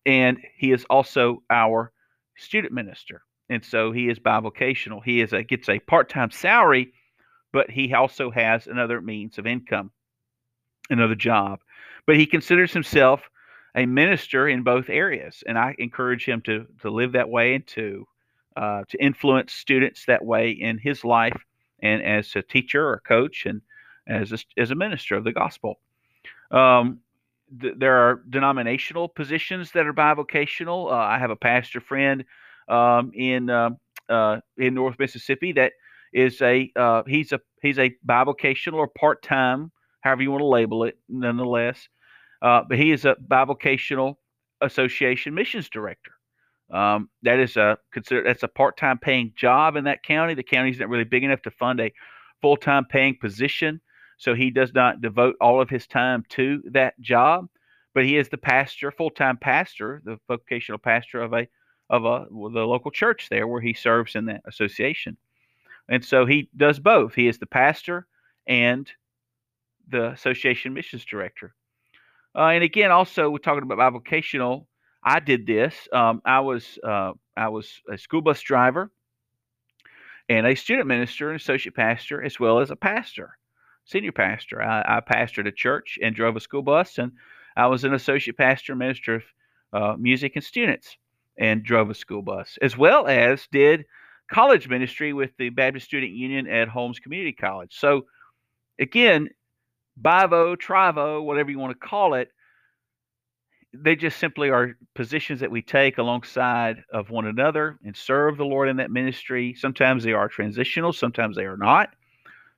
and 0.05 0.37
he 0.57 0.71
is 0.71 0.85
also 0.89 1.43
our 1.49 1.91
student 2.37 2.73
minister. 2.73 3.23
And 3.49 3.65
so 3.65 3.91
he 3.91 4.09
is 4.09 4.19
bivocational. 4.19 5.01
He 5.03 5.21
is 5.21 5.33
a, 5.33 5.43
gets 5.43 5.69
a 5.69 5.79
part-time 5.79 6.31
salary 6.31 6.93
but 7.51 7.69
he 7.69 7.93
also 7.93 8.31
has 8.31 8.67
another 8.67 9.01
means 9.01 9.37
of 9.37 9.47
income, 9.47 9.91
another 10.89 11.15
job. 11.15 11.59
But 12.05 12.17
he 12.17 12.25
considers 12.25 12.71
himself 12.71 13.21
a 13.75 13.85
minister 13.85 14.47
in 14.47 14.63
both 14.63 14.89
areas, 14.89 15.43
and 15.47 15.57
I 15.57 15.75
encourage 15.77 16.25
him 16.25 16.41
to 16.41 16.65
to 16.81 16.89
live 16.89 17.13
that 17.13 17.29
way 17.29 17.55
and 17.55 17.65
to 17.67 18.07
uh, 18.55 18.83
to 18.89 19.03
influence 19.03 19.53
students 19.53 20.05
that 20.05 20.23
way 20.25 20.51
in 20.51 20.77
his 20.77 21.05
life 21.05 21.45
and 21.81 22.01
as 22.03 22.35
a 22.35 22.41
teacher 22.41 22.85
or 22.85 23.01
coach 23.07 23.45
and 23.45 23.61
as 24.07 24.31
a, 24.33 24.37
as 24.57 24.71
a 24.71 24.75
minister 24.75 25.15
of 25.15 25.23
the 25.23 25.31
gospel. 25.31 25.79
Um, 26.51 26.99
th- 27.61 27.75
there 27.77 27.95
are 27.95 28.23
denominational 28.29 29.07
positions 29.07 29.71
that 29.73 29.85
are 29.85 29.93
bivocational. 29.93 30.91
Uh, 30.91 30.95
I 30.95 31.19
have 31.19 31.29
a 31.29 31.35
pastor 31.35 31.79
friend 31.79 32.25
um, 32.67 33.11
in 33.13 33.49
uh, 33.49 33.71
uh 34.09 34.39
in 34.57 34.73
North 34.73 34.97
Mississippi 34.99 35.53
that 35.53 35.73
is 36.11 36.41
a 36.41 36.71
uh, 36.75 37.03
he's 37.07 37.31
a 37.31 37.39
he's 37.61 37.79
a 37.79 37.95
bivocational 38.07 38.75
or 38.75 38.87
part 38.87 39.21
time, 39.21 39.71
however 40.01 40.23
you 40.23 40.31
want 40.31 40.41
to 40.41 40.47
label 40.47 40.83
it, 40.83 40.97
nonetheless. 41.07 41.87
Uh, 42.41 42.63
but 42.67 42.77
he 42.77 42.91
is 42.91 43.05
a 43.05 43.15
bivocational 43.15 44.15
association 44.61 45.33
missions 45.33 45.69
director. 45.69 46.11
Um, 46.71 47.09
that 47.23 47.39
is 47.39 47.57
a 47.57 47.77
consider 47.91 48.23
that's 48.23 48.43
a 48.43 48.47
part 48.47 48.77
time 48.77 48.99
paying 48.99 49.33
job 49.35 49.75
in 49.75 49.85
that 49.85 50.03
county. 50.03 50.35
The 50.35 50.43
county 50.43 50.69
is 50.69 50.79
not 50.79 50.89
really 50.89 51.03
big 51.03 51.23
enough 51.23 51.41
to 51.43 51.51
fund 51.51 51.79
a 51.79 51.91
full 52.41 52.57
time 52.57 52.85
paying 52.85 53.17
position, 53.19 53.81
so 54.17 54.35
he 54.35 54.51
does 54.51 54.73
not 54.73 55.01
devote 55.01 55.35
all 55.41 55.61
of 55.61 55.69
his 55.69 55.87
time 55.87 56.23
to 56.29 56.61
that 56.71 56.99
job. 56.99 57.49
But 57.95 58.05
he 58.05 58.17
is 58.17 58.29
the 58.29 58.37
pastor, 58.37 58.91
full 58.91 59.09
time 59.09 59.37
pastor, 59.37 60.01
the 60.05 60.19
vocational 60.27 60.77
pastor 60.77 61.21
of 61.21 61.33
a 61.33 61.47
of 61.89 62.05
a 62.05 62.27
the 62.29 62.67
local 62.67 62.91
church 62.91 63.29
there, 63.29 63.47
where 63.47 63.61
he 63.61 63.73
serves 63.73 64.15
in 64.15 64.25
that 64.25 64.41
association. 64.45 65.17
And 65.89 66.05
so 66.05 66.27
he 66.27 66.49
does 66.55 66.79
both. 66.79 67.15
He 67.15 67.27
is 67.27 67.39
the 67.39 67.47
pastor 67.47 68.05
and 68.45 68.89
the 69.87 70.11
association 70.11 70.73
missions 70.75 71.03
director. 71.03 71.55
Uh, 72.39 72.51
and 72.51 72.63
again, 72.63 72.89
also 72.89 73.29
we're 73.29 73.37
talking 73.37 73.69
about 73.69 73.77
bivocational. 73.77 74.65
I 75.03 75.19
did 75.19 75.45
this. 75.45 75.75
Um, 75.91 76.21
I 76.23 76.39
was 76.39 76.79
uh, 76.81 77.11
I 77.35 77.49
was 77.49 77.81
a 77.91 77.97
school 77.97 78.21
bus 78.21 78.39
driver 78.39 78.91
and 80.29 80.47
a 80.47 80.55
student 80.55 80.87
minister 80.87 81.29
and 81.29 81.39
associate 81.39 81.75
pastor, 81.75 82.23
as 82.23 82.39
well 82.39 82.59
as 82.59 82.71
a 82.71 82.77
pastor, 82.77 83.37
senior 83.83 84.13
pastor. 84.13 84.61
I, 84.61 84.99
I 84.99 85.01
pastored 85.01 85.47
a 85.47 85.51
church 85.51 85.99
and 86.01 86.15
drove 86.15 86.37
a 86.37 86.39
school 86.39 86.61
bus, 86.61 86.97
and 86.97 87.11
I 87.57 87.67
was 87.67 87.83
an 87.83 87.93
associate 87.93 88.37
pastor, 88.37 88.73
minister 88.73 89.15
of 89.15 89.23
uh, 89.73 89.95
music 89.97 90.33
and 90.35 90.43
students, 90.43 90.95
and 91.37 91.61
drove 91.61 91.89
a 91.89 91.93
school 91.93 92.21
bus, 92.21 92.57
as 92.61 92.77
well 92.77 93.05
as 93.05 93.47
did 93.51 93.83
college 94.31 94.69
ministry 94.69 95.11
with 95.11 95.31
the 95.37 95.49
Baptist 95.49 95.87
Student 95.87 96.13
Union 96.13 96.47
at 96.47 96.69
Holmes 96.69 96.99
Community 96.99 97.33
College. 97.33 97.75
So, 97.77 98.05
again, 98.79 99.29
bivo, 100.01 100.57
trivo, 100.57 101.21
whatever 101.21 101.51
you 101.51 101.59
want 101.59 101.79
to 101.79 101.87
call 101.87 102.13
it, 102.13 102.29
they 103.73 103.95
just 103.95 104.17
simply 104.17 104.49
are 104.49 104.75
positions 104.95 105.39
that 105.41 105.51
we 105.51 105.61
take 105.61 105.97
alongside 105.97 106.83
of 106.91 107.09
one 107.09 107.27
another 107.27 107.77
and 107.85 107.95
serve 107.95 108.37
the 108.37 108.45
Lord 108.45 108.67
in 108.67 108.77
that 108.77 108.91
ministry. 108.91 109.53
Sometimes 109.53 110.03
they 110.03 110.13
are 110.13 110.27
transitional, 110.27 110.91
sometimes 110.91 111.35
they 111.35 111.45
are 111.45 111.57
not. 111.57 111.89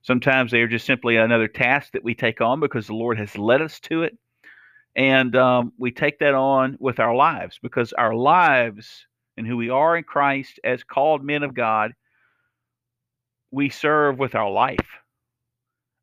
Sometimes 0.03 0.51
they 0.51 0.61
are 0.61 0.67
just 0.67 0.85
simply 0.85 1.17
another 1.17 1.47
task 1.47 1.91
that 1.91 2.03
we 2.03 2.15
take 2.15 2.41
on 2.41 2.59
because 2.59 2.87
the 2.87 2.95
Lord 2.95 3.19
has 3.19 3.37
led 3.37 3.61
us 3.61 3.79
to 3.81 4.03
it. 4.03 4.17
And 4.95 5.35
um, 5.35 5.73
we 5.77 5.91
take 5.91 6.19
that 6.19 6.33
on 6.33 6.75
with 6.79 6.99
our 6.99 7.15
lives 7.15 7.59
because 7.61 7.93
our 7.93 8.15
lives 8.15 9.05
and 9.37 9.45
who 9.45 9.57
we 9.57 9.69
are 9.69 9.95
in 9.95 10.03
Christ 10.03 10.59
as 10.63 10.83
called 10.83 11.23
men 11.23 11.43
of 11.43 11.53
God, 11.53 11.93
we 13.51 13.69
serve 13.69 14.17
with 14.17 14.33
our 14.33 14.49
life 14.49 15.00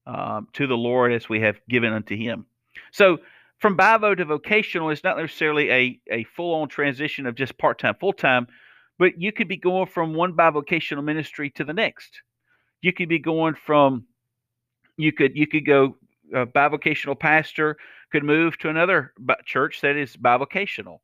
um, 0.08 0.48
to 0.54 0.66
the 0.66 0.76
Lord 0.76 1.12
as 1.12 1.28
we 1.28 1.40
have 1.40 1.60
given 1.68 1.92
unto 1.92 2.16
Him. 2.16 2.46
So, 2.92 3.18
from 3.58 3.76
bivo 3.76 4.16
to 4.16 4.24
vocational 4.24 4.90
is 4.90 5.04
not 5.04 5.18
necessarily 5.18 5.70
a, 5.70 6.00
a 6.10 6.24
full 6.36 6.54
on 6.54 6.68
transition 6.68 7.26
of 7.26 7.34
just 7.34 7.58
part 7.58 7.78
time, 7.78 7.94
full 8.00 8.12
time, 8.12 8.46
but 8.98 9.20
you 9.20 9.32
could 9.32 9.48
be 9.48 9.56
going 9.56 9.86
from 9.86 10.14
one 10.14 10.32
bivocational 10.32 11.04
ministry 11.04 11.50
to 11.50 11.64
the 11.64 11.72
next. 11.72 12.22
You 12.80 12.92
could 12.92 13.08
be 13.08 13.18
going 13.18 13.54
from 13.54 14.06
you 14.96 15.12
could 15.12 15.36
you 15.36 15.46
could 15.46 15.66
go 15.66 15.96
a 16.34 16.46
bivocational 16.46 17.18
pastor 17.18 17.76
could 18.10 18.24
move 18.24 18.56
to 18.58 18.68
another 18.68 19.12
church 19.44 19.80
that 19.82 19.96
is 19.96 20.16
bivocational 20.16 21.00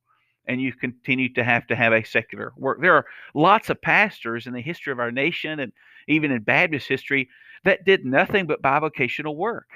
and 0.46 0.60
you 0.60 0.72
continue 0.72 1.32
to 1.32 1.44
have 1.44 1.66
to 1.66 1.76
have 1.76 1.92
a 1.92 2.04
secular 2.04 2.52
work. 2.56 2.80
There 2.80 2.94
are 2.94 3.06
lots 3.34 3.70
of 3.70 3.80
pastors 3.80 4.46
in 4.46 4.52
the 4.52 4.60
history 4.60 4.92
of 4.92 5.00
our 5.00 5.10
nation 5.10 5.60
and 5.60 5.72
even 6.06 6.30
in 6.30 6.42
Baptist 6.42 6.88
history 6.88 7.28
that 7.64 7.84
did 7.84 8.04
nothing 8.04 8.46
but 8.46 8.62
bivocational 8.62 9.36
work. 9.36 9.68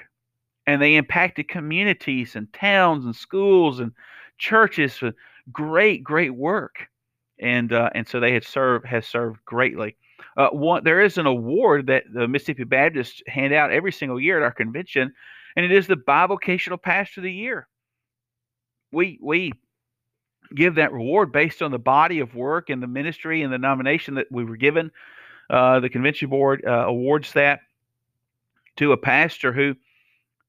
And 0.67 0.81
they 0.81 0.95
impacted 0.95 1.47
communities 1.47 2.35
and 2.35 2.51
towns 2.53 3.05
and 3.05 3.15
schools 3.15 3.79
and 3.79 3.91
churches 4.37 5.01
with 5.01 5.15
great, 5.51 6.03
great 6.03 6.33
work. 6.35 6.87
And 7.39 7.71
uh, 7.73 7.89
and 7.95 8.07
so 8.07 8.19
they 8.19 8.33
had 8.33 8.43
served 8.43 8.85
has 8.85 9.07
served 9.07 9.39
greatly. 9.45 9.95
Uh, 10.37 10.49
one, 10.49 10.83
there 10.83 11.01
is 11.01 11.17
an 11.17 11.25
award 11.25 11.87
that 11.87 12.03
the 12.13 12.27
Mississippi 12.27 12.65
Baptists 12.65 13.21
hand 13.27 13.53
out 13.53 13.71
every 13.71 13.91
single 13.91 14.19
year 14.19 14.37
at 14.37 14.43
our 14.43 14.51
convention, 14.51 15.13
and 15.55 15.65
it 15.65 15.71
is 15.71 15.87
the 15.87 15.95
Bivocational 15.95 16.81
Pastor 16.81 17.21
of 17.21 17.23
the 17.23 17.31
Year. 17.31 17.67
We 18.91 19.17
we 19.21 19.53
give 20.55 20.75
that 20.75 20.91
reward 20.91 21.31
based 21.31 21.61
on 21.61 21.71
the 21.71 21.79
body 21.79 22.19
of 22.19 22.35
work 22.35 22.69
and 22.69 22.83
the 22.83 22.87
ministry 22.87 23.41
and 23.41 23.53
the 23.53 23.57
nomination 23.57 24.15
that 24.15 24.27
we 24.31 24.43
were 24.43 24.57
given. 24.57 24.91
Uh, 25.49 25.79
the 25.79 25.89
convention 25.89 26.29
board 26.29 26.63
uh, 26.67 26.85
awards 26.87 27.33
that 27.33 27.61
to 28.79 28.91
a 28.91 28.97
pastor 28.97 29.53
who 29.53 29.75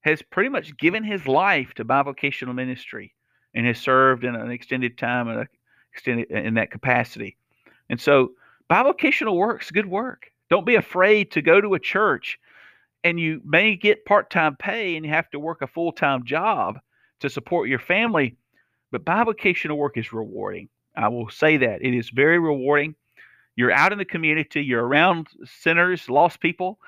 has 0.01 0.21
pretty 0.21 0.49
much 0.49 0.75
given 0.77 1.03
his 1.03 1.27
life 1.27 1.73
to 1.75 1.85
bivocational 1.85 2.55
ministry 2.55 3.13
and 3.53 3.65
has 3.67 3.77
served 3.77 4.23
in 4.23 4.35
an 4.35 4.51
extended 4.51 4.97
time 4.97 5.27
and 5.27 5.47
extended 5.93 6.31
in 6.31 6.55
that 6.55 6.71
capacity. 6.71 7.37
And 7.89 7.99
so, 7.99 8.31
bivocational 8.69 9.35
work 9.35 9.63
is 9.63 9.71
good 9.71 9.85
work. 9.85 10.31
Don't 10.49 10.65
be 10.65 10.75
afraid 10.75 11.31
to 11.31 11.41
go 11.41 11.61
to 11.61 11.75
a 11.75 11.79
church, 11.79 12.39
and 13.03 13.19
you 13.19 13.41
may 13.45 13.75
get 13.75 14.05
part-time 14.05 14.55
pay 14.55 14.95
and 14.95 15.05
you 15.05 15.11
have 15.11 15.29
to 15.31 15.39
work 15.39 15.61
a 15.61 15.67
full-time 15.67 16.25
job 16.25 16.79
to 17.19 17.29
support 17.29 17.69
your 17.69 17.79
family 17.79 18.35
but 18.91 19.05
bivocational 19.05 19.77
work 19.77 19.97
is 19.97 20.13
rewarding. 20.13 20.69
I 20.95 21.07
will 21.07 21.29
say 21.29 21.57
that. 21.57 21.81
It 21.81 21.93
is 21.93 22.09
very 22.09 22.39
rewarding. 22.39 22.95
You're 23.55 23.71
out 23.71 23.91
in 23.91 23.97
the 23.97 24.05
community, 24.05 24.61
you're 24.63 24.85
around 24.85 25.27
sinners, 25.43 26.09
lost 26.09 26.39
people, 26.39 26.79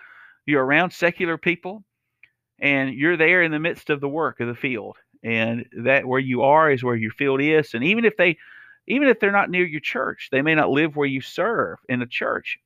you're 0.46 0.64
around 0.64 0.92
secular 0.92 1.38
people, 1.38 1.84
and 2.60 2.94
you're 2.94 3.18
there 3.18 3.44
in 3.44 3.52
the 3.52 3.60
midst 3.60 3.90
of 3.90 4.02
the 4.02 4.08
work 4.08 4.40
of 4.40 4.48
the 4.48 4.56
field. 4.56 4.98
And 5.24 5.66
that 5.84 6.06
where 6.06 6.20
you 6.20 6.42
are 6.44 6.72
is 6.72 6.84
where 6.84 6.96
your 6.96 7.12
field 7.12 7.42
is. 7.42 7.74
And 7.74 7.84
even 7.84 8.06
if 8.06 8.18
they 8.18 8.38
even 8.88 9.08
if 9.08 9.20
they're 9.20 9.32
not 9.32 9.50
near 9.50 9.66
your 9.66 9.80
church, 9.80 10.28
they 10.32 10.42
may 10.42 10.56
not 10.56 10.70
live 10.70 10.96
where 10.96 11.08
you 11.08 11.22
serve 11.22 11.80
in 11.88 12.00
the 12.00 12.06
church. 12.06 12.60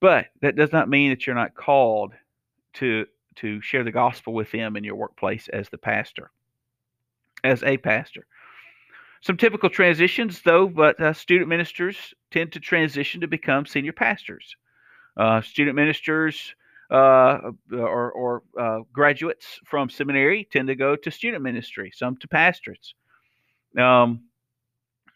But 0.00 0.26
that 0.42 0.56
does 0.56 0.72
not 0.72 0.88
mean 0.88 1.10
that 1.10 1.26
you're 1.26 1.36
not 1.36 1.54
called 1.54 2.12
to 2.74 3.06
to 3.36 3.60
share 3.60 3.84
the 3.84 3.92
gospel 3.92 4.32
with 4.32 4.50
them 4.50 4.76
in 4.76 4.84
your 4.84 4.96
workplace 4.96 5.48
as 5.48 5.68
the 5.68 5.78
pastor, 5.78 6.30
as 7.44 7.62
a 7.62 7.76
pastor. 7.76 8.26
Some 9.22 9.36
typical 9.36 9.70
transitions, 9.70 10.42
though, 10.42 10.66
but 10.66 10.98
uh, 11.00 11.12
student 11.12 11.48
ministers 11.48 12.14
tend 12.30 12.52
to 12.52 12.60
transition 12.60 13.20
to 13.20 13.28
become 13.28 13.66
senior 13.66 13.92
pastors. 13.92 14.56
Uh, 15.16 15.42
student 15.42 15.76
ministers 15.76 16.54
uh, 16.90 17.52
or, 17.72 18.12
or 18.12 18.42
uh, 18.58 18.80
graduates 18.92 19.60
from 19.64 19.88
seminary 19.88 20.48
tend 20.50 20.68
to 20.68 20.74
go 20.74 20.96
to 20.96 21.10
student 21.10 21.42
ministry, 21.42 21.92
some 21.94 22.16
to 22.16 22.28
pastorates. 22.28 22.94
Um, 23.78 24.24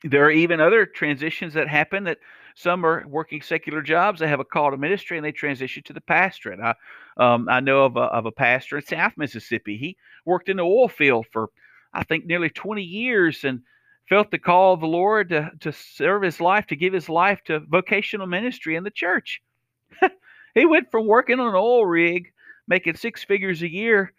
there 0.05 0.25
are 0.27 0.31
even 0.31 0.61
other 0.61 0.87
transitions 0.87 1.55
that 1.55 1.67
happen 1.67 2.05
that 2.05 2.19
some 2.55 2.85
are 2.85 3.05
working 3.09 3.41
secular 3.43 3.83
jobs. 3.83 4.21
They 4.21 4.29
have 4.29 4.41
a 4.41 4.45
call 4.45 4.71
to 4.71 4.77
ministry 4.77 5.17
and 5.17 5.25
they 5.25 5.33
transition 5.33 5.83
to 5.85 5.93
the 5.93 6.01
pastorate. 6.01 6.61
I, 6.61 6.75
um, 7.17 7.49
I 7.49 7.61
know 7.61 7.85
of 7.85 7.97
a, 7.97 8.01
of 8.01 8.27
a 8.27 8.33
pastor 8.33 8.77
in 8.77 8.85
South 8.85 9.15
Mississippi. 9.17 9.77
He 9.77 9.97
worked 10.25 10.49
in 10.49 10.59
the 10.59 10.63
oil 10.63 10.89
field 10.89 11.27
for, 11.33 11.49
I 11.93 12.05
think, 12.05 12.27
nearly 12.27 12.51
20 12.51 12.83
years 12.83 13.45
and 13.45 13.63
felt 14.09 14.31
the 14.31 14.39
call 14.39 14.75
of 14.75 14.81
the 14.81 14.87
Lord 14.87 15.31
to, 15.31 15.51
to 15.61 15.73
serve 15.73 16.23
his 16.23 16.41
life, 16.41 16.67
to 16.67 16.77
give 16.77 16.93
his 16.93 17.09
life 17.09 17.43
to 17.47 17.61
vocational 17.61 18.27
ministry 18.27 18.77
in 18.77 18.85
the 18.85 18.91
church. 18.91 19.43
he 20.55 20.67
went 20.67 20.91
from 20.91 21.07
working 21.07 21.41
on 21.41 21.49
an 21.49 21.55
oil 21.55 21.85
rig, 21.85 22.33
making 22.67 22.97
six 22.97 23.25
figures 23.25 23.63
a 23.63 23.71
year, 23.71 24.13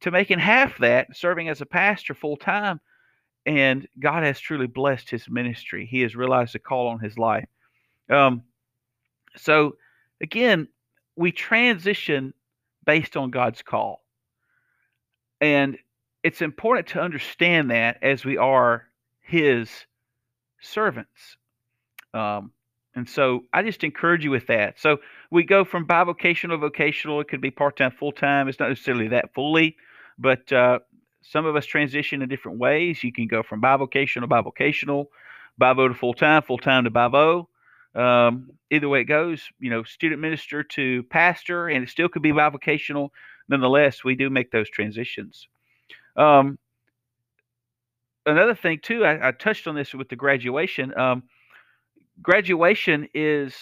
to 0.00 0.10
making 0.10 0.38
half 0.38 0.78
that, 0.78 1.16
serving 1.16 1.48
as 1.48 1.60
a 1.60 1.66
pastor 1.66 2.14
full 2.14 2.36
time 2.36 2.80
and 3.46 3.86
God 4.00 4.24
has 4.24 4.40
truly 4.40 4.66
blessed 4.66 5.08
his 5.08 5.30
ministry. 5.30 5.86
He 5.86 6.00
has 6.00 6.16
realized 6.16 6.52
the 6.52 6.58
call 6.58 6.88
on 6.88 6.98
his 6.98 7.16
life. 7.16 7.48
Um, 8.10 8.42
so, 9.36 9.76
again, 10.20 10.66
we 11.14 11.30
transition 11.30 12.34
based 12.84 13.16
on 13.16 13.30
God's 13.30 13.62
call. 13.62 14.02
And 15.40 15.78
it's 16.24 16.42
important 16.42 16.88
to 16.88 17.00
understand 17.00 17.70
that 17.70 17.98
as 18.02 18.24
we 18.24 18.36
are 18.36 18.88
his 19.20 19.70
servants. 20.60 21.36
Um, 22.12 22.50
and 22.96 23.08
so 23.08 23.44
I 23.52 23.62
just 23.62 23.84
encourage 23.84 24.24
you 24.24 24.30
with 24.30 24.46
that. 24.46 24.80
So 24.80 24.98
we 25.30 25.44
go 25.44 25.66
from 25.66 25.86
bivocational, 25.86 26.58
vocational. 26.58 27.20
It 27.20 27.28
could 27.28 27.42
be 27.42 27.50
part 27.50 27.76
time, 27.76 27.90
full 27.90 28.10
time. 28.10 28.48
It's 28.48 28.58
not 28.58 28.70
necessarily 28.70 29.08
that 29.08 29.34
fully, 29.34 29.76
but 30.18 30.50
uh, 30.50 30.78
some 31.20 31.44
of 31.44 31.56
us 31.56 31.66
transition 31.66 32.22
in 32.22 32.28
different 32.30 32.58
ways. 32.58 33.04
You 33.04 33.12
can 33.12 33.26
go 33.26 33.42
from 33.42 33.60
bivocational 33.60 34.22
to 34.22 34.28
bivocational, 34.28 35.06
bivo 35.60 35.88
to 35.88 35.94
full 35.94 36.14
time, 36.14 36.42
full 36.42 36.56
time 36.56 36.84
to 36.84 36.90
bivo. 36.90 37.46
Um, 37.94 38.50
either 38.70 38.88
way 38.88 39.02
it 39.02 39.04
goes, 39.04 39.42
you 39.60 39.70
know, 39.70 39.82
student 39.82 40.20
minister 40.20 40.62
to 40.62 41.02
pastor, 41.04 41.68
and 41.68 41.84
it 41.84 41.90
still 41.90 42.08
could 42.08 42.22
be 42.22 42.32
bivocational. 42.32 43.10
Nonetheless, 43.48 44.04
we 44.04 44.14
do 44.14 44.30
make 44.30 44.50
those 44.50 44.70
transitions. 44.70 45.48
Um, 46.16 46.58
another 48.24 48.54
thing 48.54 48.80
too, 48.82 49.04
I, 49.04 49.28
I, 49.28 49.32
touched 49.32 49.66
on 49.66 49.74
this 49.74 49.94
with 49.94 50.08
the 50.08 50.16
graduation. 50.16 50.98
Um, 50.98 51.24
graduation 52.22 53.08
is 53.14 53.54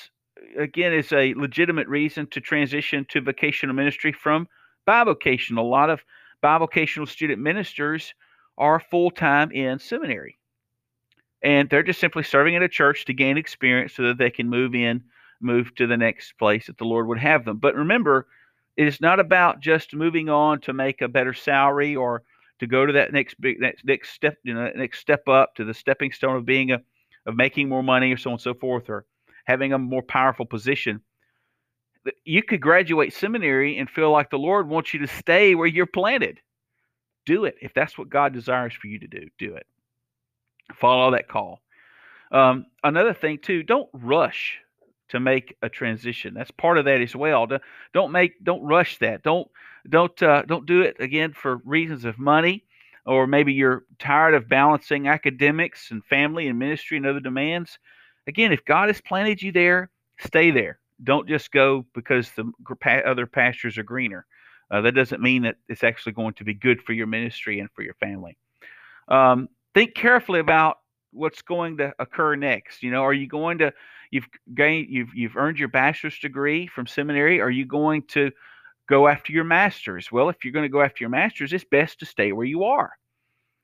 again 0.59 0.93
is 0.93 1.13
a 1.13 1.35
legitimate 1.35 1.89
reason 1.89 2.27
to 2.29 2.41
transition 2.41 3.07
to 3.11 3.21
vocational 3.21 3.75
ministry 3.75 4.13
from 4.13 4.49
bivocational. 4.87 5.59
A 5.59 5.63
lot 5.63 5.91
of 5.91 6.05
bivocational 6.43 7.09
student 7.09 7.41
ministers 7.41 8.15
are 8.59 8.81
full 8.81 9.11
time 9.11 9.51
in 9.51 9.79
seminary. 9.79 10.39
And 11.43 11.69
they're 11.69 11.83
just 11.83 12.01
simply 12.01 12.23
serving 12.23 12.55
in 12.55 12.63
a 12.63 12.69
church 12.69 13.05
to 13.07 13.13
gain 13.13 13.37
experience 13.37 13.95
so 13.95 14.05
that 14.05 14.19
they 14.19 14.31
can 14.31 14.49
move 14.49 14.75
in, 14.75 15.03
move 15.41 15.75
to 15.75 15.87
the 15.87 15.97
next 15.97 16.39
place 16.39 16.67
that 16.67 16.79
the 16.79 16.85
Lord 16.85 17.07
would 17.09 17.19
have 17.19 17.45
them. 17.45 17.59
But 17.59 17.75
remember, 17.75 18.27
it 18.77 18.87
is 18.87 19.01
not 19.01 19.21
about 19.21 19.61
just 19.61 19.95
moving 19.95 20.29
on 20.29 20.61
to 20.63 20.73
make 20.73 21.03
a 21.03 21.09
better 21.09 21.35
salary 21.35 21.97
or 21.97 22.23
to 22.61 22.67
go 22.67 22.87
to 22.87 22.93
that 22.95 23.13
next 23.13 23.41
big 23.41 23.61
next, 23.61 23.85
next 23.85 24.11
step, 24.11 24.39
you 24.43 24.55
know, 24.55 24.71
next 24.75 25.01
step 25.01 25.29
up 25.29 25.55
to 25.57 25.65
the 25.65 25.75
stepping 25.75 26.13
stone 26.13 26.37
of 26.37 26.47
being 26.47 26.71
a 26.71 26.81
of 27.27 27.37
making 27.37 27.69
more 27.69 27.83
money 27.83 28.13
or 28.13 28.17
so 28.17 28.31
on 28.31 28.35
and 28.35 28.41
so 28.41 28.55
forth, 28.55 28.89
or 28.89 29.07
having 29.45 29.73
a 29.73 29.79
more 29.79 30.03
powerful 30.03 30.47
position 30.47 31.01
you 32.25 32.43
could 32.43 32.61
graduate 32.61 33.13
seminary 33.13 33.79
and 33.79 33.89
feel 33.89 34.11
like 34.11 34.31
the 34.31 34.39
Lord 34.39 34.69
wants 34.69 34.93
you 34.93 35.01
to 35.01 35.07
stay 35.07 35.55
where 35.55 35.67
you're 35.67 35.87
planted. 35.87 36.41
Do 37.27 37.45
it. 37.45 37.57
If 37.61 37.73
that's 37.75 37.97
what 37.97 38.11
God 38.11 38.33
desires 38.33 38.75
for 38.75 38.87
you 38.87 38.99
to 38.99 39.07
do, 39.07 39.29
do 39.39 39.55
it. 39.55 39.67
Follow 40.75 41.11
that 41.13 41.29
call. 41.29 41.61
Um, 42.31 42.67
another 42.83 43.15
thing, 43.15 43.39
too, 43.39 43.63
don't 43.63 43.89
rush 43.93 44.59
to 45.11 45.21
make 45.21 45.57
a 45.63 45.69
transition. 45.69 46.35
That's 46.35 46.51
part 46.51 46.79
of 46.79 46.87
that 46.87 47.01
as 47.01 47.15
well. 47.15 47.47
Don't 47.93 48.13
make, 48.13 48.43
don't 48.43 48.63
rush 48.63 48.99
that. 48.99 49.23
Don't, 49.23 49.49
don't, 49.89 50.23
uh, 50.23 50.43
don't 50.43 50.67
do 50.67 50.83
it 50.83 50.97
again 50.99 51.33
for 51.33 51.57
reasons 51.65 52.05
of 52.05 52.19
money, 52.19 52.65
or 53.07 53.27
maybe 53.27 53.53
you're 53.53 53.85
tired 53.99 54.35
of 54.35 54.49
balancing 54.49 55.09
academics 55.09 55.91
and 55.91 56.05
family 56.05 56.49
and 56.49 56.59
ministry 56.59 56.97
and 56.97 57.07
other 57.07 57.21
demands. 57.21 57.79
Again, 58.27 58.53
if 58.53 58.65
God 58.65 58.89
has 58.89 59.01
planted 59.01 59.43
you 59.43 59.53
there, 59.53 59.91
stay 60.19 60.51
there 60.51 60.79
don't 61.03 61.29
just 61.29 61.51
go 61.51 61.85
because 61.95 62.31
the 62.33 62.53
other 63.05 63.27
pastures 63.27 63.79
are 63.79 63.83
greener. 63.83 64.27
Uh, 64.71 64.81
that 64.81 64.95
doesn't 64.95 65.21
mean 65.21 65.43
that 65.43 65.57
it's 65.69 65.85
actually 65.85 66.13
going 66.13 66.35
to 66.35 66.45
be 66.45 66.55
good 66.55 66.81
for 66.83 66.93
your 66.93 67.07
ministry 67.07 67.59
and 67.59 67.69
for 67.75 67.83
your 67.83 67.95
family. 67.95 68.37
Um, 69.09 69.49
think 69.75 69.95
carefully 69.95 70.41
about 70.41 70.79
what's 71.13 71.43
going 71.43 71.77
to 71.79 71.93
occur 71.99 72.37
next. 72.37 72.83
You 72.83 72.91
know, 72.91 73.03
are 73.03 73.13
you 73.13 73.27
going 73.27 73.59
to 73.59 73.73
you've 74.11 74.29
gained 74.55 74.89
you've 74.89 75.15
you've 75.15 75.37
earned 75.37 75.59
your 75.59 75.69
bachelor's 75.69 76.19
degree 76.19 76.67
from 76.67 76.87
seminary? 76.87 77.41
Are 77.41 77.51
you 77.51 77.67
going 77.67 78.03
to 78.09 78.31
go 78.89 79.09
after 79.09 79.33
your 79.33 79.45
master's? 79.45 80.11
Well, 80.13 80.29
if 80.29 80.45
you're 80.45 80.53
going 80.53 80.65
to 80.65 80.69
go 80.69 80.83
after 80.83 81.03
your 81.03 81.11
master's, 81.11 81.53
it's 81.53 81.65
best 81.65 82.01
to 82.01 82.07
stay 82.07 82.33
where 82.33 82.47
you 82.47 82.65
are. 82.65 82.93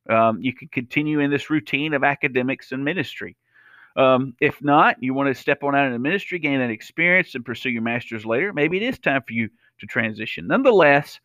Um, 0.08 0.40
you 0.40 0.52
can 0.52 0.68
continue 0.68 1.20
in 1.20 1.30
this 1.30 1.50
routine 1.50 1.94
of 1.94 2.04
academics 2.04 2.72
and 2.72 2.84
ministry. 2.84 3.36
Um, 3.96 4.34
if 4.40 4.62
not, 4.62 5.02
you 5.02 5.14
want 5.14 5.28
to 5.28 5.40
step 5.40 5.62
on 5.62 5.74
out 5.74 5.86
in 5.86 5.92
the 5.92 5.98
ministry, 5.98 6.38
gain 6.38 6.60
that 6.60 6.70
experience, 6.70 7.34
and 7.34 7.44
pursue 7.44 7.70
your 7.70 7.82
master's 7.82 8.24
later, 8.24 8.52
maybe 8.52 8.76
it 8.76 8.82
is 8.82 8.98
time 8.98 9.22
for 9.26 9.32
you 9.32 9.50
to 9.80 9.86
transition. 9.86 10.46
Nonetheless, 10.46 11.20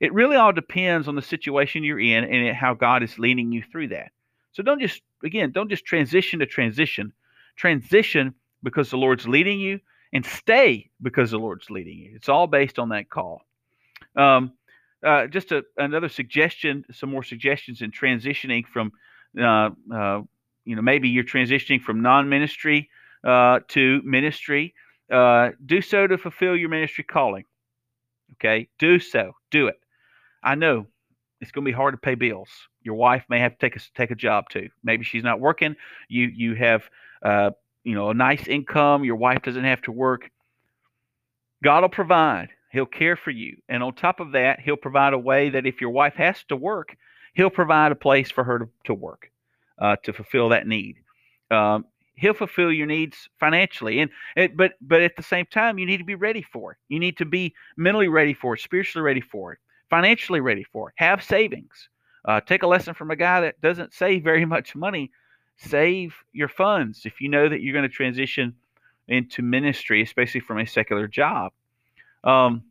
it 0.00 0.12
really 0.12 0.36
all 0.36 0.52
depends 0.52 1.08
on 1.08 1.14
the 1.14 1.22
situation 1.22 1.84
you're 1.84 2.00
in 2.00 2.24
and 2.24 2.56
how 2.56 2.74
God 2.74 3.02
is 3.02 3.18
leading 3.18 3.50
you 3.50 3.62
through 3.62 3.88
that. 3.88 4.12
So 4.52 4.62
don't 4.62 4.80
just, 4.80 5.00
again, 5.24 5.52
don't 5.52 5.70
just 5.70 5.84
transition 5.84 6.40
to 6.40 6.46
transition. 6.46 7.12
Transition 7.56 8.34
because 8.62 8.90
the 8.90 8.98
Lord's 8.98 9.26
leading 9.26 9.58
you 9.58 9.80
and 10.12 10.24
stay 10.24 10.90
because 11.00 11.30
the 11.30 11.38
Lord's 11.38 11.70
leading 11.70 11.98
you. 11.98 12.12
It's 12.14 12.28
all 12.28 12.46
based 12.46 12.78
on 12.78 12.90
that 12.90 13.08
call. 13.08 13.42
Um, 14.16 14.52
uh, 15.04 15.26
just 15.26 15.52
a, 15.52 15.64
another 15.76 16.08
suggestion, 16.08 16.84
some 16.92 17.10
more 17.10 17.22
suggestions 17.22 17.82
in 17.82 17.90
transitioning 17.90 18.66
from 18.66 18.92
uh, 19.40 19.70
uh, 19.92 20.20
you 20.64 20.76
know 20.76 20.82
maybe 20.82 21.08
you're 21.08 21.24
transitioning 21.24 21.80
from 21.80 22.02
non-ministry 22.02 22.88
uh, 23.24 23.60
to 23.68 24.00
ministry 24.04 24.74
uh, 25.10 25.50
do 25.64 25.80
so 25.80 26.06
to 26.06 26.18
fulfill 26.18 26.56
your 26.56 26.68
ministry 26.68 27.04
calling 27.04 27.44
okay? 28.34 28.68
Do 28.78 28.98
so 28.98 29.32
do 29.50 29.68
it. 29.68 29.78
I 30.42 30.54
know 30.54 30.86
it's 31.40 31.50
going 31.50 31.64
to 31.64 31.68
be 31.68 31.74
hard 31.74 31.94
to 31.94 31.98
pay 31.98 32.14
bills. 32.14 32.48
Your 32.82 32.94
wife 32.94 33.24
may 33.28 33.38
have 33.40 33.52
to 33.52 33.58
take 33.58 33.76
a 33.76 33.80
take 33.96 34.10
a 34.10 34.16
job 34.16 34.48
too. 34.50 34.68
Maybe 34.82 35.04
she's 35.04 35.24
not 35.24 35.40
working. 35.40 35.76
You 36.08 36.26
you 36.26 36.54
have 36.54 36.82
uh, 37.24 37.50
you 37.84 37.94
know 37.94 38.10
a 38.10 38.14
nice 38.14 38.46
income 38.46 39.04
your 39.04 39.16
wife 39.16 39.42
doesn't 39.42 39.64
have 39.64 39.82
to 39.82 39.92
work 39.92 40.30
god 41.62 41.82
will 41.82 41.88
provide 41.88 42.48
he'll 42.70 42.86
care 42.86 43.16
for 43.16 43.30
you 43.30 43.56
and 43.68 43.82
on 43.82 43.94
top 43.94 44.20
of 44.20 44.32
that 44.32 44.60
he'll 44.60 44.76
provide 44.76 45.12
a 45.12 45.18
way 45.18 45.50
that 45.50 45.66
if 45.66 45.80
your 45.80 45.90
wife 45.90 46.14
has 46.14 46.42
to 46.44 46.56
work 46.56 46.96
he'll 47.34 47.50
provide 47.50 47.92
a 47.92 47.96
place 47.96 48.30
for 48.30 48.44
her 48.44 48.58
to, 48.60 48.68
to 48.84 48.94
work 48.94 49.30
uh, 49.78 49.96
to 50.04 50.12
fulfill 50.12 50.50
that 50.50 50.66
need. 50.66 50.96
Um, 51.50 51.84
he'll 52.14 52.34
fulfill 52.34 52.72
your 52.72 52.86
needs 52.86 53.28
financially, 53.40 54.00
and 54.00 54.10
it, 54.36 54.56
but 54.56 54.74
but 54.80 55.02
at 55.02 55.16
the 55.16 55.22
same 55.22 55.46
time, 55.46 55.78
you 55.78 55.86
need 55.86 55.98
to 55.98 56.04
be 56.04 56.14
ready 56.14 56.42
for 56.42 56.72
it. 56.72 56.78
You 56.88 56.98
need 56.98 57.18
to 57.18 57.24
be 57.24 57.54
mentally 57.76 58.08
ready 58.08 58.32
for 58.32 58.54
it, 58.54 58.60
spiritually 58.60 59.04
ready 59.04 59.20
for 59.20 59.52
it, 59.52 59.58
financially 59.90 60.40
ready 60.40 60.64
for 60.64 60.88
it. 60.88 60.94
Have 60.96 61.22
savings. 61.22 61.88
Uh, 62.24 62.40
take 62.40 62.62
a 62.62 62.66
lesson 62.66 62.94
from 62.94 63.10
a 63.10 63.16
guy 63.16 63.40
that 63.40 63.60
doesn't 63.60 63.92
save 63.92 64.22
very 64.22 64.44
much 64.54 64.74
money. 64.74 65.10
Save 65.56 66.14
your 66.32 66.48
funds 66.48 67.02
if 67.04 67.20
you 67.20 67.28
know 67.28 67.48
that 67.48 67.60
you're 67.60 67.72
going 67.72 67.88
to 67.88 67.94
transition 67.94 68.54
into 69.08 69.42
ministry, 69.42 70.02
especially 70.02 70.40
from 70.40 70.58
a 70.58 70.66
secular 70.66 71.06
job. 71.06 71.52
Um, 72.24 72.64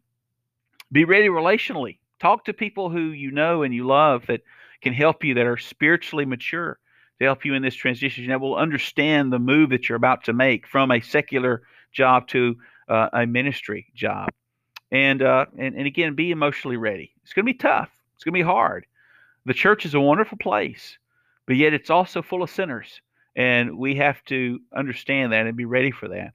be 0.91 1.05
ready 1.05 1.27
relationally. 1.27 1.97
Talk 2.19 2.45
to 2.45 2.53
people 2.53 2.89
who 2.89 3.11
you 3.11 3.31
know 3.31 3.63
and 3.63 3.73
you 3.73 3.85
love 3.85 4.25
that 4.27 4.41
can 4.81 4.93
help 4.93 5.23
you 5.23 5.33
that 5.35 5.45
are 5.45 5.57
spiritually 5.57 6.25
mature 6.25 6.79
to 7.19 7.25
help 7.25 7.45
you 7.45 7.53
in 7.53 7.61
this 7.61 7.75
transition 7.75 8.27
that 8.27 8.41
will 8.41 8.55
understand 8.55 9.31
the 9.31 9.39
move 9.39 9.69
that 9.69 9.87
you're 9.87 9.95
about 9.95 10.23
to 10.23 10.33
make 10.33 10.67
from 10.67 10.91
a 10.91 11.01
secular 11.01 11.61
job 11.91 12.27
to 12.27 12.55
uh, 12.89 13.09
a 13.13 13.25
ministry 13.25 13.87
job. 13.93 14.29
And, 14.91 15.21
uh, 15.21 15.45
and, 15.57 15.75
and 15.75 15.87
again, 15.87 16.15
be 16.15 16.31
emotionally 16.31 16.77
ready. 16.77 17.13
It's 17.23 17.33
going 17.33 17.45
to 17.45 17.53
be 17.53 17.57
tough. 17.57 17.89
It's 18.15 18.23
going 18.23 18.33
to 18.33 18.39
be 18.39 18.41
hard. 18.41 18.85
The 19.45 19.53
church 19.53 19.85
is 19.85 19.93
a 19.93 20.01
wonderful 20.01 20.37
place, 20.37 20.97
but 21.47 21.55
yet 21.55 21.73
it's 21.73 21.89
also 21.89 22.21
full 22.21 22.43
of 22.43 22.49
sinners. 22.49 23.01
And 23.35 23.77
we 23.77 23.95
have 23.95 24.23
to 24.25 24.59
understand 24.75 25.31
that 25.31 25.47
and 25.47 25.55
be 25.55 25.65
ready 25.65 25.91
for 25.91 26.09
that. 26.09 26.33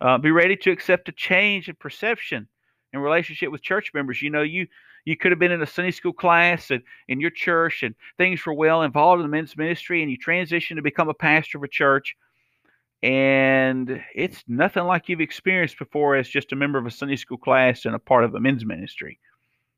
Uh, 0.00 0.18
be 0.18 0.30
ready 0.30 0.56
to 0.56 0.70
accept 0.70 1.08
a 1.08 1.12
change 1.12 1.68
in 1.68 1.76
perception 1.76 2.48
in 2.92 3.00
relationship 3.00 3.50
with 3.50 3.62
church 3.62 3.92
members. 3.94 4.20
You 4.20 4.30
know, 4.30 4.42
you 4.42 4.66
you 5.04 5.16
could 5.16 5.32
have 5.32 5.38
been 5.38 5.52
in 5.52 5.62
a 5.62 5.66
Sunday 5.66 5.90
school 5.90 6.12
class 6.12 6.70
and 6.70 6.82
in 7.08 7.20
your 7.20 7.30
church 7.30 7.82
and 7.82 7.94
things 8.16 8.44
were 8.44 8.54
well 8.54 8.82
involved 8.82 9.20
in 9.20 9.30
the 9.30 9.36
men's 9.36 9.56
ministry 9.56 10.02
and 10.02 10.10
you 10.10 10.18
transitioned 10.18 10.76
to 10.76 10.82
become 10.82 11.08
a 11.08 11.14
pastor 11.14 11.58
of 11.58 11.64
a 11.64 11.68
church 11.68 12.16
and 13.04 14.02
it's 14.14 14.42
nothing 14.48 14.84
like 14.84 15.10
you've 15.10 15.20
experienced 15.20 15.78
before 15.78 16.16
as 16.16 16.26
just 16.26 16.52
a 16.52 16.56
member 16.56 16.78
of 16.78 16.86
a 16.86 16.90
Sunday 16.90 17.16
school 17.16 17.36
class 17.36 17.84
and 17.84 17.94
a 17.94 17.98
part 17.98 18.24
of 18.24 18.34
a 18.34 18.40
men's 18.40 18.64
ministry. 18.64 19.20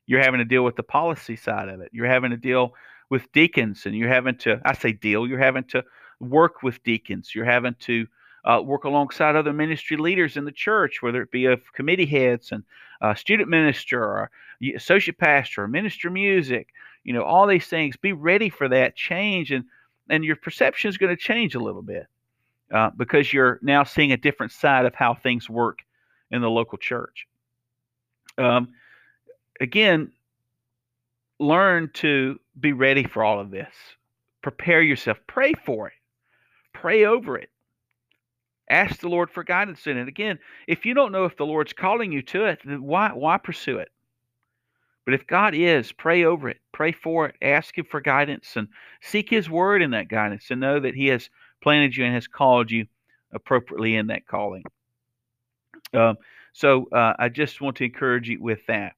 You're 0.07 0.23
having 0.23 0.39
to 0.39 0.45
deal 0.45 0.62
with 0.62 0.77
the 0.77 0.85
policy 0.85 1.35
side 1.35 1.69
of 1.69 1.81
it. 1.81 1.91
You're 1.93 2.07
having 2.07 2.31
to 2.31 2.37
deal 2.37 2.75
with 3.09 3.31
deacons, 3.33 3.87
and 3.87 3.95
you're 3.95 4.09
having 4.09 4.37
to, 4.38 4.61
I 4.64 4.75
say 4.75 4.92
deal, 4.92 5.27
you're 5.27 5.38
having 5.38 5.64
to 5.64 5.85
work 6.21 6.62
with 6.62 6.83
deacons. 6.83 7.35
You're 7.35 7.45
having 7.45 7.75
to 7.81 8.07
uh, 8.45 8.62
work 8.64 8.85
alongside 8.85 9.37
other 9.37 9.53
ministry 9.53 9.97
leaders 9.97 10.37
in 10.37 10.45
the 10.45 10.53
church, 10.53 11.03
whether 11.03 11.23
it 11.23 11.31
be 11.31 11.47
of 11.47 11.73
committee 11.73 12.07
heads 12.07 12.53
and 12.53 12.62
uh, 13.01 13.14
student 13.14 13.49
minister 13.49 14.03
or 14.03 14.31
associate 14.75 15.19
pastor 15.19 15.64
or 15.64 15.69
minister 15.69 16.11
music, 16.11 16.69
you 17.05 17.12
know, 17.12 17.23
all 17.23 17.47
these 17.47 17.66
things. 17.66 17.97
Be 17.97 18.12
ready 18.12 18.49
for 18.49 18.69
that 18.69 18.97
change, 18.97 19.53
and 19.53 19.64
and 20.09 20.25
your 20.25 20.37
perception 20.37 20.88
is 20.88 20.99
going 20.99 21.14
to 21.14 21.21
change 21.21 21.55
a 21.55 21.61
little 21.61 21.83
bit 21.83 22.07
uh, 22.73 22.90
because 22.97 23.33
you're 23.33 23.59
now 23.62 23.85
seeing 23.85 24.12
a 24.12 24.16
different 24.16 24.53
side 24.53 24.87
of 24.87 24.95
how 24.95 25.14
things 25.14 25.51
work 25.51 25.81
in 26.31 26.40
the 26.40 26.51
local 26.51 26.79
church. 26.79 27.27
Um, 28.38 28.69
again, 29.61 30.12
learn 31.38 31.90
to 31.94 32.38
be 32.59 32.72
ready 32.72 33.05
for 33.05 33.25
all 33.25 33.40
of 33.40 33.51
this. 33.51 33.75
Prepare 34.42 34.83
yourself. 34.83 35.18
Pray 35.27 35.53
for 35.64 35.88
it. 35.88 35.94
Pray 36.72 37.05
over 37.05 37.37
it. 37.37 37.51
Ask 38.68 39.01
the 39.01 39.09
Lord 39.09 39.31
for 39.31 39.44
guidance 39.44 39.87
in 39.87 39.96
it. 39.96 40.09
Again, 40.09 40.38
if 40.66 40.85
you 40.85 40.94
don't 40.94 41.12
know 41.12 41.25
if 41.25 41.37
the 41.37 41.46
Lord's 41.46 41.72
calling 41.72 42.11
you 42.12 42.22
to 42.22 42.46
it, 42.46 42.61
then 42.64 42.83
why 42.83 43.11
why 43.12 43.38
pursue 43.38 43.79
it? 43.79 43.88
But 45.05 45.14
if 45.14 45.27
God 45.27 45.55
is, 45.55 45.92
pray 45.92 46.25
over 46.25 46.49
it, 46.49 46.59
pray 46.72 46.90
for 46.90 47.29
it, 47.29 47.37
ask 47.40 47.79
Him 47.79 47.87
for 47.88 48.01
guidance, 48.01 48.57
and 48.57 48.66
seek 49.01 49.31
His 49.31 49.49
word 49.49 49.83
in 49.83 49.92
that 49.92 50.09
guidance, 50.09 50.51
and 50.51 50.61
know 50.61 50.81
that 50.81 50.96
He 50.96 51.07
has 51.07 51.31
planted 51.62 51.96
you 51.96 52.05
and 52.05 52.14
has 52.14 52.27
called 52.27 52.72
you 52.72 52.87
appropriately 53.33 53.94
in 53.94 54.09
that 54.09 54.27
calling. 54.27 54.64
Um, 55.94 56.16
so 56.53 56.88
uh, 56.90 57.14
I 57.18 57.29
just 57.29 57.61
want 57.61 57.77
to 57.77 57.85
encourage 57.85 58.29
you 58.29 58.40
with 58.40 58.66
that. 58.66 58.94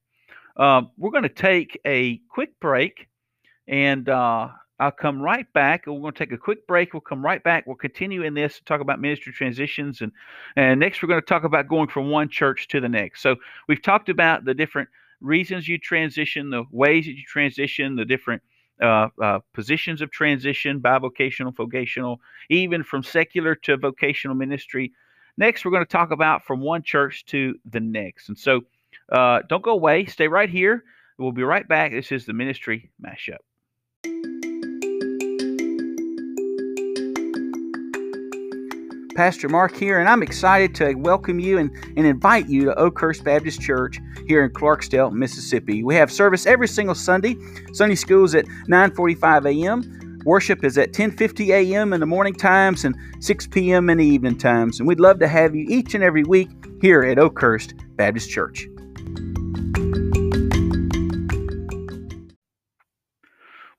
Um, 0.59 0.91
we're 0.97 1.11
going 1.11 1.23
to 1.23 1.29
take 1.29 1.79
a 1.85 2.17
quick 2.29 2.59
break, 2.59 3.07
and 3.69 4.09
uh, 4.09 4.49
I'll 4.77 4.91
come 4.91 5.21
right 5.21 5.51
back. 5.53 5.87
We're 5.87 6.01
going 6.01 6.11
to 6.11 6.19
take 6.19 6.33
a 6.33 6.37
quick 6.37 6.67
break. 6.67 6.93
We'll 6.93 6.99
come 6.99 7.23
right 7.23 7.41
back. 7.41 7.65
We'll 7.65 7.77
continue 7.77 8.23
in 8.23 8.33
this 8.33 8.57
to 8.57 8.65
talk 8.65 8.81
about 8.81 8.99
ministry 8.99 9.31
transitions, 9.31 10.01
and 10.01 10.11
and 10.57 10.77
next 10.77 11.01
we're 11.01 11.07
going 11.07 11.21
to 11.21 11.25
talk 11.25 11.45
about 11.45 11.69
going 11.69 11.87
from 11.87 12.09
one 12.09 12.27
church 12.27 12.67
to 12.69 12.81
the 12.81 12.89
next. 12.89 13.21
So 13.21 13.37
we've 13.69 13.81
talked 13.81 14.09
about 14.09 14.43
the 14.43 14.53
different 14.53 14.89
reasons 15.21 15.65
you 15.69 15.77
transition, 15.77 16.49
the 16.49 16.65
ways 16.71 17.05
that 17.05 17.13
you 17.13 17.23
transition, 17.23 17.95
the 17.95 18.05
different 18.05 18.41
uh, 18.81 19.07
uh, 19.21 19.39
positions 19.53 20.01
of 20.01 20.11
transition, 20.11 20.81
bivocational, 20.81 21.55
vocational, 21.55 22.19
even 22.49 22.83
from 22.83 23.01
secular 23.01 23.55
to 23.55 23.77
vocational 23.77 24.35
ministry. 24.35 24.91
Next, 25.37 25.63
we're 25.63 25.71
going 25.71 25.85
to 25.85 25.89
talk 25.89 26.11
about 26.11 26.43
from 26.43 26.59
one 26.59 26.83
church 26.83 27.25
to 27.27 27.55
the 27.63 27.79
next. 27.79 28.27
And 28.27 28.37
so 28.37 28.61
uh, 29.11 29.39
don't 29.47 29.63
go 29.63 29.71
away. 29.71 30.05
Stay 30.05 30.27
right 30.27 30.49
here. 30.49 30.83
We'll 31.17 31.31
be 31.31 31.43
right 31.43 31.67
back. 31.67 31.91
This 31.91 32.11
is 32.11 32.25
the 32.25 32.33
ministry 32.33 32.91
mashup. 33.03 33.39
Pastor 39.19 39.49
Mark 39.49 39.75
here, 39.75 39.99
and 39.99 40.07
I'm 40.07 40.23
excited 40.23 40.73
to 40.75 40.93
welcome 40.93 41.39
you 41.41 41.57
and, 41.57 41.69
and 41.97 42.07
invite 42.07 42.47
you 42.47 42.63
to 42.63 42.79
Oakhurst 42.79 43.25
Baptist 43.25 43.59
Church 43.59 43.99
here 44.27 44.45
in 44.45 44.51
Clarksdale, 44.51 45.11
Mississippi. 45.11 45.83
We 45.83 45.95
have 45.95 46.09
service 46.09 46.45
every 46.45 46.69
single 46.69 46.95
Sunday. 46.95 47.35
Sunday 47.73 47.95
school 47.95 48.23
is 48.23 48.33
at 48.33 48.45
9:45 48.45 49.45
a.m. 49.45 50.21
Worship 50.23 50.63
is 50.63 50.77
at 50.77 50.93
10:50 50.93 51.49
a.m. 51.49 51.91
in 51.91 51.99
the 51.99 52.05
morning 52.05 52.33
times 52.33 52.85
and 52.85 52.95
6 53.19 53.47
p.m. 53.47 53.89
in 53.89 53.97
the 53.97 54.05
evening 54.05 54.37
times. 54.37 54.79
And 54.79 54.87
we'd 54.87 55.01
love 55.01 55.19
to 55.19 55.27
have 55.27 55.53
you 55.53 55.65
each 55.67 55.95
and 55.95 56.03
every 56.03 56.23
week 56.23 56.49
here 56.81 57.03
at 57.03 57.19
Oakhurst 57.19 57.73
Baptist 57.97 58.29
Church. 58.29 58.69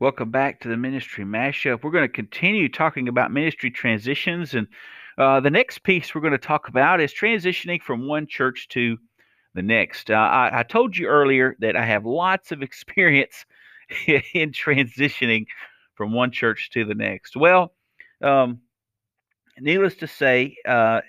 Welcome 0.00 0.30
back 0.30 0.60
to 0.60 0.68
the 0.68 0.78
ministry 0.78 1.26
mashup. 1.26 1.84
We're 1.84 1.90
going 1.90 2.08
to 2.08 2.08
continue 2.08 2.70
talking 2.70 3.06
about 3.06 3.30
ministry 3.30 3.70
transitions 3.70 4.54
and 4.54 4.66
uh, 5.18 5.40
the 5.40 5.50
next 5.50 5.82
piece 5.82 6.14
we're 6.14 6.22
going 6.22 6.32
to 6.32 6.38
talk 6.38 6.68
about 6.68 7.02
is 7.02 7.12
transitioning 7.12 7.82
from 7.82 8.08
one 8.08 8.26
church 8.26 8.68
to 8.68 8.96
the 9.52 9.60
next. 9.60 10.10
Uh, 10.10 10.14
I, 10.14 10.60
I, 10.60 10.62
told 10.62 10.96
you 10.96 11.06
earlier 11.06 11.54
that 11.58 11.76
I 11.76 11.84
have 11.84 12.06
lots 12.06 12.50
of 12.50 12.62
experience 12.62 13.44
in 14.06 14.52
transitioning 14.52 15.44
from 15.96 16.14
one 16.14 16.30
church 16.30 16.70
to 16.70 16.86
the 16.86 16.94
next. 16.94 17.36
Well, 17.36 17.74
um, 18.22 18.60
needless 19.58 19.96
to 19.96 20.06
say, 20.06 20.56
uh, 20.66 21.02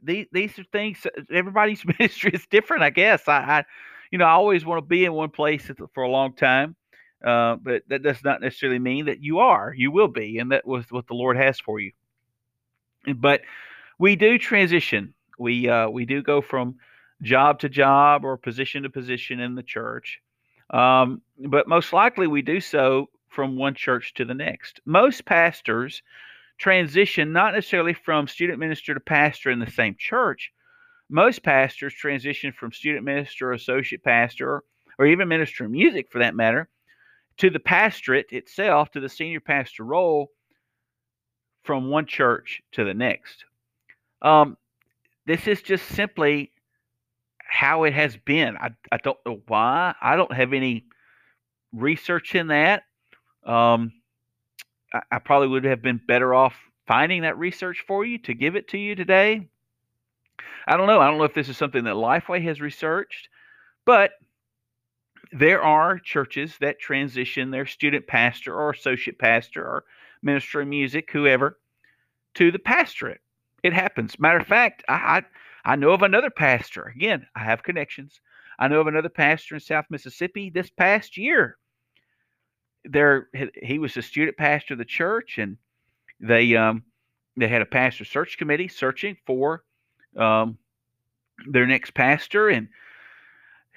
these 0.00 0.26
these 0.30 0.56
are 0.60 0.64
things. 0.70 1.04
Everybody's 1.28 1.84
ministry 1.98 2.30
is 2.32 2.46
different, 2.46 2.84
I 2.84 2.90
guess. 2.90 3.26
I, 3.26 3.38
I 3.38 3.64
you 4.12 4.18
know, 4.18 4.26
I 4.26 4.30
always 4.30 4.64
want 4.64 4.78
to 4.78 4.86
be 4.86 5.06
in 5.06 5.12
one 5.12 5.30
place 5.30 5.68
for 5.92 6.04
a 6.04 6.08
long 6.08 6.36
time. 6.36 6.76
Uh, 7.24 7.56
but 7.56 7.82
that 7.88 8.02
does 8.02 8.22
not 8.24 8.40
necessarily 8.40 8.78
mean 8.78 9.06
that 9.06 9.22
you 9.22 9.38
are. 9.38 9.72
You 9.76 9.90
will 9.90 10.08
be, 10.08 10.38
and 10.38 10.52
that 10.52 10.66
was 10.66 10.84
what 10.90 11.06
the 11.06 11.14
Lord 11.14 11.36
has 11.36 11.60
for 11.60 11.78
you. 11.78 11.92
But 13.14 13.42
we 13.98 14.16
do 14.16 14.38
transition. 14.38 15.14
We 15.38 15.68
uh, 15.68 15.88
we 15.88 16.04
do 16.04 16.22
go 16.22 16.40
from 16.40 16.76
job 17.22 17.60
to 17.60 17.68
job 17.68 18.24
or 18.24 18.36
position 18.36 18.82
to 18.82 18.90
position 18.90 19.40
in 19.40 19.54
the 19.54 19.62
church. 19.62 20.20
Um, 20.70 21.22
but 21.38 21.68
most 21.68 21.92
likely 21.92 22.26
we 22.26 22.42
do 22.42 22.60
so 22.60 23.08
from 23.28 23.56
one 23.56 23.74
church 23.74 24.14
to 24.14 24.24
the 24.24 24.34
next. 24.34 24.80
Most 24.84 25.24
pastors 25.24 26.02
transition 26.58 27.32
not 27.32 27.54
necessarily 27.54 27.94
from 27.94 28.28
student 28.28 28.58
minister 28.58 28.94
to 28.94 29.00
pastor 29.00 29.50
in 29.50 29.58
the 29.58 29.70
same 29.70 29.96
church. 29.98 30.52
Most 31.08 31.42
pastors 31.42 31.94
transition 31.94 32.52
from 32.52 32.72
student 32.72 33.04
minister, 33.04 33.52
associate 33.52 34.02
pastor, 34.02 34.62
or 34.98 35.06
even 35.06 35.28
minister 35.28 35.64
of 35.64 35.70
music 35.70 36.10
for 36.10 36.20
that 36.20 36.34
matter, 36.34 36.68
to 37.42 37.50
the 37.50 37.58
pastorate 37.58 38.30
itself, 38.30 38.92
to 38.92 39.00
the 39.00 39.08
senior 39.08 39.40
pastor 39.40 39.82
role 39.82 40.30
from 41.64 41.90
one 41.90 42.06
church 42.06 42.62
to 42.70 42.84
the 42.84 42.94
next. 42.94 43.46
Um, 44.22 44.56
this 45.26 45.48
is 45.48 45.60
just 45.60 45.84
simply 45.88 46.52
how 47.38 47.82
it 47.82 47.94
has 47.94 48.16
been. 48.16 48.56
I, 48.56 48.70
I 48.92 48.98
don't 48.98 49.18
know 49.26 49.40
why. 49.48 49.92
I 50.00 50.14
don't 50.14 50.32
have 50.32 50.52
any 50.52 50.84
research 51.72 52.36
in 52.36 52.46
that. 52.46 52.84
Um, 53.44 53.92
I, 54.94 55.00
I 55.10 55.18
probably 55.18 55.48
would 55.48 55.64
have 55.64 55.82
been 55.82 56.00
better 56.06 56.32
off 56.32 56.54
finding 56.86 57.22
that 57.22 57.38
research 57.38 57.82
for 57.88 58.04
you 58.04 58.18
to 58.18 58.34
give 58.34 58.54
it 58.54 58.68
to 58.68 58.78
you 58.78 58.94
today. 58.94 59.48
I 60.68 60.76
don't 60.76 60.86
know. 60.86 61.00
I 61.00 61.08
don't 61.08 61.18
know 61.18 61.24
if 61.24 61.34
this 61.34 61.48
is 61.48 61.56
something 61.56 61.82
that 61.84 61.94
Lifeway 61.94 62.44
has 62.44 62.60
researched, 62.60 63.28
but 63.84 64.12
there 65.32 65.62
are 65.62 65.98
churches 65.98 66.56
that 66.60 66.78
transition 66.78 67.50
their 67.50 67.66
student 67.66 68.06
pastor 68.06 68.54
or 68.54 68.70
associate 68.70 69.18
pastor 69.18 69.64
or 69.64 69.84
minister 70.22 70.60
of 70.60 70.68
music, 70.68 71.10
whoever, 71.10 71.58
to 72.34 72.52
the 72.52 72.58
pastorate. 72.58 73.20
It 73.62 73.72
happens. 73.72 74.18
Matter 74.18 74.38
of 74.38 74.46
fact, 74.46 74.84
I, 74.88 75.22
I, 75.64 75.72
I 75.72 75.76
know 75.76 75.92
of 75.92 76.02
another 76.02 76.30
pastor. 76.30 76.92
Again, 76.94 77.26
I 77.34 77.40
have 77.40 77.62
connections. 77.62 78.20
I 78.58 78.68
know 78.68 78.80
of 78.80 78.86
another 78.86 79.08
pastor 79.08 79.54
in 79.54 79.60
South 79.60 79.86
Mississippi 79.90 80.50
this 80.50 80.70
past 80.70 81.16
year. 81.16 81.56
There, 82.84 83.28
he 83.62 83.78
was 83.78 83.96
a 83.96 84.02
student 84.02 84.36
pastor 84.36 84.74
of 84.74 84.78
the 84.78 84.84
church, 84.84 85.38
and 85.38 85.56
they 86.20 86.56
um, 86.56 86.82
they 87.36 87.48
had 87.48 87.62
a 87.62 87.66
pastor 87.66 88.04
search 88.04 88.38
committee 88.38 88.68
searching 88.68 89.16
for 89.24 89.62
um, 90.16 90.58
their 91.46 91.66
next 91.66 91.94
pastor, 91.94 92.48
and 92.48 92.68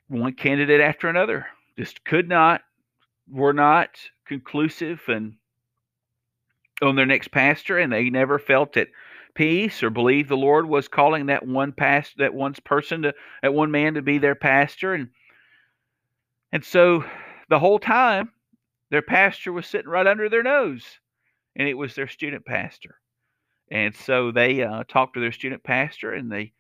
one 0.08 0.34
candidate 0.34 0.82
after 0.82 1.08
another. 1.08 1.48
Just 1.78 2.04
could 2.06 2.30
not, 2.30 2.62
were 3.30 3.54
not 3.54 3.90
conclusive, 4.26 5.02
and 5.08 5.36
on 6.82 6.96
their 6.96 7.06
next 7.06 7.30
pastor, 7.30 7.78
and 7.78 7.92
they 7.92 8.10
never 8.10 8.40
felt 8.40 8.78
at 8.78 8.90
peace 9.34 9.84
or 9.84 9.90
believed 9.90 10.30
the 10.30 10.38
Lord 10.38 10.66
was 10.68 10.88
calling 10.88 11.26
that 11.26 11.46
one 11.46 11.74
past 11.74 12.18
that 12.18 12.34
one 12.34 12.54
person 12.64 13.02
to 13.04 13.14
that 13.42 13.54
one 13.54 13.72
man 13.72 13.96
to 13.96 14.02
be 14.02 14.18
their 14.18 14.36
pastor, 14.36 14.94
and 14.94 15.10
and 16.52 16.64
so 16.64 17.04
the 17.50 17.60
whole 17.60 17.80
time 17.80 18.32
their 18.92 19.02
pastor 19.02 19.52
was 19.52 19.68
sitting 19.68 19.90
right 19.90 20.08
under 20.08 20.30
their 20.30 20.44
nose, 20.44 20.84
and 21.56 21.68
it 21.68 21.74
was 21.74 21.96
their 21.96 22.08
student 22.08 22.46
pastor, 22.46 22.96
and 23.72 23.96
so 23.96 24.32
they 24.32 24.64
uh, 24.64 24.84
talked 24.88 25.16
to 25.16 25.20
their 25.20 25.32
student 25.32 25.64
pastor, 25.64 26.14
and 26.14 26.32
they 26.32 26.54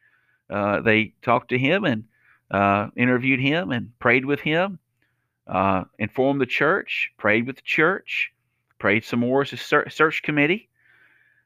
uh, 0.50 0.82
they 0.82 1.14
talked 1.22 1.50
to 1.50 1.58
him 1.58 1.86
and 1.86 2.04
uh, 2.52 2.88
interviewed 2.96 3.40
him 3.40 3.72
and 3.72 3.98
prayed 4.00 4.26
with 4.26 4.40
him, 4.40 4.80
uh, 5.48 5.84
informed 6.00 6.42
the 6.42 6.46
church, 6.46 7.12
prayed 7.18 7.48
with 7.48 7.58
the 7.58 7.62
church 7.62 8.32
prayed 8.80 9.04
some 9.04 9.20
more 9.20 9.42
as 9.42 9.54
a 9.54 9.58
search 9.90 10.22
committee, 10.22 10.70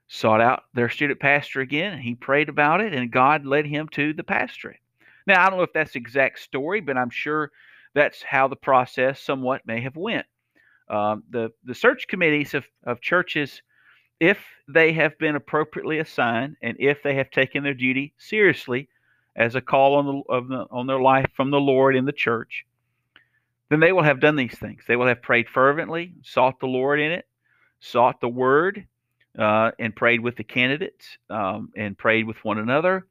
sought 0.07 0.41
out 0.41 0.63
their 0.73 0.89
student 0.89 1.19
pastor 1.19 1.61
again, 1.61 1.93
and 1.93 2.01
he 2.01 2.15
prayed 2.15 2.49
about 2.49 2.81
it, 2.81 2.93
and 2.93 3.11
God 3.11 3.45
led 3.45 3.65
him 3.65 3.87
to 3.93 4.13
the 4.13 4.23
pastorate. 4.23 4.79
Now, 5.27 5.45
I 5.45 5.49
don't 5.49 5.57
know 5.57 5.63
if 5.63 5.73
that's 5.73 5.93
the 5.93 5.99
exact 5.99 6.39
story, 6.39 6.81
but 6.81 6.97
I'm 6.97 7.11
sure 7.11 7.51
that's 7.93 8.23
how 8.23 8.47
the 8.47 8.55
process 8.55 9.21
somewhat 9.21 9.65
may 9.65 9.81
have 9.81 9.95
went. 9.95 10.25
Um, 10.89 11.23
the 11.29 11.51
the 11.63 11.75
search 11.75 12.07
committees 12.07 12.55
of, 12.55 12.65
of 12.83 12.99
churches 12.99 13.61
if 14.19 14.43
they 14.67 14.91
have 14.91 15.17
been 15.19 15.35
appropriately 15.35 15.99
assigned 15.99 16.57
and 16.61 16.75
if 16.79 17.03
they 17.03 17.15
have 17.15 17.29
taken 17.29 17.63
their 17.63 17.73
duty 17.73 18.13
seriously 18.17 18.89
as 19.35 19.55
a 19.55 19.61
call 19.61 19.95
on 19.95 20.05
the, 20.05 20.41
the, 20.49 20.65
on 20.71 20.87
their 20.87 20.99
life 20.99 21.29
from 21.35 21.51
the 21.51 21.59
Lord 21.59 21.95
in 21.95 22.05
the 22.05 22.11
church, 22.11 22.65
then 23.69 23.79
they 23.79 23.91
will 23.91 24.03
have 24.03 24.19
done 24.19 24.35
these 24.35 24.57
things. 24.57 24.83
They 24.87 24.95
will 24.95 25.07
have 25.07 25.21
prayed 25.21 25.47
fervently, 25.47 26.13
sought 26.23 26.59
the 26.59 26.67
Lord 26.67 26.99
in 26.99 27.11
it, 27.11 27.27
sought 27.79 28.19
the 28.19 28.27
word, 28.27 28.85
uh, 29.37 29.71
and 29.79 29.95
prayed 29.95 30.21
with 30.21 30.35
the 30.35 30.43
candidates 30.43 31.17
um, 31.29 31.69
and 31.75 31.97
prayed 31.97 32.25
with 32.25 32.43
one 32.43 32.57
another, 32.57 33.05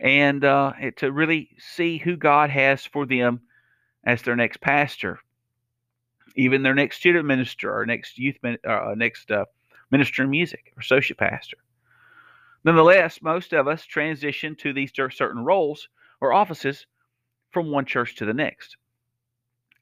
and 0.00 0.44
uh, 0.44 0.72
to 0.96 1.10
really 1.10 1.50
see 1.58 1.98
who 1.98 2.16
God 2.16 2.50
has 2.50 2.84
for 2.84 3.06
them 3.06 3.40
as 4.04 4.22
their 4.22 4.36
next 4.36 4.60
pastor, 4.60 5.18
even 6.36 6.62
their 6.62 6.74
next 6.74 6.98
student 6.98 7.26
minister 7.26 7.76
or 7.76 7.84
next 7.84 8.18
youth 8.18 8.36
uh, 8.44 8.94
next 8.96 9.30
uh, 9.30 9.44
minister 9.90 10.22
in 10.22 10.30
music 10.30 10.72
or 10.76 10.80
associate 10.80 11.18
pastor. 11.18 11.58
Nonetheless, 12.68 13.22
most 13.22 13.54
of 13.54 13.66
us 13.66 13.86
transition 13.86 14.54
to 14.56 14.74
these 14.74 14.92
certain 14.94 15.42
roles 15.42 15.88
or 16.20 16.34
offices 16.34 16.84
from 17.50 17.70
one 17.70 17.86
church 17.86 18.16
to 18.16 18.26
the 18.26 18.34
next. 18.34 18.76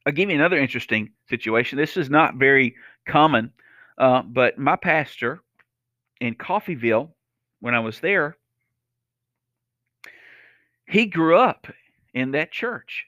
I'll 0.05 0.13
give 0.13 0.29
you 0.29 0.37
another 0.37 0.57
interesting 0.57 1.11
situation. 1.27 1.77
This 1.77 1.97
is 1.97 2.09
not 2.09 2.35
very 2.35 2.75
common, 3.05 3.51
uh, 3.97 4.21
but 4.21 4.57
my 4.57 4.77
pastor 4.77 5.41
in 6.21 6.35
Coffeyville, 6.35 7.09
when 7.59 7.75
I 7.75 7.81
was 7.81 7.99
there, 7.99 8.37
he 10.87 11.07
grew 11.07 11.37
up 11.37 11.67
in 12.13 12.31
that 12.31 12.53
church. 12.53 13.07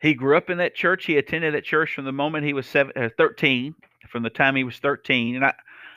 He 0.00 0.14
grew 0.14 0.38
up 0.38 0.48
in 0.48 0.56
that 0.56 0.74
church. 0.74 1.04
He 1.04 1.18
attended 1.18 1.52
that 1.52 1.64
church 1.64 1.92
from 1.92 2.06
the 2.06 2.12
moment 2.12 2.46
he 2.46 2.54
was 2.54 2.64
seven, 2.64 2.94
uh, 2.96 3.10
13, 3.18 3.74
from 4.08 4.22
the 4.22 4.30
time 4.30 4.56
he 4.56 4.64
was 4.64 4.78
13. 4.78 5.36
And 5.36 5.44
I, 5.44 5.52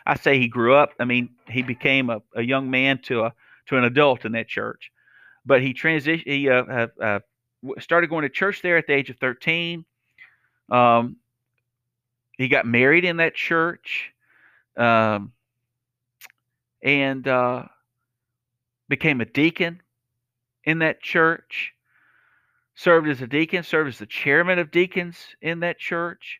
I 0.09 0.15
say 0.15 0.39
he 0.39 0.47
grew 0.47 0.73
up. 0.73 0.93
I 0.99 1.05
mean, 1.05 1.29
he 1.47 1.61
became 1.61 2.09
a, 2.09 2.19
a 2.35 2.41
young 2.41 2.71
man 2.71 2.97
to 3.03 3.25
a 3.25 3.33
to 3.67 3.77
an 3.77 3.83
adult 3.83 4.25
in 4.25 4.31
that 4.31 4.47
church. 4.47 4.91
But 5.45 5.61
he 5.61 5.71
transitioned. 5.71 6.23
He 6.25 6.49
uh, 6.49 6.87
uh, 6.99 7.19
started 7.77 8.09
going 8.09 8.23
to 8.23 8.29
church 8.29 8.63
there 8.63 8.77
at 8.77 8.87
the 8.87 8.93
age 8.93 9.11
of 9.11 9.17
13. 9.17 9.85
Um, 10.71 11.17
he 12.37 12.47
got 12.47 12.65
married 12.65 13.05
in 13.05 13.17
that 13.17 13.35
church 13.35 14.11
um, 14.77 15.31
and 16.83 17.27
uh, 17.27 17.65
became 18.87 19.21
a 19.21 19.25
deacon 19.25 19.79
in 20.63 20.79
that 20.79 21.03
church. 21.03 21.73
Served 22.73 23.09
as 23.09 23.21
a 23.21 23.27
deacon, 23.27 23.61
served 23.61 23.89
as 23.89 23.99
the 23.99 24.07
chairman 24.07 24.57
of 24.57 24.71
deacons 24.71 25.17
in 25.41 25.59
that 25.59 25.77
church. 25.77 26.39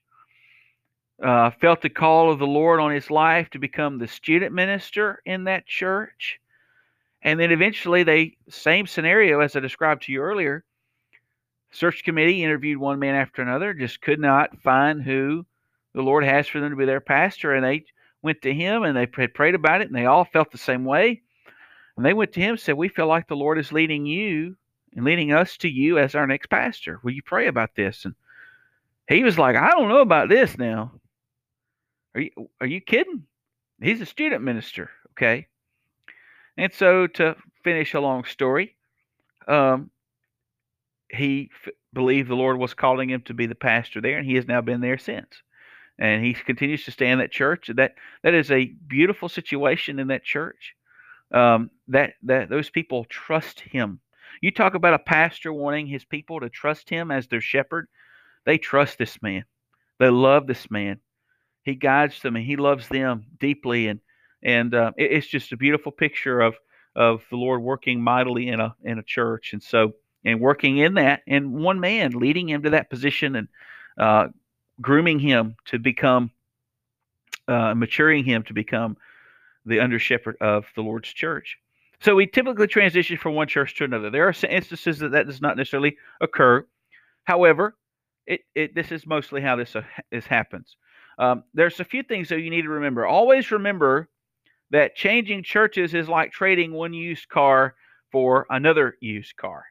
Uh, 1.21 1.51
felt 1.51 1.81
the 1.81 1.89
call 1.89 2.31
of 2.31 2.39
the 2.39 2.47
Lord 2.47 2.79
on 2.79 2.91
his 2.91 3.11
life 3.11 3.49
to 3.49 3.59
become 3.59 3.97
the 3.97 4.07
student 4.07 4.53
minister 4.53 5.21
in 5.25 5.43
that 5.43 5.67
church. 5.67 6.39
And 7.21 7.37
then 7.37 7.51
eventually, 7.51 8.03
they 8.03 8.37
same 8.47 8.87
scenario 8.87 9.41
as 9.41 9.55
I 9.55 9.59
described 9.59 10.03
to 10.03 10.13
you 10.13 10.21
earlier. 10.21 10.63
Search 11.71 12.03
committee 12.03 12.43
interviewed 12.43 12.77
one 12.77 12.99
man 12.99 13.15
after 13.15 13.41
another, 13.41 13.73
just 13.73 14.01
could 14.01 14.19
not 14.19 14.61
find 14.61 15.03
who 15.03 15.45
the 15.93 16.01
Lord 16.01 16.23
has 16.23 16.47
for 16.47 16.61
them 16.61 16.69
to 16.69 16.75
be 16.75 16.85
their 16.85 17.01
pastor. 17.01 17.53
And 17.53 17.65
they 17.65 17.83
went 18.21 18.41
to 18.43 18.53
him 18.53 18.83
and 18.83 18.95
they 18.95 19.07
had 19.13 19.33
prayed 19.33 19.55
about 19.55 19.81
it, 19.81 19.87
and 19.87 19.95
they 19.95 20.05
all 20.05 20.25
felt 20.25 20.51
the 20.51 20.57
same 20.57 20.85
way. 20.85 21.21
And 21.97 22.05
they 22.05 22.13
went 22.13 22.31
to 22.33 22.39
him 22.39 22.51
and 22.51 22.59
said, 22.59 22.77
We 22.77 22.87
feel 22.87 23.07
like 23.07 23.27
the 23.27 23.35
Lord 23.35 23.59
is 23.59 23.73
leading 23.73 24.05
you 24.05 24.55
and 24.95 25.03
leading 25.03 25.33
us 25.33 25.57
to 25.57 25.69
you 25.69 25.97
as 25.97 26.15
our 26.15 26.25
next 26.25 26.47
pastor. 26.47 27.01
Will 27.03 27.11
you 27.11 27.21
pray 27.21 27.47
about 27.47 27.75
this? 27.75 28.05
And 28.05 28.15
he 29.09 29.23
was 29.23 29.37
like, 29.37 29.57
I 29.57 29.71
don't 29.71 29.89
know 29.89 29.99
about 29.99 30.29
this 30.29 30.57
now. 30.57 30.93
Are 32.19 32.23
you 32.23 32.49
are 32.59 32.67
you 32.67 32.81
kidding? 32.81 33.23
He's 33.81 34.01
a 34.01 34.05
student 34.05 34.43
minister, 34.43 34.89
okay? 35.11 35.47
And 36.57 36.73
so 36.73 37.07
to 37.07 37.37
finish 37.63 37.93
a 37.93 38.01
long 38.01 38.25
story, 38.25 38.75
um, 39.47 39.89
he 41.09 41.49
f- 41.65 41.73
believed 41.93 42.29
the 42.29 42.35
Lord 42.35 42.57
was 42.57 42.73
calling 42.73 43.09
him 43.09 43.21
to 43.21 43.33
be 43.33 43.45
the 43.45 43.55
pastor 43.55 44.01
there, 44.01 44.17
and 44.17 44.27
he 44.27 44.35
has 44.35 44.47
now 44.47 44.59
been 44.59 44.81
there 44.81 44.97
since. 44.97 45.29
And 45.97 46.23
he 46.23 46.33
continues 46.33 46.83
to 46.85 46.91
stay 46.91 47.09
in 47.09 47.19
that 47.19 47.31
church. 47.31 47.69
That 47.73 47.95
that 48.23 48.33
is 48.33 48.51
a 48.51 48.65
beautiful 48.65 49.29
situation 49.29 49.97
in 49.97 50.07
that 50.07 50.25
church. 50.25 50.75
Um, 51.31 51.69
that 51.87 52.15
that 52.23 52.49
those 52.49 52.69
people 52.69 53.05
trust 53.05 53.61
him. 53.61 54.01
You 54.41 54.51
talk 54.51 54.73
about 54.73 54.93
a 54.93 54.99
pastor 54.99 55.53
wanting 55.53 55.87
his 55.87 56.03
people 56.03 56.41
to 56.41 56.49
trust 56.49 56.89
him 56.89 57.11
as 57.11 57.27
their 57.27 57.39
shepherd. 57.39 57.87
They 58.45 58.57
trust 58.57 58.97
this 58.97 59.21
man. 59.21 59.45
They 59.99 60.09
love 60.09 60.47
this 60.47 60.69
man. 60.69 60.99
He 61.69 61.75
guides 61.75 62.21
them 62.21 62.35
and 62.35 62.45
he 62.45 62.55
loves 62.55 62.87
them 62.87 63.25
deeply. 63.39 63.87
And 63.87 63.99
and 64.41 64.73
uh, 64.73 64.91
it, 64.97 65.11
it's 65.11 65.27
just 65.27 65.51
a 65.51 65.57
beautiful 65.57 65.91
picture 65.91 66.41
of 66.41 66.55
of 66.95 67.21
the 67.29 67.37
Lord 67.37 67.61
working 67.61 68.01
mightily 68.01 68.47
in 68.47 68.59
a 68.59 68.75
in 68.83 68.99
a 68.99 69.03
church. 69.03 69.53
And 69.53 69.61
so 69.63 69.93
and 70.25 70.39
working 70.39 70.77
in 70.77 70.95
that, 70.95 71.21
and 71.27 71.53
one 71.53 71.79
man 71.79 72.11
leading 72.11 72.49
him 72.49 72.63
to 72.63 72.71
that 72.71 72.89
position 72.89 73.35
and 73.35 73.47
uh, 73.97 74.27
grooming 74.81 75.19
him 75.19 75.55
to 75.65 75.79
become, 75.79 76.31
uh, 77.47 77.73
maturing 77.73 78.25
him 78.25 78.43
to 78.43 78.53
become 78.53 78.97
the 79.65 79.79
under 79.79 79.99
shepherd 79.99 80.35
of 80.41 80.65
the 80.75 80.81
Lord's 80.81 81.09
church. 81.09 81.57
So 82.01 82.15
we 82.15 82.27
typically 82.27 82.67
transition 82.67 83.17
from 83.17 83.35
one 83.35 83.47
church 83.47 83.75
to 83.77 83.83
another. 83.83 84.09
There 84.09 84.27
are 84.27 84.33
instances 84.49 84.99
that 84.99 85.11
that 85.11 85.27
does 85.27 85.41
not 85.41 85.57
necessarily 85.57 85.97
occur. 86.21 86.65
However, 87.25 87.75
it, 88.25 88.41
it 88.55 88.75
this 88.75 88.91
is 88.91 89.05
mostly 89.05 89.41
how 89.41 89.55
this 89.55 89.75
uh, 89.75 89.83
this 90.11 90.25
happens. 90.25 90.77
Um, 91.19 91.43
there's 91.53 91.79
a 91.81 91.85
few 91.85 92.01
things 92.01 92.29
that 92.29 92.39
you 92.39 92.49
need 92.49 92.61
to 92.61 92.69
remember. 92.69 93.05
Always 93.05 93.51
remember 93.51 94.07
that 94.71 94.95
changing 94.95 95.43
churches 95.43 95.93
is 95.93 96.07
like 96.07 96.31
trading 96.31 96.71
one 96.71 96.93
used 96.93 97.27
car 97.27 97.75
for 98.11 98.47
another 98.49 98.95
used 99.01 99.35
car. 99.35 99.65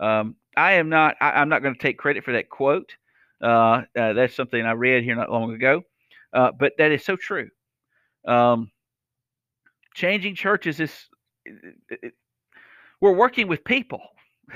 Um, 0.00 0.36
I 0.56 0.72
am 0.72 0.88
not. 0.88 1.16
I, 1.20 1.42
am 1.42 1.48
not 1.48 1.62
going 1.62 1.74
to 1.74 1.80
take 1.80 1.98
credit 1.98 2.24
for 2.24 2.32
that 2.32 2.48
quote. 2.48 2.94
Uh, 3.42 3.82
uh, 3.98 4.12
that's 4.12 4.36
something 4.36 4.64
I 4.64 4.72
read 4.72 5.02
here 5.02 5.16
not 5.16 5.30
long 5.30 5.52
ago, 5.52 5.82
uh, 6.32 6.52
but 6.56 6.74
that 6.78 6.92
is 6.92 7.04
so 7.04 7.16
true. 7.16 7.48
Um, 8.26 8.70
changing 9.94 10.36
churches 10.36 10.78
is. 10.78 10.92
It, 11.44 11.74
it, 11.90 12.12
we're 13.00 13.12
working 13.12 13.48
with 13.48 13.64
people. 13.64 14.00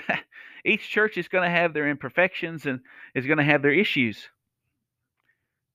Each 0.64 0.88
church 0.88 1.19
is 1.19 1.27
going 1.27 1.45
to 1.45 1.51
have 1.51 1.75
their 1.75 1.88
imperfections 1.88 2.66
and 2.66 2.81
is 3.14 3.27
going 3.27 3.38
to 3.38 3.45
have 3.45 3.62
their 3.62 3.73
issues. 3.73 4.29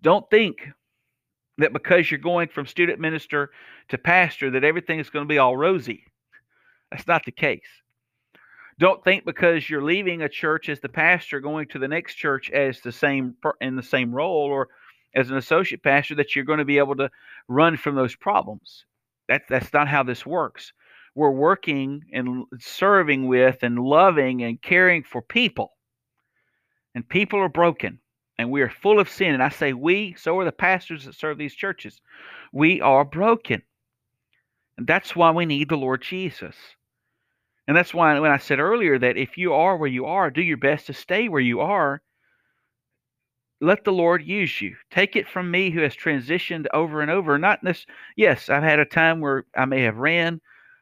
Don't 0.02 0.30
think 0.30 0.70
that 1.58 1.74
because 1.74 2.10
you're 2.10 2.20
going 2.20 2.48
from 2.48 2.66
student 2.66 3.00
minister 3.00 3.52
to 3.90 3.98
pastor 3.98 4.50
that 4.52 4.64
everything 4.64 5.00
is 5.00 5.10
going 5.10 5.26
to 5.26 5.30
be 5.30 5.38
all 5.38 5.56
rosy. 5.56 6.04
That's 6.90 7.08
not 7.08 7.26
the 7.26 7.32
case. 7.32 7.62
Don't 8.80 9.04
think 9.04 9.26
because 9.26 9.70
you're 9.70 9.84
leaving 9.84 10.24
a 10.24 10.30
church 10.30 10.68
as 10.70 10.80
the 10.80 10.90
pastor 10.90 11.40
going 11.40 11.68
to 11.68 11.80
the 11.80 11.88
next 11.88 12.16
church 12.16 12.50
as 12.50 12.82
the 12.82 12.92
same 12.92 13.36
in 13.60 13.76
the 13.76 13.84
same 13.84 14.14
role 14.14 14.50
or 14.50 14.70
as 15.14 15.30
an 15.30 15.38
associate 15.38 15.84
pastor 15.84 16.16
that 16.16 16.36
you're 16.36 16.46
going 16.46 16.60
to 16.60 16.66
be 16.66 16.80
able 16.80 16.96
to 16.96 17.10
run 17.48 17.78
from 17.78 17.96
those 17.96 18.16
problems. 18.16 18.86
That 19.28 19.44
that's 19.48 19.72
not 19.72 19.88
how 19.88 20.04
this 20.04 20.26
works. 20.26 20.74
We're 21.14 21.32
working 21.32 22.02
and 22.14 22.46
serving 22.60 23.28
with 23.28 23.62
and 23.62 23.78
loving 23.78 24.44
and 24.44 24.62
caring 24.62 25.04
for 25.04 25.22
people. 25.22 25.74
And 26.96 27.08
people 27.08 27.40
are 27.40 27.50
broken 27.50 28.00
and 28.42 28.50
we 28.52 28.62
are 28.62 28.70
full 28.70 29.00
of 29.00 29.10
sin. 29.10 29.34
And 29.34 29.44
I 29.44 29.50
say 29.50 29.74
we, 29.74 30.16
so 30.18 30.38
are 30.40 30.46
the 30.46 30.52
pastors 30.52 31.06
that 31.06 31.16
serve 31.16 31.38
these 31.38 31.56
churches. 31.56 32.02
We 32.52 32.82
are 32.82 33.06
broken. 33.06 33.62
And 34.78 34.88
that's 34.88 35.16
why 35.16 35.32
we 35.32 35.46
need 35.46 35.70
the 35.70 35.78
Lord 35.78 36.02
Jesus. 36.02 36.56
And 37.68 37.78
that's 37.78 37.94
why 37.94 38.20
when 38.20 38.32
I 38.32 38.38
said 38.38 38.60
earlier 38.60 38.98
that 38.98 39.16
if 39.16 39.38
you 39.38 39.54
are 39.54 39.78
where 39.78 39.90
you 39.90 40.08
are, 40.08 40.32
do 40.32 40.42
your 40.42 40.58
best 40.58 40.88
to 40.88 40.94
stay 40.94 41.30
where 41.30 41.40
you 41.42 41.62
are. 41.62 42.02
Let 43.62 43.84
the 43.84 43.94
Lord 43.94 44.24
use 44.26 44.60
you. 44.60 44.76
Take 44.90 45.16
it 45.16 45.30
from 45.30 45.52
me 45.52 45.70
who 45.70 45.82
has 45.82 45.96
transitioned 45.96 46.66
over 46.74 47.02
and 47.02 47.12
over. 47.12 47.38
Not 47.38 47.60
this. 47.64 47.86
Yes, 48.18 48.50
I've 48.50 48.64
had 48.64 48.80
a 48.80 48.86
time 48.86 49.22
where 49.22 49.46
I 49.56 49.66
may 49.66 49.84
have 49.84 49.98
ran. 49.98 50.42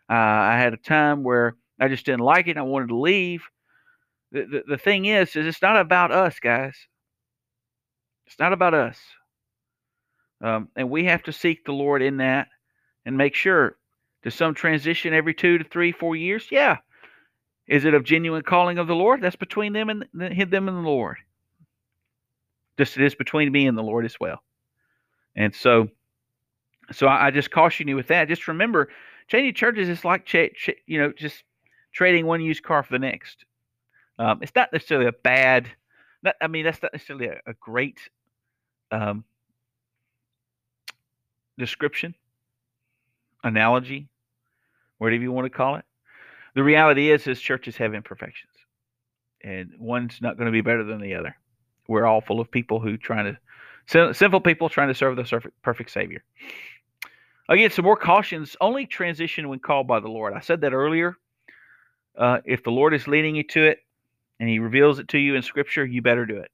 Uh, 0.10 0.14
I 0.14 0.58
had 0.58 0.74
a 0.74 0.78
time 0.78 1.24
where 1.24 1.58
I 1.78 1.90
just 1.90 2.06
didn't 2.06 2.22
like 2.22 2.48
it. 2.48 2.58
I 2.58 2.62
wanted 2.62 2.88
to 2.88 2.98
leave. 2.98 3.44
The, 4.32 4.46
the, 4.46 4.64
the 4.70 4.78
thing 4.78 5.06
is, 5.06 5.36
is 5.36 5.46
it's 5.46 5.62
not 5.62 5.76
about 5.76 6.14
us, 6.14 6.40
guys. 6.40 6.76
It's 8.30 8.40
not 8.40 8.54
about 8.54 8.76
us. 8.76 8.98
Um, 10.42 10.70
and 10.76 10.90
we 10.90 11.06
have 11.06 11.24
to 11.24 11.34
seek 11.34 11.66
the 11.66 11.74
Lord 11.74 12.04
in 12.04 12.18
that 12.18 12.48
and 13.06 13.18
make 13.18 13.34
sure 13.34 13.76
does 14.24 14.36
some 14.36 14.54
transition 14.54 15.14
every 15.14 15.34
two 15.34 15.58
to 15.58 15.64
three, 15.64 15.92
four 15.92 16.16
years? 16.16 16.48
Yeah. 16.52 16.78
Is 17.68 17.86
it 17.86 17.94
a 17.96 18.00
genuine 18.00 18.44
calling 18.44 18.78
of 18.78 18.88
the 18.88 18.96
Lord? 18.96 19.22
That's 19.22 19.36
between 19.36 19.74
them 19.74 19.90
and 19.90 20.06
them 20.14 20.68
and 20.68 20.78
the 20.78 20.90
Lord. 20.90 21.18
Just 22.78 22.98
it 22.98 23.04
is 23.04 23.16
between 23.16 23.52
me 23.52 23.66
and 23.66 23.78
the 23.78 23.84
Lord 23.84 24.06
as 24.06 24.20
well. 24.20 24.44
And 25.36 25.54
so, 25.54 25.90
so 26.92 27.08
I, 27.08 27.32
just 27.32 27.52
caution 27.52 27.88
you 27.88 27.96
with 27.96 28.08
that. 28.08 28.28
Just 28.28 28.48
remember, 28.48 28.90
changing 29.28 29.54
churches 29.56 29.90
is 29.90 30.06
like 30.06 30.32
you 30.34 31.00
know 31.00 31.12
just 31.16 31.44
trading 31.94 32.26
one 32.26 32.42
used 32.42 32.64
car 32.64 32.84
for 32.84 32.92
the 32.92 33.00
next. 33.00 33.46
Um, 34.18 34.40
it's 34.42 34.56
not 34.56 34.72
necessarily 34.72 35.08
a 35.08 35.12
bad. 35.12 35.68
Not, 36.24 36.36
I 36.42 36.48
mean, 36.48 36.66
that's 36.66 36.82
not 36.82 36.94
necessarily 36.94 37.28
a, 37.28 37.40
a 37.48 37.54
great 37.60 38.00
um, 38.92 39.24
description, 41.58 42.16
analogy, 43.44 44.08
whatever 44.98 45.22
you 45.22 45.32
want 45.32 45.46
to 45.46 45.56
call 45.56 45.76
it. 45.76 45.86
The 46.56 46.64
reality 46.64 47.12
is, 47.12 47.28
is 47.28 47.40
churches 47.40 47.78
have 47.78 47.94
imperfections, 47.94 48.54
and 49.44 49.72
one's 49.80 50.22
not 50.22 50.38
going 50.38 50.48
to 50.48 50.52
be 50.52 50.62
better 50.62 50.84
than 50.84 51.00
the 51.00 51.16
other. 51.16 51.36
We're 51.88 52.06
all 52.06 52.22
full 52.22 52.40
of 52.40 52.52
people 52.52 52.80
who 52.80 52.98
trying 52.98 53.26
to 53.26 54.14
sinful 54.14 54.42
people 54.42 54.70
trying 54.70 54.90
to 54.90 54.94
serve 54.94 55.16
the 55.16 55.52
perfect 55.64 55.90
Savior. 55.90 56.24
Again, 57.50 57.72
some 57.72 57.86
more 57.86 57.98
cautions. 57.98 58.56
Only 58.62 58.86
transition 58.86 59.50
when 59.50 59.60
called 59.60 59.88
by 59.88 60.00
the 60.00 60.08
Lord. 60.08 60.34
I 60.34 60.40
said 60.40 60.62
that 60.62 60.74
earlier. 60.74 61.16
Uh, 62.16 62.40
if 62.46 62.64
the 62.64 62.70
Lord 62.70 62.94
is 62.94 63.08
leading 63.08 63.36
you 63.36 63.44
to 63.44 63.66
it 63.66 63.80
and 64.40 64.48
He 64.48 64.60
reveals 64.60 65.00
it 65.00 65.08
to 65.10 65.18
you 65.18 65.36
in 65.36 65.42
Scripture, 65.42 65.86
you 65.86 66.02
better 66.02 66.26
do 66.26 66.38
it. 66.38 66.52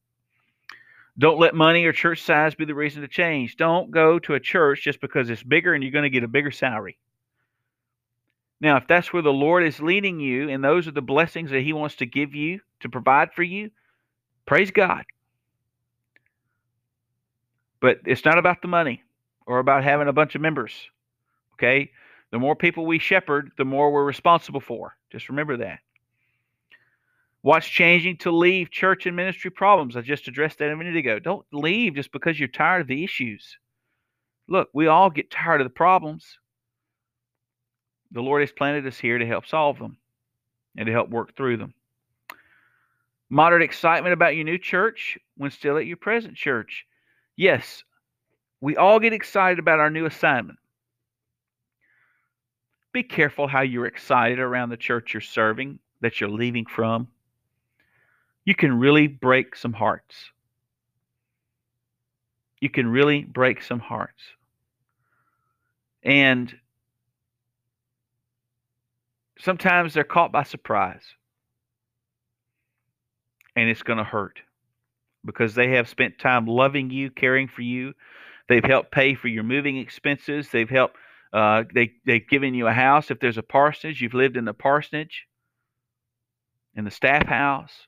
Don't 1.17 1.39
let 1.39 1.55
money 1.55 1.85
or 1.85 1.93
church 1.93 2.21
size 2.21 2.55
be 2.55 2.65
the 2.65 2.75
reason 2.75 3.01
to 3.01 3.07
change. 3.07 3.55
Don't 3.55 3.89
go 3.89 4.19
to 4.19 4.33
a 4.33 4.39
church 4.39 4.83
just 4.83 4.99
because 4.99 5.29
it's 5.29 5.43
bigger 5.43 5.73
and 5.73 5.83
you're 5.83 5.93
going 5.93 6.03
to 6.03 6.09
get 6.09 6.23
a 6.23 6.27
bigger 6.27 6.51
salary. 6.51 6.97
Now, 8.59 8.77
if 8.77 8.87
that's 8.87 9.13
where 9.13 9.21
the 9.21 9.31
Lord 9.31 9.65
is 9.65 9.79
leading 9.79 10.19
you 10.19 10.49
and 10.49 10.63
those 10.63 10.87
are 10.87 10.91
the 10.91 11.01
blessings 11.01 11.51
that 11.51 11.61
He 11.61 11.73
wants 11.73 11.95
to 11.97 12.05
give 12.05 12.35
you 12.35 12.59
to 12.81 12.89
provide 12.89 13.31
for 13.33 13.43
you, 13.43 13.71
praise 14.45 14.71
God. 14.71 15.05
But 17.79 17.99
it's 18.05 18.25
not 18.25 18.37
about 18.37 18.61
the 18.61 18.67
money 18.67 19.03
or 19.45 19.59
about 19.59 19.83
having 19.83 20.07
a 20.07 20.13
bunch 20.13 20.35
of 20.35 20.41
members. 20.41 20.73
Okay? 21.53 21.91
The 22.31 22.39
more 22.39 22.55
people 22.55 22.85
we 22.85 22.99
shepherd, 22.99 23.51
the 23.57 23.65
more 23.65 23.91
we're 23.91 24.03
responsible 24.03 24.59
for. 24.59 24.97
Just 25.11 25.29
remember 25.29 25.57
that. 25.57 25.79
What's 27.45 27.67
changing 27.67 28.17
to 28.17 28.31
leave 28.31 28.71
church 28.71 29.05
and 29.05 29.15
ministry 29.15 29.51
problems? 29.51 29.95
I 29.95 30.01
just 30.01 30.27
addressed 30.27 30.57
that 30.57 30.71
a 30.71 30.75
minute 30.75 30.95
ago. 30.95 31.19
Don't 31.19 31.45
leave 31.51 31.93
just 31.93 32.11
because 32.11 32.39
you're 32.39 32.47
tired 32.47 32.81
of 32.81 32.87
the 32.87 33.03
issues. 33.03 33.59
Look, 34.47 34.69
we 34.73 34.87
all 34.87 35.11
get 35.11 35.29
tired 35.29 35.61
of 35.61 35.65
the 35.65 35.69
problems. 35.69 36.39
The 38.09 38.23
Lord 38.23 38.41
has 38.41 38.51
planted 38.51 38.87
us 38.87 38.97
here 38.97 39.19
to 39.19 39.27
help 39.27 39.45
solve 39.45 39.77
them 39.77 39.97
and 40.75 40.87
to 40.87 40.91
help 40.91 41.11
work 41.11 41.35
through 41.35 41.57
them. 41.57 41.75
Moderate 43.29 43.61
excitement 43.61 44.13
about 44.13 44.35
your 44.35 44.45
new 44.45 44.57
church 44.57 45.15
when 45.37 45.51
still 45.51 45.77
at 45.77 45.85
your 45.85 45.97
present 45.97 46.33
church. 46.33 46.87
Yes, 47.35 47.83
we 48.59 48.75
all 48.75 48.99
get 48.99 49.13
excited 49.13 49.59
about 49.59 49.79
our 49.79 49.91
new 49.91 50.07
assignment. 50.07 50.57
Be 52.91 53.03
careful 53.03 53.47
how 53.47 53.61
you're 53.61 53.85
excited 53.85 54.39
around 54.39 54.69
the 54.69 54.77
church 54.77 55.13
you're 55.13 55.21
serving 55.21 55.77
that 56.01 56.19
you're 56.19 56.27
leaving 56.27 56.65
from 56.65 57.07
you 58.45 58.53
can 58.53 58.79
really 58.79 59.07
break 59.07 59.55
some 59.55 59.73
hearts. 59.73 60.15
You 62.61 62.69
can 62.69 62.87
really 62.87 63.23
break 63.23 63.61
some 63.61 63.79
hearts. 63.79 64.21
And 66.03 66.53
sometimes 69.39 69.93
they're 69.93 70.03
caught 70.03 70.31
by 70.31 70.43
surprise. 70.43 71.03
And 73.55 73.69
it's 73.69 73.83
going 73.83 73.97
to 73.97 74.03
hurt 74.03 74.39
because 75.25 75.55
they 75.55 75.71
have 75.71 75.89
spent 75.89 76.19
time 76.19 76.45
loving 76.45 76.91
you, 76.91 77.09
caring 77.09 77.47
for 77.47 77.63
you. 77.63 77.93
They've 78.47 78.63
helped 78.63 78.91
pay 78.91 79.15
for 79.15 79.27
your 79.27 79.43
moving 79.43 79.77
expenses. 79.77 80.49
They've 80.51 80.69
helped, 80.69 80.97
uh, 81.33 81.63
they, 81.73 81.93
they've 82.05 82.27
given 82.27 82.53
you 82.53 82.67
a 82.67 82.73
house. 82.73 83.09
If 83.09 83.19
there's 83.19 83.39
a 83.39 83.43
parsonage, 83.43 84.01
you've 84.01 84.13
lived 84.13 84.37
in 84.37 84.45
the 84.45 84.53
parsonage, 84.53 85.25
in 86.75 86.85
the 86.85 86.91
staff 86.91 87.25
house. 87.25 87.87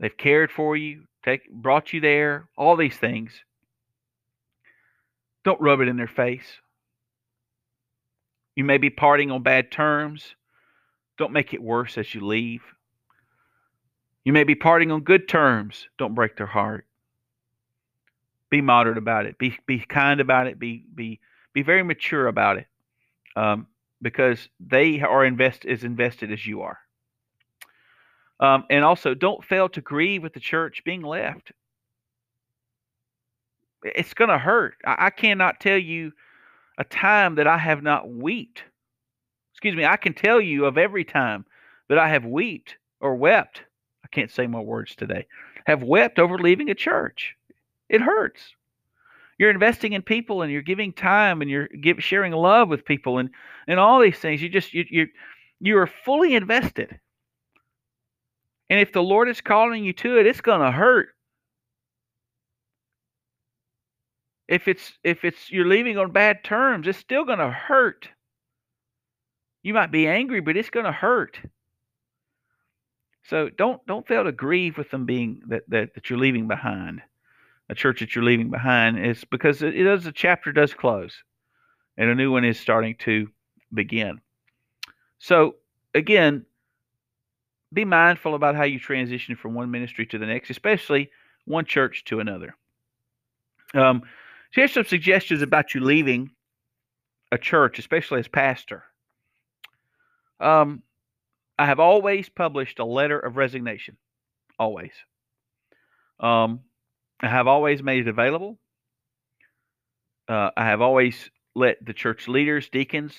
They've 0.00 0.16
cared 0.16 0.50
for 0.50 0.76
you, 0.76 1.04
take, 1.24 1.50
brought 1.50 1.92
you 1.92 2.00
there, 2.00 2.48
all 2.56 2.76
these 2.76 2.96
things. 2.96 3.32
Don't 5.44 5.60
rub 5.60 5.80
it 5.80 5.88
in 5.88 5.96
their 5.96 6.08
face. 6.08 6.46
You 8.56 8.64
may 8.64 8.78
be 8.78 8.90
parting 8.90 9.30
on 9.30 9.42
bad 9.42 9.70
terms. 9.70 10.34
Don't 11.18 11.32
make 11.32 11.54
it 11.54 11.62
worse 11.62 11.98
as 11.98 12.14
you 12.14 12.24
leave. 12.24 12.62
You 14.24 14.32
may 14.32 14.44
be 14.44 14.54
parting 14.54 14.90
on 14.90 15.00
good 15.00 15.28
terms. 15.28 15.88
Don't 15.98 16.14
break 16.14 16.36
their 16.36 16.46
heart. 16.46 16.86
Be 18.50 18.60
moderate 18.60 18.98
about 18.98 19.26
it. 19.26 19.38
Be 19.38 19.58
be 19.66 19.80
kind 19.80 20.20
about 20.20 20.46
it. 20.46 20.58
Be 20.58 20.84
be 20.94 21.20
be 21.52 21.62
very 21.62 21.82
mature 21.82 22.26
about 22.26 22.56
it, 22.58 22.66
um, 23.36 23.66
because 24.00 24.48
they 24.60 25.00
are 25.00 25.24
invest 25.24 25.66
as 25.66 25.84
invested 25.84 26.32
as 26.32 26.46
you 26.46 26.62
are. 26.62 26.78
Um, 28.44 28.64
and 28.68 28.84
also, 28.84 29.14
don't 29.14 29.42
fail 29.42 29.70
to 29.70 29.80
grieve 29.80 30.22
with 30.22 30.34
the 30.34 30.40
church 30.40 30.84
being 30.84 31.00
left. 31.00 31.52
It's 33.82 34.12
going 34.12 34.28
to 34.28 34.38
hurt. 34.38 34.76
I, 34.84 35.06
I 35.06 35.10
cannot 35.10 35.60
tell 35.60 35.78
you 35.78 36.12
a 36.76 36.84
time 36.84 37.36
that 37.36 37.46
I 37.46 37.56
have 37.56 37.82
not 37.82 38.06
wept. 38.06 38.62
Excuse 39.54 39.74
me, 39.74 39.86
I 39.86 39.96
can 39.96 40.12
tell 40.12 40.42
you 40.42 40.66
of 40.66 40.76
every 40.76 41.04
time 41.04 41.46
that 41.88 41.96
I 41.96 42.08
have 42.08 42.26
wept 42.26 42.76
or 43.00 43.14
wept. 43.14 43.62
I 44.04 44.08
can't 44.08 44.30
say 44.30 44.46
my 44.46 44.60
words 44.60 44.94
today. 44.94 45.26
Have 45.64 45.82
wept 45.82 46.18
over 46.18 46.36
leaving 46.36 46.68
a 46.68 46.74
church. 46.74 47.34
It 47.88 48.02
hurts. 48.02 48.42
You're 49.38 49.50
investing 49.50 49.94
in 49.94 50.02
people 50.02 50.42
and 50.42 50.52
you're 50.52 50.60
giving 50.60 50.92
time 50.92 51.40
and 51.40 51.50
you're 51.50 51.68
give, 51.68 52.04
sharing 52.04 52.32
love 52.32 52.68
with 52.68 52.84
people 52.84 53.18
and, 53.18 53.30
and 53.66 53.80
all 53.80 54.00
these 54.00 54.18
things. 54.18 54.42
You 54.42 54.50
just 54.50 54.74
you 54.74 54.84
you 54.90 55.06
you 55.60 55.78
are 55.78 55.86
fully 55.86 56.34
invested. 56.34 57.00
And 58.70 58.80
if 58.80 58.92
the 58.92 59.02
Lord 59.02 59.28
is 59.28 59.40
calling 59.40 59.84
you 59.84 59.92
to 59.94 60.18
it, 60.18 60.26
it's 60.26 60.40
going 60.40 60.60
to 60.60 60.70
hurt. 60.70 61.08
If 64.48 64.68
it's 64.68 64.92
if 65.02 65.24
it's 65.24 65.50
you're 65.50 65.66
leaving 65.66 65.96
on 65.98 66.12
bad 66.12 66.44
terms, 66.44 66.86
it's 66.86 66.98
still 66.98 67.24
going 67.24 67.38
to 67.38 67.50
hurt. 67.50 68.08
You 69.62 69.72
might 69.72 69.90
be 69.90 70.06
angry, 70.06 70.40
but 70.40 70.56
it's 70.56 70.70
going 70.70 70.84
to 70.84 70.92
hurt. 70.92 71.38
So 73.24 73.48
don't 73.48 73.84
don't 73.86 74.06
fail 74.06 74.24
to 74.24 74.32
grieve 74.32 74.76
with 74.76 74.90
them 74.90 75.06
being 75.06 75.40
that 75.48 75.62
that, 75.68 75.94
that 75.94 76.10
you're 76.10 76.18
leaving 76.18 76.46
behind, 76.46 77.00
a 77.70 77.74
church 77.74 78.00
that 78.00 78.14
you're 78.14 78.24
leaving 78.24 78.50
behind. 78.50 78.98
It's 78.98 79.24
because 79.24 79.62
it, 79.62 79.74
it 79.74 79.84
does 79.84 80.04
the 80.04 80.12
chapter 80.12 80.52
does 80.52 80.74
close, 80.74 81.14
and 81.96 82.10
a 82.10 82.14
new 82.14 82.30
one 82.30 82.44
is 82.44 82.60
starting 82.60 82.96
to 83.00 83.28
begin. 83.72 84.20
So 85.18 85.56
again, 85.94 86.44
be 87.74 87.84
mindful 87.84 88.34
about 88.34 88.54
how 88.54 88.64
you 88.64 88.78
transition 88.78 89.36
from 89.36 89.54
one 89.54 89.70
ministry 89.70 90.06
to 90.06 90.18
the 90.18 90.26
next, 90.26 90.50
especially 90.50 91.10
one 91.44 91.64
church 91.64 92.04
to 92.04 92.20
another. 92.20 92.56
Um, 93.74 94.02
so 94.52 94.60
here's 94.60 94.72
some 94.72 94.84
suggestions 94.84 95.42
about 95.42 95.74
you 95.74 95.80
leaving 95.80 96.30
a 97.32 97.38
church, 97.38 97.78
especially 97.78 98.20
as 98.20 98.28
pastor. 98.28 98.84
Um, 100.40 100.82
I 101.58 101.66
have 101.66 101.80
always 101.80 102.28
published 102.28 102.78
a 102.78 102.84
letter 102.84 103.18
of 103.18 103.36
resignation. 103.36 103.96
Always. 104.58 104.92
Um, 106.20 106.60
I 107.20 107.28
have 107.28 107.46
always 107.46 107.82
made 107.82 108.06
it 108.06 108.08
available. 108.08 108.58
Uh, 110.28 110.50
I 110.56 110.64
have 110.64 110.80
always 110.80 111.30
let 111.54 111.84
the 111.84 111.92
church 111.92 112.28
leaders, 112.28 112.68
deacons, 112.68 113.14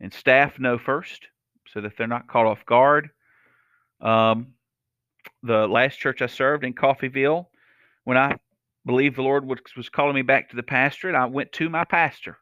and 0.00 0.12
staff 0.12 0.58
know 0.58 0.78
first 0.78 1.28
so 1.72 1.80
that 1.80 1.96
they're 1.96 2.06
not 2.06 2.28
caught 2.28 2.46
off 2.46 2.64
guard. 2.66 3.10
Um, 4.00 4.48
the 5.42 5.66
last 5.66 5.98
church 5.98 6.22
I 6.22 6.26
served 6.26 6.64
in 6.64 6.74
Coffeyville, 6.74 7.46
when 8.04 8.16
I 8.16 8.36
believed 8.84 9.16
the 9.16 9.22
Lord 9.22 9.46
was, 9.46 9.58
was 9.76 9.88
calling 9.88 10.14
me 10.14 10.22
back 10.22 10.50
to 10.50 10.56
the 10.56 10.62
pastorate, 10.62 11.14
I 11.14 11.26
went 11.26 11.52
to 11.52 11.68
my 11.68 11.84
pastor. 11.84 12.38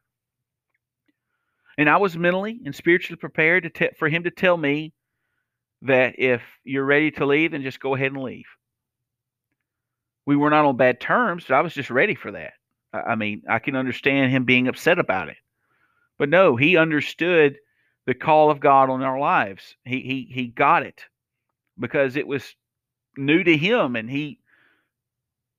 And 1.77 1.89
I 1.91 1.97
was 1.97 2.17
mentally 2.17 2.61
and 2.65 2.75
spiritually 2.75 3.19
prepared 3.19 3.65
to 3.65 3.71
te- 3.71 3.97
for 3.99 4.09
him 4.09 4.25
to 4.25 4.31
tell 4.31 4.57
me 4.57 4.93
that 5.83 6.15
if 6.19 6.43
you're 6.63 6.85
ready 6.85 7.11
to 7.13 7.27
leave, 7.27 7.53
then 7.53 7.63
just 7.63 7.81
go 7.81 7.95
ahead 7.95 8.13
and 8.13 8.23
leave. 8.23 8.47
We 10.27 10.37
were 10.37 10.51
not 10.51 10.65
on 10.65 10.77
bad 10.77 11.01
terms, 11.01 11.45
but 11.49 11.55
I 11.55 11.61
was 11.61 11.75
just 11.75 11.91
ready 11.91 12.15
for 12.15 12.31
that. 12.33 12.53
I 12.93 13.17
mean, 13.17 13.43
I 13.49 13.59
can 13.59 13.77
understand 13.77 14.31
him 14.31 14.45
being 14.45 14.69
upset 14.69 14.99
about 14.99 15.29
it. 15.29 15.37
But 16.17 16.29
no, 16.29 16.57
he 16.57 16.77
understood 16.77 17.57
the 18.07 18.15
call 18.15 18.51
of 18.51 18.61
God 18.61 18.89
on 18.89 19.03
our 19.03 19.19
lives. 19.19 19.75
He 19.85 20.01
he 20.01 20.29
he 20.33 20.47
got 20.47 20.85
it 20.85 21.05
because 21.79 22.17
it 22.17 22.27
was 22.27 22.55
new 23.17 23.43
to 23.43 23.57
him 23.57 23.97
and 23.97 24.11
he 24.11 24.39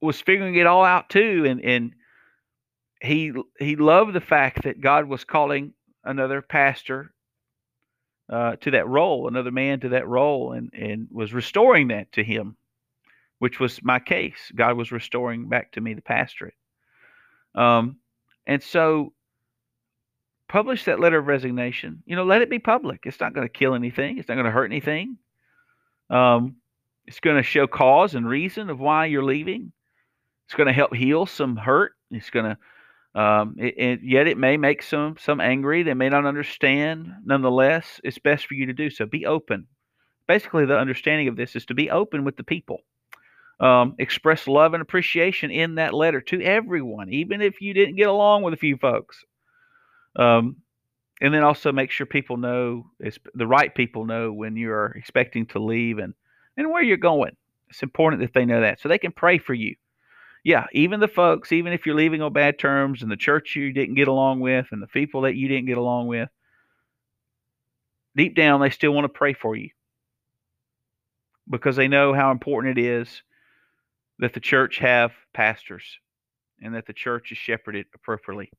was 0.02 0.20
figuring 0.22 0.56
it 0.56 0.68
all 0.68 0.84
out 0.84 1.10
too 1.10 1.46
and 1.48 1.62
and 1.64 1.94
he 3.02 3.32
he 3.60 3.76
loved 3.76 4.14
the 4.14 4.22
fact 4.22 4.64
that 4.64 4.82
God 4.82 5.06
was 5.06 5.24
calling 5.24 5.74
another 6.04 6.42
pastor 6.42 7.14
uh, 8.30 8.56
to 8.58 8.72
that 8.72 8.88
role, 8.88 9.28
another 9.28 9.52
man 9.52 9.80
to 9.82 9.90
that 9.90 10.08
role, 10.08 10.54
and 10.54 10.72
and 10.74 11.08
was 11.12 11.34
restoring 11.34 11.90
that 11.90 12.12
to 12.14 12.24
him, 12.24 12.58
which 13.40 13.60
was 13.60 13.84
my 13.84 14.00
case. 14.00 14.52
God 14.56 14.78
was 14.78 14.92
restoring 14.92 15.48
back 15.48 15.74
to 15.74 15.82
me 15.82 15.94
the 15.94 16.02
pastorate. 16.02 16.56
Um, 17.54 17.98
and 18.48 18.62
so 18.62 19.14
publish 20.48 20.86
that 20.86 21.00
letter 21.00 21.20
of 21.20 21.28
resignation. 21.28 22.04
You 22.06 22.16
know, 22.16 22.26
let 22.26 22.42
it 22.42 22.50
be 22.50 22.60
public. 22.60 23.02
It's 23.06 23.20
not 23.20 23.34
going 23.34 23.48
to 23.48 23.54
kill 23.54 23.76
anything. 23.76 24.18
It's 24.18 24.28
not 24.28 24.36
going 24.36 24.46
to 24.46 24.52
hurt 24.52 24.72
anything. 24.72 25.18
Um, 26.10 26.56
it's 27.06 27.20
going 27.20 27.38
to 27.38 27.44
show 27.44 27.68
cause 27.68 28.16
and 28.16 28.28
reason 28.28 28.70
of 28.70 28.80
why 28.80 29.06
you're 29.06 29.24
leaving. 29.24 29.72
It's 30.48 30.56
going 30.56 30.68
to 30.68 30.74
help 30.74 30.94
heal 30.94 31.26
some 31.26 31.56
hurt. 31.56 31.94
It's 32.12 32.30
going 32.30 32.46
to 32.46 32.58
Um, 33.16 33.56
it, 33.58 33.78
it, 33.78 34.00
yet 34.04 34.28
it 34.28 34.38
may 34.38 34.58
make 34.58 34.84
some 34.84 35.16
some 35.18 35.40
angry. 35.40 35.84
They 35.84 35.94
may 35.94 36.10
not 36.10 36.26
understand. 36.26 37.14
Nonetheless, 37.24 38.02
it's 38.04 38.20
best 38.20 38.46
for 38.46 38.56
you 38.56 38.66
to 38.66 38.74
do 38.74 38.90
so. 38.90 39.06
Be 39.06 39.26
open. 39.26 39.68
Basically, 40.28 40.66
the 40.66 40.78
understanding 40.78 41.30
of 41.30 41.38
this 41.38 41.56
is 41.56 41.66
to 41.68 41.74
be 41.74 41.90
open 41.90 42.26
with 42.26 42.36
the 42.36 42.44
people. 42.44 42.80
Um, 43.60 43.96
express 44.00 44.48
love 44.48 44.74
and 44.74 44.82
appreciation 44.82 45.50
in 45.50 45.76
that 45.76 45.94
letter 45.94 46.20
to 46.22 46.42
everyone, 46.42 47.10
even 47.10 47.42
if 47.42 47.62
you 47.62 47.74
didn't 47.74 47.96
get 47.96 48.10
along 48.10 48.44
with 48.44 48.54
a 48.54 48.58
few 48.58 48.76
folks. 48.76 49.24
Um, 50.18 50.58
and 51.22 51.34
then 51.34 51.44
also 51.44 51.72
make 51.72 51.92
sure 51.92 52.06
people 52.06 52.38
know 52.38 52.90
the 53.34 53.48
right 53.48 53.74
people 53.74 54.06
know 54.06 54.32
when 54.32 54.56
you're 54.56 54.88
expecting 54.96 55.46
to 55.48 55.60
leave 55.60 55.98
and 56.00 56.14
and 56.58 56.70
where 56.72 56.84
you're 56.84 56.98
going. 56.98 57.36
It's 57.70 57.84
important 57.84 58.22
that 58.22 58.34
they 58.34 58.46
know 58.46 58.62
that 58.62 58.80
so 58.80 58.90
they 58.90 58.98
can 58.98 59.12
pray 59.12 59.38
for 59.38 59.54
you. 59.54 59.76
Yeah, 60.44 60.68
even 60.74 61.00
the 61.00 61.08
folks, 61.08 61.52
even 61.52 61.74
if 61.74 61.86
you're 61.86 61.96
leaving 61.96 62.22
on 62.22 62.32
bad 62.32 62.60
terms 62.60 63.02
and 63.02 63.12
the 63.12 63.18
church 63.18 63.56
you 63.56 63.74
didn't 63.74 63.96
get 63.96 64.08
along 64.08 64.42
with 64.42 64.68
and 64.72 64.82
the 64.82 64.88
people 64.88 65.22
that 65.22 65.36
you 65.36 65.48
didn't 65.48 65.66
get 65.66 65.78
along 65.78 66.08
with, 66.08 66.30
deep 68.16 68.36
down 68.36 68.62
they 68.62 68.70
still 68.70 68.92
want 68.92 69.06
to 69.06 69.10
pray 69.10 69.34
for 69.34 69.56
you 69.56 69.70
because 71.50 71.76
they 71.76 71.88
know 71.88 72.14
how 72.14 72.32
important 72.32 72.78
it 72.78 72.82
is 72.84 73.22
that 74.20 74.34
the 74.34 74.40
church 74.40 74.78
have 74.78 75.12
pastors 75.34 75.84
and 76.62 76.76
that 76.76 76.86
the 76.86 76.94
church 76.94 77.32
is 77.32 77.38
shepherded 77.38 77.86
appropriately. 77.94 78.52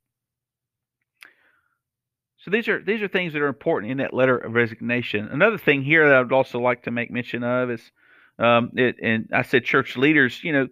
So 2.47 2.53
these 2.53 2.68
are 2.68 2.80
these 2.80 3.03
are 3.03 3.09
things 3.09 3.32
that 3.32 3.42
are 3.42 3.49
important 3.49 3.90
in 3.90 3.99
that 3.99 4.14
letter 4.14 4.38
of 4.38 4.55
resignation. 4.55 5.26
Another 5.32 5.59
thing 5.59 5.82
here 5.82 6.09
that 6.09 6.16
I'd 6.16 6.30
also 6.30 6.61
like 6.61 6.84
to 6.84 6.92
make 6.92 7.11
mention 7.11 7.42
of 7.42 7.72
is, 7.72 7.90
um, 8.38 8.70
it, 8.76 8.94
and 9.03 9.28
I 9.32 9.42
said 9.42 9.64
church 9.64 9.97
leaders. 9.97 10.44
You 10.44 10.53
know, 10.53 10.68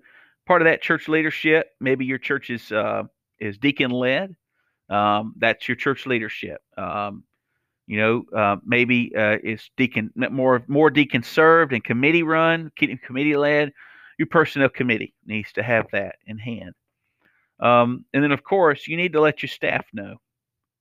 part 0.47 0.63
of 0.63 0.67
that 0.67 0.83
church 0.83 1.09
leadership, 1.09 1.71
maybe 1.81 2.05
your 2.05 2.19
church 2.19 2.49
is 2.49 2.71
uh, 2.71 3.03
is 3.41 3.59
deacon 3.59 3.91
led. 3.91 4.37
Um, 4.89 5.35
that's 5.37 5.67
your 5.67 5.75
church 5.75 6.07
leadership. 6.07 6.63
Um, 6.79 7.25
you 7.89 7.99
know, 7.99 8.25
uh, 8.33 8.57
maybe 8.65 9.13
uh, 9.13 9.39
it's 9.43 9.69
deacon 9.77 10.13
more 10.15 10.63
more 10.69 10.91
deacon 10.91 11.25
served 11.25 11.73
and 11.73 11.83
committee 11.83 12.23
run, 12.23 12.71
committee 12.77 13.37
led. 13.37 13.73
Your 14.17 14.29
personnel 14.29 14.69
committee 14.69 15.13
needs 15.27 15.51
to 15.55 15.63
have 15.65 15.87
that 15.91 16.19
in 16.25 16.39
hand. 16.39 16.75
Um, 17.59 18.05
and 18.15 18.23
then, 18.23 18.31
of 18.31 18.45
course, 18.45 18.87
you 18.87 18.97
need 18.97 19.15
to 19.15 19.21
let 19.21 19.43
your 19.43 19.49
staff 19.49 19.87
know 19.93 20.19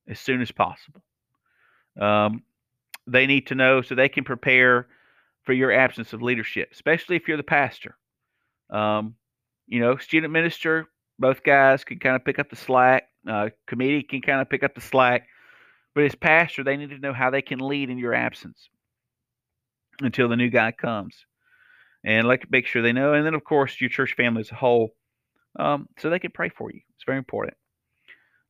as 0.08 0.20
soon 0.20 0.42
as 0.42 0.52
possible. 0.52 1.04
Um, 2.00 2.44
they 3.08 3.26
need 3.26 3.48
to 3.48 3.56
know 3.56 3.82
so 3.82 3.96
they 3.96 4.10
can 4.10 4.24
prepare 4.24 4.88
for 5.44 5.54
your 5.54 5.72
absence 5.72 6.14
of 6.14 6.22
leadership, 6.22 6.70
especially 6.72 7.16
if 7.16 7.28
you're 7.28 7.38
the 7.38 7.44
pastor. 7.44 7.98
Um, 8.70 9.16
you 9.68 9.80
know, 9.80 9.98
student 9.98 10.34
minister, 10.34 10.88
both 11.20 11.44
guys 11.44 11.84
can 11.84 12.00
kind 12.00 12.16
of 12.16 12.26
pick 12.26 12.40
up 12.40 12.50
the 12.50 12.56
slack. 12.56 13.10
Uh, 13.28 13.50
committee 13.68 14.04
can 14.04 14.22
kind 14.22 14.42
of 14.42 14.50
pick 14.50 14.64
up 14.64 14.76
the 14.76 14.82
slack. 14.82 15.28
But 15.96 16.06
as 16.06 16.16
pastor, 16.16 16.64
they 16.64 16.78
need 16.78 16.90
to 16.90 16.98
know 16.98 17.14
how 17.14 17.30
they 17.30 17.42
can 17.42 17.60
lead 17.60 17.90
in 17.90 17.98
your 17.98 18.14
absence 18.14 18.70
until 20.02 20.28
the 20.28 20.36
new 20.36 20.50
guy 20.50 20.72
comes. 20.72 21.16
And 22.04 22.28
like 22.28 22.50
make 22.52 22.68
sure 22.68 22.82
they 22.82 22.94
know. 22.94 23.14
And 23.14 23.26
then, 23.26 23.36
of 23.36 23.44
course, 23.44 23.80
your 23.80 23.90
church 23.90 24.16
family 24.16 24.42
as 24.42 24.52
a 24.52 24.56
whole, 24.56 24.96
um, 25.58 25.88
so 26.00 26.10
they 26.10 26.20
can 26.20 26.32
pray 26.32 26.50
for 26.50 26.72
you. 26.72 26.82
It's 26.96 27.06
very 27.06 27.18
important. 27.18 27.56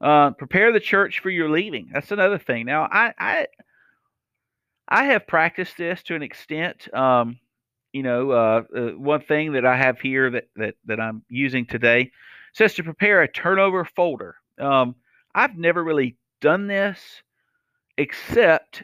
Uh, 0.03 0.31
prepare 0.31 0.73
the 0.73 0.81
church 0.81 1.21
for 1.21 1.29
your 1.29 1.49
leaving. 1.49 1.89
That's 1.93 2.11
another 2.11 2.37
thing. 2.37 2.65
Now, 2.65 2.89
I 2.91 3.13
I, 3.17 3.47
I 4.89 5.05
have 5.05 5.25
practiced 5.25 5.77
this 5.77 6.03
to 6.03 6.15
an 6.15 6.21
extent. 6.21 6.93
Um, 6.93 7.39
you 7.93 8.03
know, 8.03 8.31
uh, 8.31 8.63
uh, 8.75 8.81
one 8.97 9.21
thing 9.21 9.53
that 9.53 9.65
I 9.65 9.77
have 9.77 10.01
here 10.01 10.29
that 10.31 10.49
that 10.57 10.75
that 10.87 10.99
I'm 10.99 11.23
using 11.29 11.65
today 11.65 12.11
says 12.53 12.73
to 12.73 12.83
prepare 12.83 13.21
a 13.21 13.31
turnover 13.31 13.85
folder. 13.85 14.35
Um, 14.59 14.95
I've 15.33 15.57
never 15.57 15.81
really 15.81 16.17
done 16.41 16.67
this 16.67 16.99
except 17.97 18.83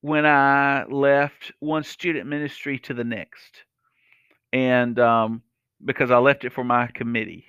when 0.00 0.26
I 0.26 0.84
left 0.84 1.50
one 1.58 1.82
student 1.82 2.28
ministry 2.28 2.78
to 2.80 2.94
the 2.94 3.02
next, 3.02 3.64
and 4.52 4.96
um, 5.00 5.42
because 5.84 6.12
I 6.12 6.18
left 6.18 6.44
it 6.44 6.52
for 6.52 6.62
my 6.62 6.86
committee. 6.86 7.46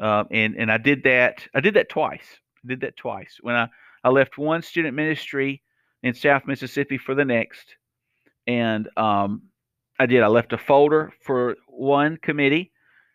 Um, 0.00 0.26
and 0.30 0.56
and 0.56 0.70
I 0.70 0.78
did 0.78 1.02
that. 1.04 1.46
I 1.54 1.60
did 1.60 1.74
that 1.74 1.88
twice. 1.88 2.26
I 2.64 2.68
did 2.68 2.80
that 2.82 2.96
twice 2.96 3.38
when 3.40 3.54
I 3.54 3.68
I 4.04 4.10
left 4.10 4.38
one 4.38 4.62
student 4.62 4.94
ministry 4.94 5.62
in 6.02 6.14
South 6.14 6.46
Mississippi 6.46 6.98
for 6.98 7.14
the 7.14 7.24
next, 7.24 7.76
and 8.46 8.88
um, 8.96 9.42
I 9.98 10.06
did. 10.06 10.22
I 10.22 10.28
left 10.28 10.52
a 10.52 10.58
folder 10.58 11.12
for 11.22 11.56
one 11.66 12.16
committee, 12.16 12.72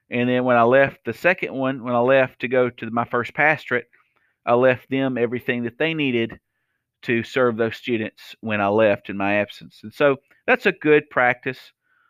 and 0.10 0.28
then 0.30 0.44
when 0.44 0.58
I 0.58 0.64
left 0.64 1.06
the 1.06 1.14
second 1.14 1.54
one, 1.54 1.84
when 1.84 1.96
I 1.96 2.00
left 2.00 2.42
to 2.42 2.48
go 2.48 2.70
to 2.70 2.92
my 2.92 3.06
first 3.06 3.34
pastorate, 3.34 3.88
I 4.46 4.54
left 4.54 4.90
them 4.90 5.18
everything 5.18 5.64
that 5.64 5.78
they 5.78 5.94
needed 5.94 6.40
to 7.04 7.24
serve 7.24 7.58
those 7.58 7.76
students 7.76 8.36
when 8.42 8.62
I 8.62 8.68
left 8.68 9.10
in 9.10 9.18
my 9.18 9.36
absence. 9.36 9.80
And 9.84 9.94
so 9.94 10.18
that's 10.48 10.66
a 10.66 10.72
good 10.72 11.10
practice. 11.10 11.60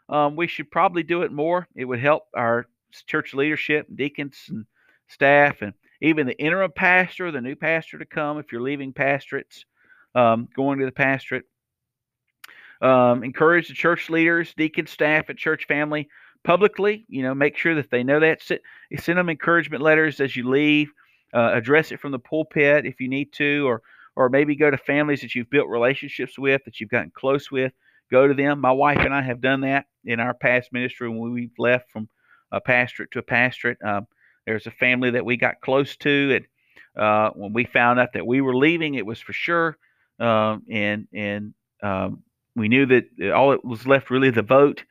Um, 0.10 0.36
we 0.36 0.48
should 0.48 0.70
probably 0.72 1.04
do 1.04 1.24
it 1.24 1.32
more. 1.32 1.68
It 1.76 1.86
would 1.86 2.00
help 2.00 2.24
our 2.36 2.68
church 3.02 3.34
leadership, 3.34 3.88
deacons 3.96 4.38
and 4.50 4.66
staff, 5.08 5.62
and 5.62 5.74
even 6.02 6.28
the 6.28 6.38
interim 6.38 6.72
pastor, 6.76 7.32
the 7.32 7.42
new 7.42 7.56
pastor 7.56 7.98
to 7.98 8.06
come 8.06 8.38
if 8.38 8.52
you're 8.52 8.62
leaving 8.62 8.94
pastorates, 8.94 9.66
um, 10.16 10.48
going 10.56 10.80
to 10.80 10.86
the 10.86 10.92
pastorate. 10.92 11.46
Um, 12.82 13.24
encourage 13.24 13.70
the 13.70 13.74
church 13.74 14.10
leaders, 14.10 14.54
deacon 14.58 14.88
staff, 14.88 15.30
and 15.30 15.38
church 15.38 15.66
family 15.68 16.10
publicly. 16.44 17.06
You 17.08 17.24
know, 17.24 17.34
make 17.34 17.58
sure 17.58 17.76
that 17.76 17.90
they 17.90 18.04
know 18.04 18.20
that. 18.20 18.44
Send, 18.44 18.60
send 19.00 19.18
them 19.18 19.30
encouragement 19.30 19.82
letters 19.82 20.20
as 20.20 20.36
you 20.36 20.50
leave. 20.50 20.92
Uh, 21.34 21.52
address 21.54 21.92
it 21.92 22.00
from 22.00 22.12
the 22.12 22.20
pulpit 22.20 22.86
if 22.86 23.00
you 23.00 23.08
need 23.08 23.32
to, 23.34 23.66
or 23.66 23.82
or 24.16 24.30
maybe 24.30 24.56
go 24.56 24.70
to 24.70 24.78
families 24.78 25.22
that 25.22 25.34
you've 25.34 25.50
built 25.50 25.68
relationships 25.68 26.38
with, 26.38 26.64
that 26.66 26.80
you've 26.80 26.90
gotten 26.90 27.12
close 27.16 27.50
with. 27.50 27.72
Go 28.12 28.28
to 28.28 28.34
them. 28.34 28.60
My 28.60 28.72
wife 28.72 29.00
and 29.00 29.14
I 29.14 29.22
have 29.22 29.42
done 29.42 29.62
that 29.62 29.86
in 30.06 30.20
our 30.20 30.34
past 30.34 30.72
ministry 30.72 31.10
when 31.10 31.32
we've 31.32 31.58
left 31.58 31.90
from 31.90 32.08
a 32.54 32.62
pastorate 32.62 33.12
to 33.12 33.20
a 33.20 33.24
pastorate. 33.24 33.78
Um, 33.84 34.08
there's 34.46 34.68
a 34.68 34.72
family 34.72 35.12
that 35.12 35.26
we 35.26 35.38
got 35.38 35.62
close 35.62 35.98
to, 35.98 36.36
and 36.36 37.04
uh, 37.04 37.32
when 37.32 37.54
we 37.54 37.66
found 37.66 38.00
out 38.00 38.14
that 38.14 38.26
we 38.26 38.42
were 38.42 38.56
leaving, 38.56 38.96
it 38.96 39.06
was 39.06 39.20
for 39.20 39.34
sure, 39.34 39.78
um, 40.20 40.64
and 40.70 41.08
and 41.14 41.54
um, 41.82 42.24
we 42.56 42.68
knew 42.68 42.86
that 42.86 43.32
all 43.34 43.52
it 43.52 43.66
was 43.66 43.88
left 43.88 44.10
really 44.10 44.30
the 44.30 44.42
vote 44.42 44.84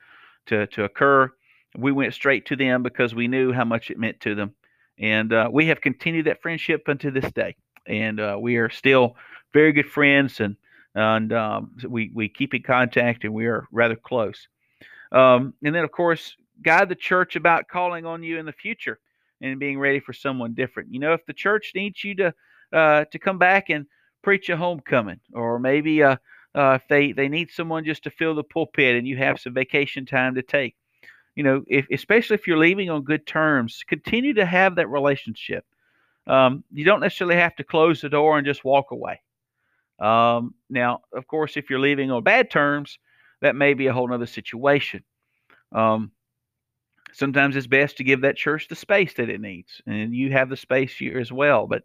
to 0.46 0.66
to 0.68 0.84
occur. 0.84 1.30
We 1.76 1.92
went 1.92 2.12
straight 2.12 2.46
to 2.46 2.56
them 2.56 2.82
because 2.82 3.14
we 3.14 3.28
knew 3.28 3.52
how 3.52 3.64
much 3.64 3.90
it 3.90 3.98
meant 3.98 4.20
to 4.20 4.34
them, 4.34 4.54
and 4.98 5.32
uh, 5.32 5.48
we 5.50 5.66
have 5.66 5.80
continued 5.80 6.26
that 6.26 6.42
friendship 6.42 6.88
unto 6.88 7.10
this 7.10 7.30
day, 7.32 7.56
and 7.86 8.20
uh, 8.20 8.36
we 8.40 8.56
are 8.56 8.68
still 8.68 9.16
very 9.52 9.72
good 9.72 9.90
friends, 9.90 10.40
and 10.40 10.56
and 10.94 11.32
um, 11.32 11.76
we 11.88 12.10
we 12.14 12.28
keep 12.28 12.54
in 12.54 12.62
contact, 12.62 13.24
and 13.24 13.32
we 13.32 13.46
are 13.46 13.66
rather 13.70 13.96
close. 13.96 14.48
Um, 15.12 15.52
and 15.62 15.74
then, 15.74 15.84
of 15.84 15.92
course, 15.92 16.36
guide 16.60 16.88
the 16.88 16.94
church 16.94 17.36
about 17.36 17.68
calling 17.68 18.04
on 18.04 18.22
you 18.22 18.38
in 18.38 18.46
the 18.46 18.52
future 18.52 18.98
and 19.40 19.58
being 19.58 19.78
ready 19.78 20.00
for 20.00 20.12
someone 20.12 20.54
different. 20.54 20.92
You 20.92 21.00
know, 21.00 21.12
if 21.12 21.24
the 21.26 21.32
church 21.32 21.72
needs 21.74 22.02
you 22.04 22.14
to 22.16 22.34
uh, 22.72 23.04
to 23.10 23.18
come 23.18 23.38
back 23.38 23.70
and 23.70 23.86
preach 24.22 24.48
a 24.48 24.56
homecoming, 24.56 25.20
or 25.32 25.58
maybe 25.58 26.02
uh, 26.02 26.16
uh, 26.54 26.78
if 26.80 26.88
they 26.88 27.12
they 27.12 27.28
need 27.28 27.50
someone 27.50 27.84
just 27.84 28.04
to 28.04 28.10
fill 28.10 28.34
the 28.34 28.44
pulpit 28.44 28.96
and 28.96 29.06
you 29.06 29.16
have 29.16 29.40
some 29.40 29.54
vacation 29.54 30.06
time 30.06 30.34
to 30.34 30.42
take, 30.42 30.76
you 31.34 31.42
know, 31.42 31.64
if 31.66 31.86
especially 31.90 32.34
if 32.34 32.46
you're 32.46 32.58
leaving 32.58 32.90
on 32.90 33.02
good 33.02 33.26
terms, 33.26 33.82
continue 33.86 34.34
to 34.34 34.46
have 34.46 34.76
that 34.76 34.88
relationship. 34.88 35.64
Um, 36.26 36.62
you 36.72 36.84
don't 36.84 37.00
necessarily 37.00 37.36
have 37.36 37.56
to 37.56 37.64
close 37.64 38.00
the 38.00 38.08
door 38.08 38.38
and 38.38 38.46
just 38.46 38.64
walk 38.64 38.92
away. 38.92 39.20
Um, 39.98 40.54
now, 40.70 41.00
of 41.12 41.26
course, 41.26 41.56
if 41.56 41.68
you're 41.68 41.80
leaving 41.80 42.10
on 42.10 42.22
bad 42.22 42.50
terms, 42.50 42.98
that 43.40 43.56
may 43.56 43.74
be 43.74 43.88
a 43.88 43.92
whole 43.92 44.12
other 44.12 44.26
situation. 44.26 45.02
Um, 45.72 46.12
sometimes 47.12 47.56
it's 47.56 47.66
best 47.66 47.96
to 47.98 48.04
give 48.04 48.22
that 48.22 48.36
church 48.36 48.68
the 48.68 48.74
space 48.74 49.14
that 49.14 49.28
it 49.28 49.40
needs, 49.40 49.80
and 49.86 50.14
you 50.14 50.32
have 50.32 50.48
the 50.48 50.56
space 50.56 50.96
here 50.96 51.18
as 51.18 51.30
well. 51.32 51.66
But 51.66 51.82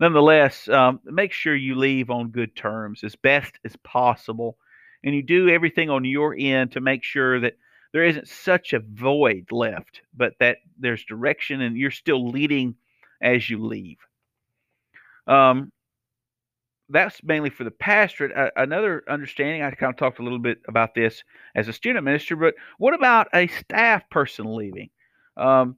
nonetheless, 0.00 0.68
um, 0.68 1.00
make 1.04 1.32
sure 1.32 1.54
you 1.54 1.74
leave 1.74 2.10
on 2.10 2.30
good 2.30 2.54
terms 2.54 3.02
as 3.04 3.16
best 3.16 3.58
as 3.64 3.76
possible, 3.76 4.56
and 5.02 5.14
you 5.14 5.22
do 5.22 5.48
everything 5.48 5.90
on 5.90 6.04
your 6.04 6.34
end 6.38 6.72
to 6.72 6.80
make 6.80 7.04
sure 7.04 7.40
that 7.40 7.56
there 7.92 8.04
isn't 8.04 8.28
such 8.28 8.72
a 8.72 8.80
void 8.80 9.46
left, 9.50 10.02
but 10.14 10.34
that 10.40 10.58
there's 10.78 11.04
direction 11.04 11.62
and 11.62 11.76
you're 11.76 11.90
still 11.90 12.28
leading 12.28 12.74
as 13.20 13.48
you 13.48 13.64
leave. 13.64 13.98
Um, 15.26 15.72
that's 16.88 17.22
mainly 17.22 17.50
for 17.50 17.64
the 17.64 17.70
pastorate. 17.70 18.36
Uh, 18.36 18.50
another 18.56 19.02
understanding, 19.08 19.62
I 19.62 19.70
kind 19.72 19.92
of 19.92 19.98
talked 19.98 20.20
a 20.20 20.22
little 20.22 20.38
bit 20.38 20.58
about 20.68 20.94
this 20.94 21.22
as 21.54 21.68
a 21.68 21.72
student 21.72 22.04
minister, 22.04 22.36
but 22.36 22.54
what 22.78 22.94
about 22.94 23.28
a 23.34 23.46
staff 23.48 24.08
person 24.10 24.54
leaving? 24.54 24.90
Um, 25.36 25.76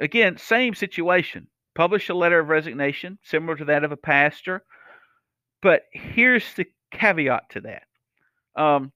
again, 0.00 0.36
same 0.38 0.74
situation. 0.74 1.48
Publish 1.74 2.08
a 2.08 2.14
letter 2.14 2.40
of 2.40 2.48
resignation, 2.48 3.18
similar 3.22 3.56
to 3.56 3.66
that 3.66 3.84
of 3.84 3.92
a 3.92 3.96
pastor. 3.96 4.64
But 5.62 5.82
here's 5.92 6.54
the 6.54 6.66
caveat 6.90 7.50
to 7.50 7.60
that 7.62 7.82
um, 8.56 8.92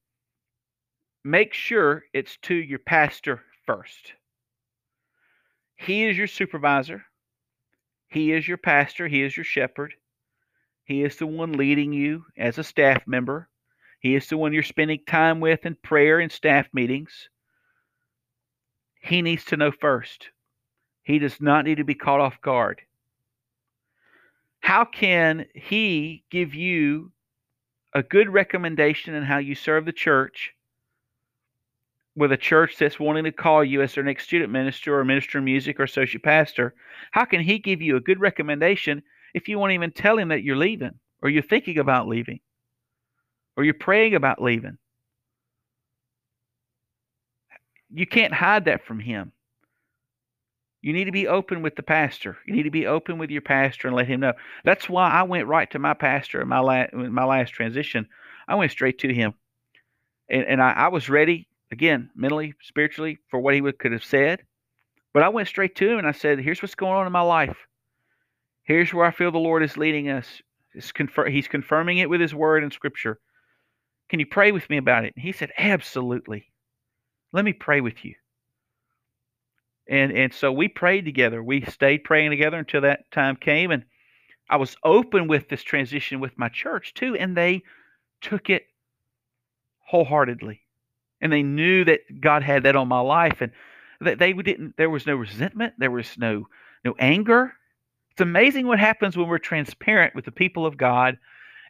make 1.25 1.55
sure 1.55 2.05
it's 2.13 2.37
to 2.43 2.55
your 2.55 2.81
pastor 2.81 3.43
first. 3.67 4.15
He 5.77 6.05
is 6.05 6.17
your 6.17 6.27
supervisor, 6.27 7.05
He 8.09 8.33
is 8.33 8.47
your 8.47 8.57
pastor, 8.57 9.07
He 9.07 9.23
is 9.23 9.37
your 9.37 9.45
shepherd. 9.45 9.95
He 10.85 11.05
is 11.05 11.17
the 11.17 11.27
one 11.27 11.53
leading 11.53 11.93
you 11.93 12.25
as 12.37 12.59
a 12.59 12.65
staff 12.65 13.07
member. 13.07 13.49
He 14.01 14.15
is 14.15 14.29
the 14.29 14.37
one 14.37 14.53
you're 14.53 14.63
spending 14.63 15.01
time 15.07 15.41
with 15.41 15.65
in 15.65 15.77
prayer 15.77 16.19
and 16.19 16.31
staff 16.31 16.69
meetings. 16.73 17.29
He 19.01 19.23
needs 19.23 19.45
to 19.47 19.57
know 19.57 19.71
first. 19.71 20.31
He 21.03 21.19
does 21.19 21.41
not 21.41 21.65
need 21.65 21.77
to 21.77 21.85
be 21.85 21.95
caught 21.95 22.21
off 22.21 22.41
guard. 22.41 22.83
How 24.61 24.85
can 24.85 25.47
he 25.55 26.25
give 26.31 26.55
you 26.55 27.13
a 27.95 28.03
good 28.03 28.29
recommendation 28.29 29.15
in 29.15 29.25
how 29.25 29.39
you 29.39 29.55
serve 29.55 29.85
the 29.85 29.93
church 29.93 30.53
with 32.15 32.33
a 32.33 32.37
church 32.37 32.77
that's 32.79 33.01
wanting 33.01 33.25
to 33.25 33.33
call 33.33 33.65
you 33.65 33.83
as 33.83 33.95
their 33.95 34.05
next 34.05 34.25
student 34.25 34.53
minister 34.53 34.99
or 34.99 35.05
minister 35.05 35.39
of 35.39 35.45
music 35.45 35.81
or 35.81 35.85
associate 35.85 36.23
pastor? 36.23 36.75
How 37.11 37.25
can 37.25 37.41
he 37.41 37.59
give 37.59 37.83
you 37.83 37.97
a 37.97 38.01
good 38.01 38.21
recommendation 38.21 39.03
if 39.35 39.49
you 39.49 39.59
won't 39.59 39.73
even 39.73 39.93
tell 39.93 40.19
him 40.19 40.29
that 40.29 40.43
you're 40.43 40.57
leaving 40.57 40.99
or 41.23 41.31
you're 41.31 41.43
thinking 41.43 41.79
about 41.79 42.09
leaving 42.09 42.41
or 43.57 43.65
you're 43.65 43.75
praying 43.75 44.15
about 44.15 44.43
leaving. 44.43 44.79
You 47.95 48.07
can't 48.07 48.33
hide 48.33 48.65
that 48.67 48.87
from 48.87 49.01
him. 49.01 49.33
You 50.81 50.93
need 50.93 51.05
to 51.05 51.13
be 51.13 51.29
open 51.29 51.63
with 51.63 51.77
the 51.77 51.83
pastor. 51.83 52.37
You 52.47 52.55
need 52.55 52.65
to 52.65 52.71
be 52.71 52.87
open 52.87 53.19
with 53.19 53.31
your 53.31 53.43
pastor 53.43 53.87
and 53.87 53.97
let 53.97 54.09
him 54.09 54.21
know. 54.21 54.33
That's 54.65 54.89
why 54.89 55.11
I 55.11 55.23
went 55.23 55.47
right 55.47 55.71
to 55.71 55.79
my 55.79 55.95
pastor 55.95 56.41
in 56.41 56.49
my 56.49 56.59
last, 56.59 56.93
my 56.93 57.25
last 57.25 57.51
transition. 57.51 58.09
I 58.49 58.57
went 58.57 58.73
straight 58.73 58.99
to 59.01 59.15
him. 59.15 59.35
And, 60.29 60.45
and 60.45 60.63
I, 60.63 60.73
I 60.73 60.89
was 60.89 61.09
ready, 61.09 61.47
again, 61.71 62.11
mentally, 62.17 62.55
spiritually, 62.63 63.19
for 63.29 63.39
what 63.39 63.55
he 63.55 63.61
would, 63.61 63.79
could 63.79 63.93
have 63.93 64.05
said. 64.05 64.43
But 65.13 65.23
I 65.23 65.29
went 65.29 65.47
straight 65.47 65.77
to 65.77 65.89
him 65.89 65.99
and 65.99 66.07
I 66.07 66.13
said, 66.13 66.41
Here's 66.41 66.63
what's 66.63 66.75
going 66.75 66.95
on 66.95 67.07
in 67.07 67.13
my 67.13 67.21
life. 67.21 67.57
Here's 68.65 68.93
where 68.93 69.07
I 69.07 69.11
feel 69.11 69.31
the 69.31 69.39
Lord 69.39 69.63
is 69.63 69.77
leading 69.77 70.09
us. 70.09 70.27
Confir- 70.77 71.31
he's 71.31 71.49
confirming 71.49 71.99
it 71.99 72.09
with 72.09 72.21
His 72.21 72.35
Word 72.35 72.63
and 72.63 72.73
Scripture. 72.73 73.19
Can 74.09 74.21
you 74.21 74.27
pray 74.27 74.53
with 74.53 74.69
me 74.71 74.77
about 74.77 75.05
it? 75.05 75.15
And 75.17 75.23
he 75.25 75.33
said, 75.33 75.53
Absolutely. 75.59 76.53
Let 77.33 77.45
me 77.45 77.53
pray 77.53 77.81
with 77.81 78.05
you. 78.05 78.15
And 79.89 80.13
and 80.13 80.33
so 80.33 80.53
we 80.53 80.69
prayed 80.69 81.05
together. 81.05 81.43
We 81.43 81.63
stayed 81.65 82.05
praying 82.05 82.31
together 82.31 82.59
until 82.59 82.83
that 82.83 83.11
time 83.11 83.37
came. 83.37 83.71
And 83.71 83.85
I 84.49 84.57
was 84.57 84.77
open 84.85 85.29
with 85.29 85.49
this 85.49 85.63
transition 85.63 86.21
with 86.21 86.39
my 86.39 86.49
church 86.49 86.95
too, 86.95 87.17
and 87.17 87.37
they 87.37 87.63
took 88.21 88.49
it 88.49 88.65
wholeheartedly. 89.87 90.61
And 91.21 91.33
they 91.33 91.43
knew 91.43 91.85
that 91.85 92.01
God 92.21 92.43
had 92.43 92.65
that 92.65 92.77
on 92.77 92.89
my 92.89 93.01
life, 93.01 93.41
and 93.41 93.53
that 94.01 94.19
they 94.19 94.33
didn't. 94.33 94.77
There 94.77 94.91
was 94.91 95.07
no 95.07 95.17
resentment. 95.17 95.75
There 95.79 95.91
was 95.91 96.17
no 96.17 96.47
no 96.85 96.95
anger. 96.99 97.55
It's 98.13 98.21
amazing 98.21 98.67
what 98.67 98.79
happens 98.79 99.17
when 99.17 99.29
we're 99.29 99.39
transparent 99.39 100.15
with 100.15 100.25
the 100.25 100.33
people 100.33 100.67
of 100.67 100.77
God 100.77 101.19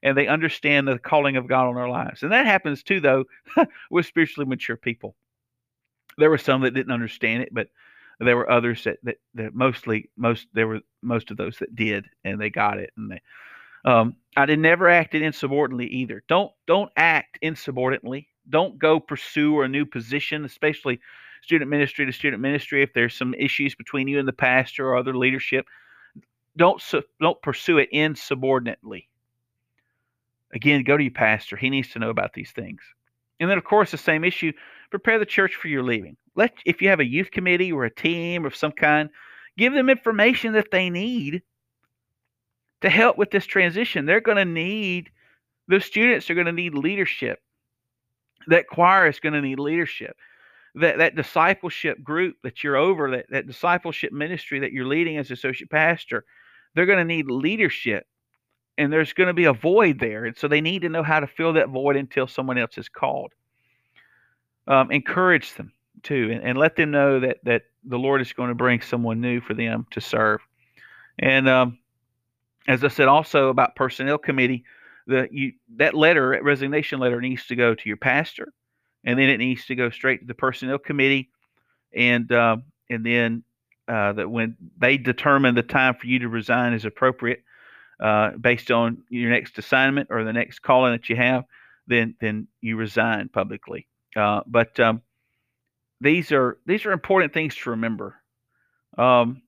and 0.02 0.16
they 0.16 0.26
understand 0.26 0.88
the 0.88 0.98
calling 0.98 1.36
of 1.36 1.46
God 1.46 1.68
on 1.68 1.76
our 1.76 1.88
lives. 1.88 2.22
And 2.22 2.32
that 2.32 2.46
happens 2.46 2.82
too, 2.82 3.00
though, 3.00 3.24
with 3.90 4.06
spiritually 4.06 4.48
mature 4.48 4.76
people. 4.76 5.14
There 6.18 6.30
were 6.30 6.38
some 6.38 6.62
that 6.62 6.74
didn't 6.74 6.92
understand 6.92 7.44
it, 7.44 7.50
but 7.52 7.68
there 8.18 8.36
were 8.36 8.50
others 8.50 8.84
that, 8.84 8.98
that, 9.04 9.16
that 9.34 9.54
mostly 9.54 10.10
most 10.16 10.48
there 10.52 10.66
were 10.66 10.80
most 11.00 11.30
of 11.30 11.36
those 11.36 11.58
that 11.58 11.74
did 11.74 12.06
and 12.24 12.40
they 12.40 12.50
got 12.50 12.78
it 12.78 12.92
and 12.96 13.10
they 13.10 13.20
um, 13.84 14.16
I 14.36 14.46
did 14.46 14.60
never 14.60 14.88
acted 14.88 15.22
insubordinately 15.22 15.86
either. 15.86 16.22
Don't 16.28 16.52
don't 16.66 16.92
act 16.96 17.38
insubordinately. 17.42 18.28
Don't 18.48 18.78
go 18.78 19.00
pursue 19.00 19.62
a 19.62 19.68
new 19.68 19.84
position, 19.84 20.44
especially 20.44 21.00
student 21.42 21.70
ministry 21.70 22.06
to 22.06 22.12
student 22.12 22.40
ministry. 22.40 22.82
If 22.82 22.92
there's 22.92 23.14
some 23.14 23.34
issues 23.34 23.74
between 23.74 24.08
you 24.08 24.18
and 24.18 24.28
the 24.28 24.32
pastor 24.32 24.88
or 24.88 24.96
other 24.96 25.16
leadership, 25.16 25.66
don't 26.56 26.82
don't 27.20 27.42
pursue 27.42 27.78
it 27.78 27.88
insubordinately. 27.92 29.08
Again, 30.52 30.82
go 30.82 30.96
to 30.96 31.02
your 31.02 31.12
pastor. 31.12 31.56
He 31.56 31.70
needs 31.70 31.90
to 31.90 31.98
know 31.98 32.10
about 32.10 32.34
these 32.34 32.50
things. 32.50 32.82
And 33.40 33.48
then, 33.50 33.58
of 33.58 33.64
course, 33.64 33.90
the 33.90 33.98
same 33.98 34.24
issue: 34.24 34.52
prepare 34.90 35.18
the 35.18 35.26
church 35.26 35.54
for 35.54 35.68
your 35.68 35.82
leaving. 35.82 36.16
Let 36.34 36.54
if 36.66 36.82
you 36.82 36.88
have 36.88 37.00
a 37.00 37.08
youth 37.08 37.30
committee 37.30 37.72
or 37.72 37.84
a 37.84 37.94
team 37.94 38.44
of 38.44 38.56
some 38.56 38.72
kind, 38.72 39.08
give 39.56 39.72
them 39.72 39.88
information 39.88 40.52
that 40.52 40.70
they 40.70 40.90
need 40.90 41.42
to 42.82 42.90
help 42.90 43.16
with 43.16 43.30
this 43.30 43.46
transition. 43.46 44.06
They're 44.06 44.20
going 44.20 44.36
to 44.36 44.44
need 44.44 45.10
those 45.68 45.84
students 45.84 46.28
are 46.28 46.34
going 46.34 46.46
to 46.46 46.52
need 46.52 46.74
leadership. 46.74 47.40
That 48.48 48.66
choir 48.66 49.06
is 49.06 49.20
going 49.20 49.34
to 49.34 49.40
need 49.40 49.58
leadership 49.58 50.16
that 50.74 50.98
that 50.98 51.14
discipleship 51.14 52.02
group 52.02 52.36
that 52.42 52.64
you're 52.64 52.76
over 52.76 53.10
that, 53.10 53.26
that 53.30 53.46
discipleship 53.46 54.12
ministry 54.12 54.58
that 54.60 54.72
you're 54.72 54.86
leading 54.86 55.18
as 55.18 55.30
associate 55.30 55.70
pastor 55.70 56.24
they're 56.74 56.86
going 56.86 56.98
to 56.98 57.04
need 57.04 57.30
leadership 57.30 58.06
and 58.78 58.92
there's 58.92 59.12
going 59.12 59.26
to 59.26 59.34
be 59.34 59.44
a 59.44 59.52
void 59.52 59.98
there 59.98 60.24
and 60.24 60.36
so 60.36 60.48
they 60.48 60.60
need 60.60 60.82
to 60.82 60.88
know 60.88 61.02
how 61.02 61.20
to 61.20 61.26
fill 61.26 61.52
that 61.52 61.68
void 61.68 61.96
until 61.96 62.26
someone 62.26 62.58
else 62.58 62.78
is 62.78 62.88
called. 62.88 63.32
Um, 64.66 64.90
encourage 64.92 65.54
them 65.54 65.72
too 66.02 66.30
and, 66.32 66.42
and, 66.44 66.58
let 66.58 66.76
them 66.76 66.92
know 66.92 67.18
that 67.20 67.38
that 67.42 67.62
the 67.84 67.98
lord 67.98 68.20
is 68.20 68.32
going 68.32 68.48
to 68.48 68.54
bring 68.54 68.80
someone 68.80 69.20
new 69.20 69.40
for 69.40 69.54
them 69.54 69.86
to 69.90 70.00
serve. 70.00 70.40
And 71.18 71.48
um, 71.48 71.78
as 72.68 72.84
i 72.84 72.88
said 72.88 73.08
also 73.08 73.48
about 73.48 73.76
personnel 73.76 74.18
committee 74.18 74.64
the 75.06 75.28
you 75.30 75.52
that 75.76 75.94
letter 75.94 76.38
resignation 76.42 77.00
letter 77.00 77.20
needs 77.20 77.46
to 77.46 77.56
go 77.56 77.74
to 77.74 77.88
your 77.88 77.96
pastor 77.96 78.52
and 79.04 79.18
then 79.18 79.28
it 79.28 79.38
needs 79.38 79.66
to 79.66 79.74
go 79.74 79.90
straight 79.90 80.20
to 80.20 80.26
the 80.26 80.34
personnel 80.34 80.78
committee 80.78 81.30
and 81.94 82.30
uh, 82.32 82.56
and 82.90 83.04
then 83.04 83.42
uh, 83.92 84.12
that 84.14 84.30
when 84.30 84.56
they 84.78 84.96
determine 84.96 85.54
the 85.54 85.62
time 85.62 85.94
for 85.94 86.06
you 86.06 86.20
to 86.20 86.28
resign 86.28 86.72
is 86.72 86.86
appropriate 86.86 87.44
uh, 88.00 88.30
based 88.30 88.70
on 88.70 89.02
your 89.10 89.30
next 89.30 89.58
assignment 89.58 90.08
or 90.10 90.24
the 90.24 90.32
next 90.32 90.60
calling 90.60 90.92
that 90.92 91.10
you 91.10 91.16
have, 91.16 91.44
then 91.86 92.14
then 92.18 92.48
you 92.62 92.76
resign 92.76 93.28
publicly. 93.28 93.86
Uh, 94.16 94.40
but 94.46 94.80
um, 94.80 95.02
these 96.00 96.32
are 96.32 96.56
these 96.64 96.86
are 96.86 96.92
important 96.92 97.34
things 97.34 97.54
to 97.54 97.70
remember. 97.70 98.16
Um, 98.96 99.42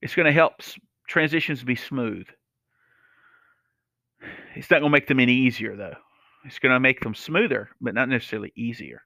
it's 0.00 0.14
going 0.14 0.26
to 0.26 0.32
help 0.32 0.62
transitions 1.08 1.64
be 1.64 1.74
smooth. 1.74 2.28
It's 4.54 4.70
not 4.70 4.78
going 4.78 4.92
to 4.92 4.96
make 4.96 5.08
them 5.08 5.18
any 5.18 5.34
easier 5.34 5.74
though. 5.74 5.96
It's 6.44 6.60
going 6.60 6.72
to 6.72 6.78
make 6.78 7.00
them 7.00 7.16
smoother, 7.16 7.70
but 7.80 7.94
not 7.94 8.08
necessarily 8.08 8.52
easier. 8.54 9.02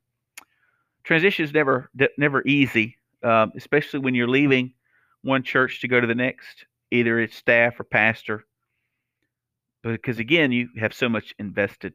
Transition 1.02 1.46
is 1.46 1.52
never 1.54 1.90
never 2.18 2.46
easy, 2.46 2.98
um, 3.22 3.52
especially 3.56 4.00
when 4.00 4.14
you're 4.14 4.28
leaving 4.28 4.74
one 5.22 5.42
church 5.42 5.80
to 5.80 5.88
go 5.88 6.00
to 6.00 6.06
the 6.06 6.14
next, 6.14 6.66
either 6.90 7.18
it's 7.20 7.36
staff 7.36 7.78
or 7.78 7.84
pastor. 7.84 8.44
Because 9.82 10.18
again, 10.18 10.52
you 10.52 10.68
have 10.78 10.94
so 10.94 11.08
much 11.08 11.34
invested, 11.38 11.94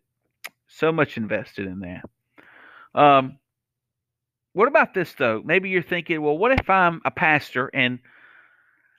so 0.68 0.92
much 0.92 1.18
invested 1.18 1.68
in 1.68 1.80
that. 1.80 3.00
Um, 3.00 3.38
what 4.54 4.68
about 4.68 4.94
this 4.94 5.14
though? 5.14 5.42
Maybe 5.46 5.70
you're 5.70 5.84
thinking, 5.84 6.22
well, 6.22 6.38
what 6.38 6.60
if 6.60 6.70
I'm 6.70 7.02
a 7.06 7.12
pastor 7.12 7.70
and 7.74 8.00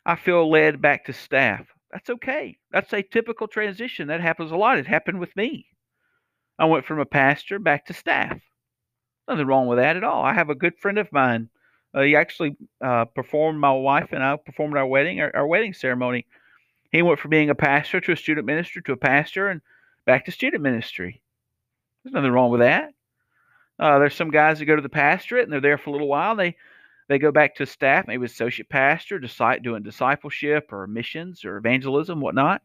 I 0.07 0.17
feel 0.17 0.51
led 0.51 0.81
back 0.81 1.07
to 1.07 1.13
staff? 1.13 1.67
That's 1.93 2.11
okay. 2.11 2.59
That's 2.71 2.93
a 2.93 3.03
typical 3.03 3.49
transition. 3.49 4.09
That 4.09 4.21
happens 4.21 4.53
a 4.53 4.57
lot. 4.57 4.79
It 4.79 4.87
happened 4.87 5.21
with 5.21 5.35
me. 5.37 5.67
I 6.59 6.67
went 6.67 6.85
from 6.85 7.01
a 7.01 7.07
pastor 7.07 7.59
back 7.59 7.87
to 7.87 7.93
staff. 7.93 8.39
Nothing 9.29 9.47
wrong 9.47 9.67
with 9.67 9.79
that 9.79 9.97
at 9.97 10.05
all. 10.05 10.23
I 10.23 10.33
have 10.33 10.51
a 10.51 10.55
good 10.55 10.79
friend 10.79 10.99
of 10.99 11.13
mine 11.13 11.51
uh, 11.95 12.03
he 12.03 12.17
actually 12.17 12.57
uh, 12.81 13.07
performed 13.07 13.59
my 13.59 13.73
wife 13.73 14.09
and 14.13 14.23
I 14.23 14.37
performed 14.37 14.77
our 14.77 14.87
wedding, 14.87 15.21
our, 15.21 15.35
our, 15.35 15.47
wedding 15.47 15.73
ceremony. 15.73 16.27
He 16.93 17.03
went 17.03 17.19
from 17.19 17.31
being 17.31 17.51
a 17.51 17.55
pastor 17.55 18.01
to 18.01 18.13
a 18.13 18.17
student 18.17 18.47
minister 18.47 18.81
to 18.83 18.93
a 18.93 18.97
pastor 18.97 19.49
and 19.49 19.61
back 20.05 20.27
to 20.27 20.33
student 20.33 20.63
ministry. 20.63 21.23
There's 22.05 22.13
nothing 22.13 22.31
wrong 22.31 22.51
with 22.51 22.61
that. 22.61 22.93
Uh, 23.79 23.99
there's 23.99 24.15
some 24.15 24.31
guys 24.31 24.59
that 24.59 24.67
go 24.67 24.77
to 24.77 24.83
the 24.83 24.89
pastorate 24.89 25.45
and 25.45 25.53
they're 25.53 25.61
there 25.61 25.79
for 25.79 25.91
a 25.91 25.93
little 25.93 26.09
while. 26.09 26.37
They 26.37 26.57
they 27.09 27.19
go 27.19 27.33
back 27.33 27.55
to 27.55 27.65
staff, 27.65 28.07
maybe 28.07 28.27
associate 28.27 28.69
pastor, 28.69 29.19
decide 29.19 29.63
doing 29.63 29.83
discipleship 29.83 30.71
or 30.73 30.87
missions 30.87 31.43
or 31.43 31.57
evangelism, 31.57 32.21
whatnot, 32.21 32.61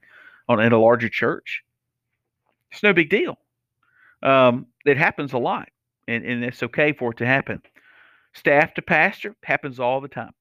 on 0.50 0.60
in 0.60 0.74
a 0.74 0.78
larger 0.78 1.08
church. 1.08 1.64
It's 2.70 2.84
no 2.84 2.92
big 2.92 3.10
deal. 3.10 3.38
Um, 4.22 4.66
it 4.86 4.98
happens 4.98 5.32
a 5.32 5.38
lot, 5.38 5.70
and, 6.10 6.26
and 6.26 6.44
it's 6.44 6.62
okay 6.62 6.92
for 6.92 7.12
it 7.12 7.18
to 7.20 7.26
happen 7.26 7.62
staff 8.34 8.74
to 8.76 8.82
pastor 8.82 9.36
happens 9.44 9.80
all 9.80 10.02
the 10.02 10.08
time. 10.08 10.34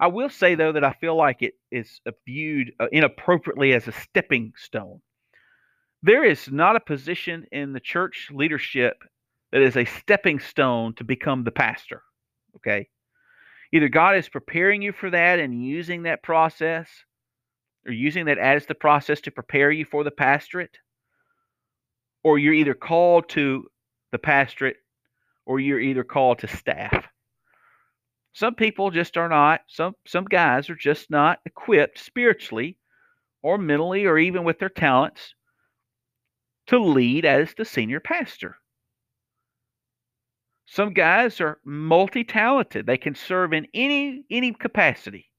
I 0.00 0.06
will 0.08 0.28
say 0.28 0.54
though 0.54 0.72
that 0.72 0.84
I 0.84 0.92
feel 0.92 1.16
like 1.16 1.42
it 1.42 1.54
is 1.70 2.00
viewed 2.26 2.72
uh, 2.78 2.86
inappropriately 2.92 3.72
as 3.72 3.88
a 3.88 3.92
stepping 3.92 4.52
stone. 4.56 5.00
There 6.02 6.24
is 6.24 6.48
not 6.50 6.76
a 6.76 6.80
position 6.80 7.46
in 7.50 7.72
the 7.72 7.80
church 7.80 8.28
leadership 8.32 9.02
that 9.50 9.62
is 9.62 9.76
a 9.76 9.84
stepping 9.84 10.38
stone 10.38 10.94
to 10.94 11.04
become 11.04 11.42
the 11.42 11.50
pastor. 11.50 12.02
Okay? 12.56 12.88
Either 13.72 13.88
God 13.88 14.16
is 14.16 14.28
preparing 14.28 14.82
you 14.82 14.92
for 14.92 15.10
that 15.10 15.38
and 15.38 15.64
using 15.64 16.04
that 16.04 16.22
process 16.22 16.88
or 17.86 17.92
using 17.92 18.26
that 18.26 18.38
as 18.38 18.66
the 18.66 18.74
process 18.74 19.20
to 19.22 19.30
prepare 19.30 19.70
you 19.70 19.84
for 19.84 20.04
the 20.04 20.10
pastorate, 20.10 20.76
or 22.22 22.38
you're 22.38 22.54
either 22.54 22.74
called 22.74 23.28
to 23.30 23.64
the 24.12 24.18
pastorate 24.18 24.76
or 25.48 25.58
you're 25.58 25.80
either 25.80 26.04
called 26.04 26.38
to 26.40 26.46
staff. 26.46 27.08
Some 28.34 28.54
people 28.54 28.90
just 28.90 29.16
are 29.16 29.30
not, 29.30 29.62
some, 29.66 29.94
some 30.06 30.26
guys 30.26 30.68
are 30.68 30.76
just 30.76 31.10
not 31.10 31.40
equipped 31.46 31.98
spiritually 31.98 32.76
or 33.42 33.56
mentally 33.56 34.04
or 34.04 34.18
even 34.18 34.44
with 34.44 34.58
their 34.58 34.68
talents 34.68 35.34
to 36.66 36.78
lead 36.78 37.24
as 37.24 37.54
the 37.54 37.64
senior 37.64 37.98
pastor. 37.98 38.56
Some 40.66 40.92
guys 40.92 41.40
are 41.40 41.58
multi-talented. 41.64 42.86
They 42.86 42.98
can 42.98 43.14
serve 43.14 43.54
in 43.54 43.66
any 43.72 44.24
any 44.30 44.52
capacity. 44.52 45.30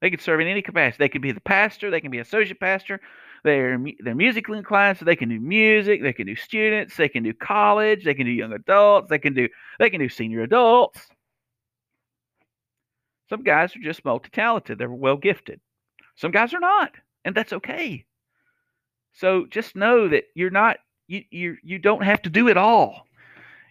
They 0.00 0.10
can 0.10 0.20
serve 0.20 0.38
in 0.38 0.46
any 0.46 0.62
capacity. 0.62 1.02
They 1.02 1.08
can 1.08 1.22
be 1.22 1.32
the 1.32 1.40
pastor. 1.40 1.90
They 1.90 2.00
can 2.00 2.12
be 2.12 2.20
associate 2.20 2.60
pastor. 2.60 3.00
They're 3.44 3.78
they're 4.00 4.14
musically 4.14 4.58
inclined, 4.58 4.98
so 4.98 5.04
they 5.04 5.16
can 5.16 5.28
do 5.28 5.38
music. 5.38 6.02
They 6.02 6.12
can 6.12 6.26
do 6.26 6.34
students. 6.34 6.96
They 6.96 7.08
can 7.08 7.22
do 7.22 7.32
college. 7.32 8.04
They 8.04 8.14
can 8.14 8.26
do 8.26 8.32
young 8.32 8.52
adults. 8.52 9.08
They 9.10 9.18
can 9.18 9.34
do 9.34 9.48
they 9.78 9.90
can 9.90 10.00
do 10.00 10.08
senior 10.08 10.42
adults. 10.42 11.00
Some 13.28 13.42
guys 13.42 13.74
are 13.76 13.80
just 13.80 14.04
multi-talented. 14.04 14.78
They're 14.78 14.90
well 14.90 15.16
gifted. 15.16 15.60
Some 16.16 16.30
guys 16.30 16.52
are 16.54 16.60
not, 16.60 16.92
and 17.24 17.34
that's 17.34 17.52
okay. 17.52 18.04
So 19.12 19.46
just 19.46 19.76
know 19.76 20.08
that 20.08 20.24
you're 20.34 20.50
not 20.50 20.78
you 21.06 21.22
you 21.30 21.56
you 21.62 21.78
don't 21.78 22.02
have 22.02 22.22
to 22.22 22.30
do 22.30 22.48
it 22.48 22.56
all 22.56 23.06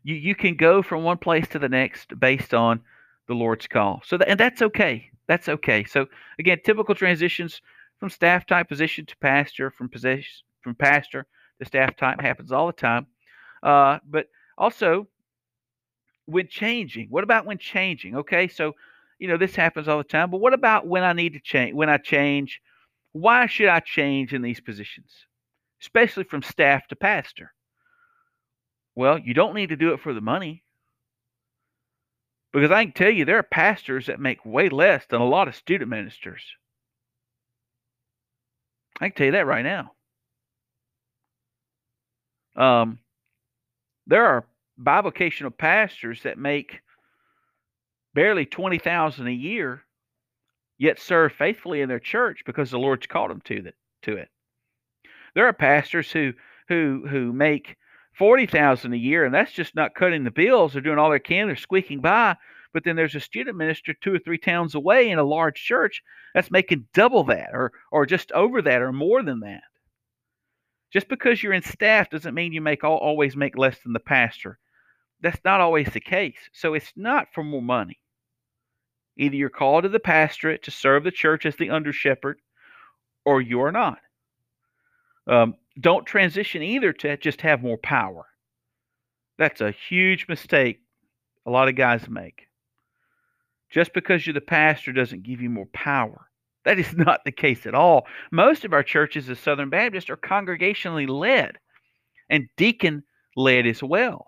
you 0.03 0.15
you 0.15 0.35
can 0.35 0.55
go 0.55 0.81
from 0.81 1.03
one 1.03 1.17
place 1.17 1.47
to 1.49 1.59
the 1.59 1.69
next 1.69 2.17
based 2.19 2.53
on 2.53 2.81
the 3.27 3.33
Lord's 3.33 3.67
call. 3.67 4.01
So 4.05 4.17
that, 4.17 4.29
and 4.29 4.39
that's 4.39 4.61
okay. 4.61 5.09
That's 5.27 5.47
okay. 5.47 5.85
So 5.85 6.07
again, 6.39 6.59
typical 6.63 6.93
transitions 6.93 7.61
from 8.03 8.09
staff 8.09 8.45
type 8.45 8.67
position 8.67 9.05
to 9.05 9.15
pastor, 9.21 9.71
from 9.71 9.87
position 9.87 10.43
from 10.59 10.75
pastor 10.75 11.25
to 11.57 11.65
staff 11.65 11.95
type 11.95 12.19
happens 12.19 12.51
all 12.51 12.67
the 12.67 12.73
time. 12.73 13.07
Uh, 13.63 13.97
but 14.05 14.27
also 14.57 15.07
when 16.25 16.45
changing, 16.49 17.07
what 17.09 17.23
about 17.23 17.45
when 17.45 17.57
changing? 17.57 18.17
Okay, 18.17 18.49
so 18.49 18.73
you 19.19 19.29
know 19.29 19.37
this 19.37 19.55
happens 19.55 19.87
all 19.87 19.99
the 19.99 20.03
time. 20.03 20.29
But 20.29 20.41
what 20.41 20.53
about 20.53 20.85
when 20.85 21.01
I 21.01 21.13
need 21.13 21.31
to 21.31 21.39
change? 21.39 21.75
When 21.75 21.89
I 21.89 21.95
change, 21.95 22.59
why 23.13 23.45
should 23.45 23.69
I 23.69 23.79
change 23.79 24.33
in 24.33 24.41
these 24.41 24.59
positions, 24.59 25.25
especially 25.81 26.25
from 26.25 26.41
staff 26.41 26.85
to 26.89 26.97
pastor? 26.97 27.53
Well, 28.95 29.17
you 29.17 29.33
don't 29.33 29.55
need 29.55 29.69
to 29.69 29.77
do 29.77 29.93
it 29.93 30.01
for 30.01 30.13
the 30.13 30.19
money. 30.19 30.61
Because 32.51 32.69
I 32.69 32.83
can 32.83 32.91
tell 32.91 33.11
you, 33.11 33.23
there 33.23 33.39
are 33.39 33.43
pastors 33.43 34.07
that 34.07 34.19
make 34.19 34.45
way 34.45 34.67
less 34.67 35.05
than 35.05 35.21
a 35.21 35.25
lot 35.25 35.47
of 35.47 35.55
student 35.55 35.89
ministers. 35.89 36.43
I 38.99 39.09
can 39.09 39.15
tell 39.15 39.25
you 39.25 39.31
that 39.33 39.47
right 39.47 39.63
now. 39.63 39.91
Um, 42.55 42.99
there 44.05 44.25
are 44.25 44.45
bivocational 44.81 45.55
pastors 45.57 46.23
that 46.23 46.37
make 46.37 46.81
barely 48.13 48.45
twenty 48.45 48.77
thousand 48.77 49.27
a 49.27 49.31
year, 49.31 49.83
yet 50.77 50.99
serve 50.99 51.33
faithfully 51.33 51.81
in 51.81 51.89
their 51.89 51.99
church 51.99 52.43
because 52.45 52.69
the 52.69 52.79
Lord's 52.79 53.07
called 53.07 53.31
them 53.31 53.41
to 53.45 53.61
that 53.63 53.75
to 54.03 54.17
it. 54.17 54.29
There 55.33 55.47
are 55.47 55.53
pastors 55.53 56.11
who 56.11 56.33
who 56.67 57.05
who 57.09 57.33
make 57.33 57.75
forty 58.17 58.45
thousand 58.45 58.93
a 58.93 58.97
year, 58.97 59.25
and 59.25 59.33
that's 59.33 59.51
just 59.51 59.75
not 59.75 59.95
cutting 59.95 60.23
the 60.23 60.31
bills. 60.31 60.73
They're 60.73 60.81
doing 60.81 60.99
all 60.99 61.09
they 61.09 61.19
can. 61.19 61.47
They're 61.47 61.55
squeaking 61.55 62.01
by. 62.01 62.37
But 62.73 62.83
then 62.83 62.95
there's 62.95 63.15
a 63.15 63.19
student 63.19 63.55
minister 63.55 63.93
two 63.93 64.15
or 64.15 64.19
three 64.19 64.39
towns 64.39 64.75
away 64.75 65.09
in 65.09 65.19
a 65.19 65.23
large 65.23 65.63
church 65.63 66.01
that's 66.33 66.51
making 66.51 66.87
double 66.93 67.23
that, 67.25 67.49
or 67.53 67.71
or 67.91 68.05
just 68.05 68.31
over 68.31 68.61
that, 68.63 68.81
or 68.81 68.91
more 68.91 69.21
than 69.21 69.41
that. 69.41 69.61
Just 70.91 71.07
because 71.07 71.41
you're 71.41 71.53
in 71.53 71.61
staff 71.63 72.09
doesn't 72.09 72.35
mean 72.35 72.53
you 72.53 72.61
make 72.61 72.83
all, 72.83 72.97
always 72.97 73.35
make 73.35 73.57
less 73.57 73.77
than 73.79 73.93
the 73.93 73.99
pastor. 73.99 74.59
That's 75.21 75.39
not 75.45 75.61
always 75.61 75.89
the 75.91 75.99
case. 75.99 76.37
So 76.51 76.73
it's 76.73 76.91
not 76.95 77.27
for 77.33 77.43
more 77.43 77.61
money. 77.61 77.99
Either 79.17 79.35
you're 79.35 79.49
called 79.49 79.83
to 79.83 79.89
the 79.89 79.99
pastorate 79.99 80.63
to 80.63 80.71
serve 80.71 81.03
the 81.03 81.11
church 81.11 81.45
as 81.45 81.55
the 81.55 81.69
under 81.69 81.93
shepherd, 81.93 82.39
or 83.25 83.41
you 83.41 83.61
are 83.61 83.71
not. 83.71 83.99
Um, 85.27 85.55
don't 85.79 86.05
transition 86.05 86.61
either 86.61 86.91
to 86.93 87.17
just 87.17 87.41
have 87.41 87.61
more 87.61 87.77
power. 87.77 88.25
That's 89.37 89.61
a 89.61 89.71
huge 89.71 90.27
mistake 90.27 90.79
a 91.45 91.51
lot 91.51 91.69
of 91.69 91.75
guys 91.75 92.07
make. 92.07 92.47
Just 93.73 93.93
because 93.93 94.25
you're 94.25 94.35
the 94.35 94.41
pastor 94.41 94.93
doesn't 94.93 95.23
give 95.23 95.41
you 95.41 95.49
more 95.49 95.67
power. 95.73 96.29
That 96.63 96.79
is 96.79 96.93
not 96.97 97.25
the 97.25 97.31
case 97.31 97.65
at 97.65 97.75
all. 97.75 98.05
Most 98.31 98.65
of 98.65 98.73
our 98.73 98.83
churches 98.83 99.29
as 99.29 99.39
Southern 99.39 99.69
Baptist 99.69 100.09
are 100.09 100.17
congregationally 100.17 101.09
led 101.09 101.57
and 102.29 102.47
deacon 102.55 103.03
led 103.35 103.65
as 103.65 103.81
well. 103.81 104.27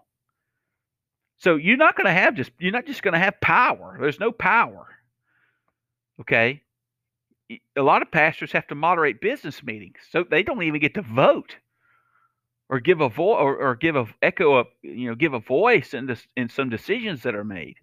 So 1.38 1.58
you're 1.58 1.78
not 1.78 1.96
going 1.96 2.08
to 2.08 2.14
have 2.14 2.36
just 2.36 2.52
you're 2.60 2.72
not 2.72 2.88
just 2.88 3.04
going 3.04 3.14
to 3.14 3.20
have 3.20 3.40
power. 3.40 3.98
There's 4.02 4.20
no 4.20 4.32
power. 4.32 4.88
Okay? 6.22 6.62
a 7.76 7.82
lot 7.82 8.02
of 8.02 8.12
pastors 8.12 8.52
have 8.52 8.68
to 8.68 8.76
moderate 8.76 9.22
business 9.22 9.62
meetings, 9.64 9.98
so 10.10 10.24
they 10.30 10.44
don't 10.44 10.64
even 10.64 10.82
get 10.82 10.96
to 10.96 11.02
vote 11.02 11.56
or 12.70 12.80
give 12.80 13.02
a 13.02 13.10
voice 13.10 13.38
or, 13.40 13.58
or, 13.58 13.76
give 13.76 13.96
a 13.96 14.08
echo 14.24 14.56
up, 14.56 14.72
you 14.82 15.08
know, 15.08 15.16
give 15.16 15.36
a 15.36 15.40
voice 15.40 15.94
in 15.94 16.08
this 16.08 16.26
in 16.36 16.50
some 16.50 16.70
decisions 16.70 17.22
that 17.22 17.36
are 17.36 17.44
made. 17.44 17.76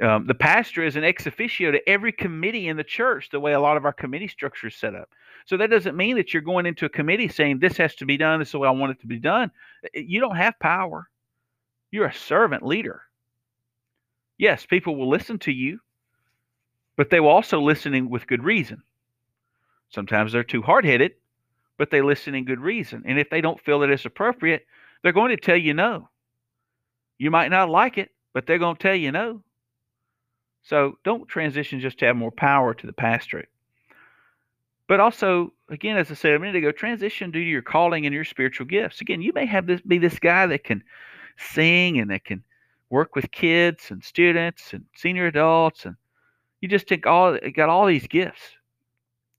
Um, 0.00 0.26
the 0.26 0.34
pastor 0.34 0.84
is 0.84 0.96
an 0.96 1.04
ex 1.04 1.26
officio 1.26 1.72
to 1.72 1.88
every 1.88 2.12
committee 2.12 2.68
in 2.68 2.76
the 2.76 2.84
church, 2.84 3.30
the 3.30 3.40
way 3.40 3.52
a 3.52 3.60
lot 3.60 3.76
of 3.76 3.84
our 3.84 3.92
committee 3.92 4.28
structure 4.28 4.68
is 4.68 4.76
set 4.76 4.94
up. 4.94 5.08
So 5.46 5.56
that 5.56 5.70
doesn't 5.70 5.96
mean 5.96 6.16
that 6.16 6.32
you're 6.32 6.42
going 6.42 6.66
into 6.66 6.86
a 6.86 6.90
committee 6.90 7.28
saying 7.28 7.58
this 7.58 7.76
has 7.78 7.94
to 7.96 8.06
be 8.06 8.16
done, 8.16 8.38
this 8.38 8.48
is 8.48 8.52
the 8.52 8.58
way 8.60 8.68
I 8.68 8.72
want 8.72 8.92
it 8.92 9.00
to 9.00 9.06
be 9.06 9.18
done. 9.18 9.50
You 9.94 10.20
don't 10.20 10.36
have 10.36 10.58
power. 10.60 11.08
You're 11.90 12.06
a 12.06 12.14
servant 12.14 12.64
leader. 12.64 13.02
Yes, 14.36 14.66
people 14.66 14.94
will 14.94 15.08
listen 15.08 15.38
to 15.40 15.52
you 15.52 15.80
but 16.98 17.10
they 17.10 17.20
will 17.20 17.28
also 17.28 17.60
listen 17.60 18.10
with 18.10 18.26
good 18.26 18.42
reason. 18.42 18.82
Sometimes 19.88 20.32
they're 20.32 20.42
too 20.42 20.62
hard 20.62 20.84
headed, 20.84 21.12
but 21.78 21.90
they 21.90 22.02
listen 22.02 22.34
in 22.34 22.44
good 22.44 22.60
reason. 22.60 23.04
And 23.06 23.20
if 23.20 23.30
they 23.30 23.40
don't 23.40 23.60
feel 23.60 23.78
that 23.78 23.90
it's 23.90 24.04
appropriate, 24.04 24.66
they're 25.02 25.12
going 25.12 25.30
to 25.30 25.40
tell 25.40 25.56
you 25.56 25.74
no. 25.74 26.08
You 27.16 27.30
might 27.30 27.52
not 27.52 27.70
like 27.70 27.98
it, 27.98 28.10
but 28.34 28.46
they're 28.46 28.58
going 28.58 28.74
to 28.74 28.82
tell 28.82 28.96
you 28.96 29.12
no. 29.12 29.44
So 30.62 30.98
don't 31.04 31.28
transition 31.28 31.80
just 31.80 31.98
to 31.98 32.06
have 32.06 32.16
more 32.16 32.30
power 32.30 32.74
to 32.74 32.86
the 32.86 32.92
pastorate. 32.92 33.48
But 34.86 35.00
also, 35.00 35.52
again, 35.68 35.96
as 35.96 36.10
I 36.10 36.14
said 36.14 36.32
a 36.32 36.38
minute 36.38 36.56
ago, 36.56 36.72
transition 36.72 37.30
due 37.30 37.44
to 37.44 37.50
your 37.50 37.62
calling 37.62 38.06
and 38.06 38.14
your 38.14 38.24
spiritual 38.24 38.66
gifts. 38.66 39.00
Again, 39.00 39.20
you 39.20 39.32
may 39.34 39.46
have 39.46 39.66
this 39.66 39.80
be 39.82 39.98
this 39.98 40.18
guy 40.18 40.46
that 40.46 40.64
can 40.64 40.82
sing 41.36 41.98
and 41.98 42.10
that 42.10 42.24
can 42.24 42.42
work 42.90 43.14
with 43.14 43.30
kids 43.30 43.90
and 43.90 44.02
students 44.02 44.72
and 44.72 44.84
senior 44.96 45.26
adults 45.26 45.84
and 45.84 45.94
you 46.60 46.68
just 46.68 46.88
take 46.88 47.06
all 47.06 47.38
got 47.54 47.68
all 47.68 47.86
these 47.86 48.06
gifts. 48.06 48.56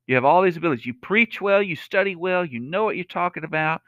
You 0.08 0.16
have 0.16 0.26
all 0.26 0.42
these 0.42 0.58
abilities. 0.58 0.86
You 0.86 0.94
preach 0.94 1.42
well, 1.42 1.62
you 1.62 1.76
study 1.76 2.16
well, 2.16 2.46
you 2.46 2.60
know 2.60 2.86
what 2.86 2.96
you're 2.96 3.06
talking 3.06 3.44
about. 3.44 3.82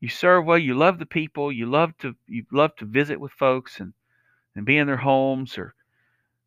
You 0.00 0.08
serve 0.08 0.46
well, 0.46 0.58
you 0.58 0.74
love 0.74 0.98
the 0.98 1.06
people, 1.06 1.52
you 1.52 1.66
love 1.66 1.96
to 1.98 2.14
you 2.26 2.44
love 2.50 2.74
to 2.76 2.86
visit 2.86 3.20
with 3.20 3.32
folks 3.32 3.80
and 3.80 3.92
and 4.56 4.64
be 4.64 4.78
in 4.78 4.86
their 4.86 4.96
homes 4.96 5.58
or 5.58 5.74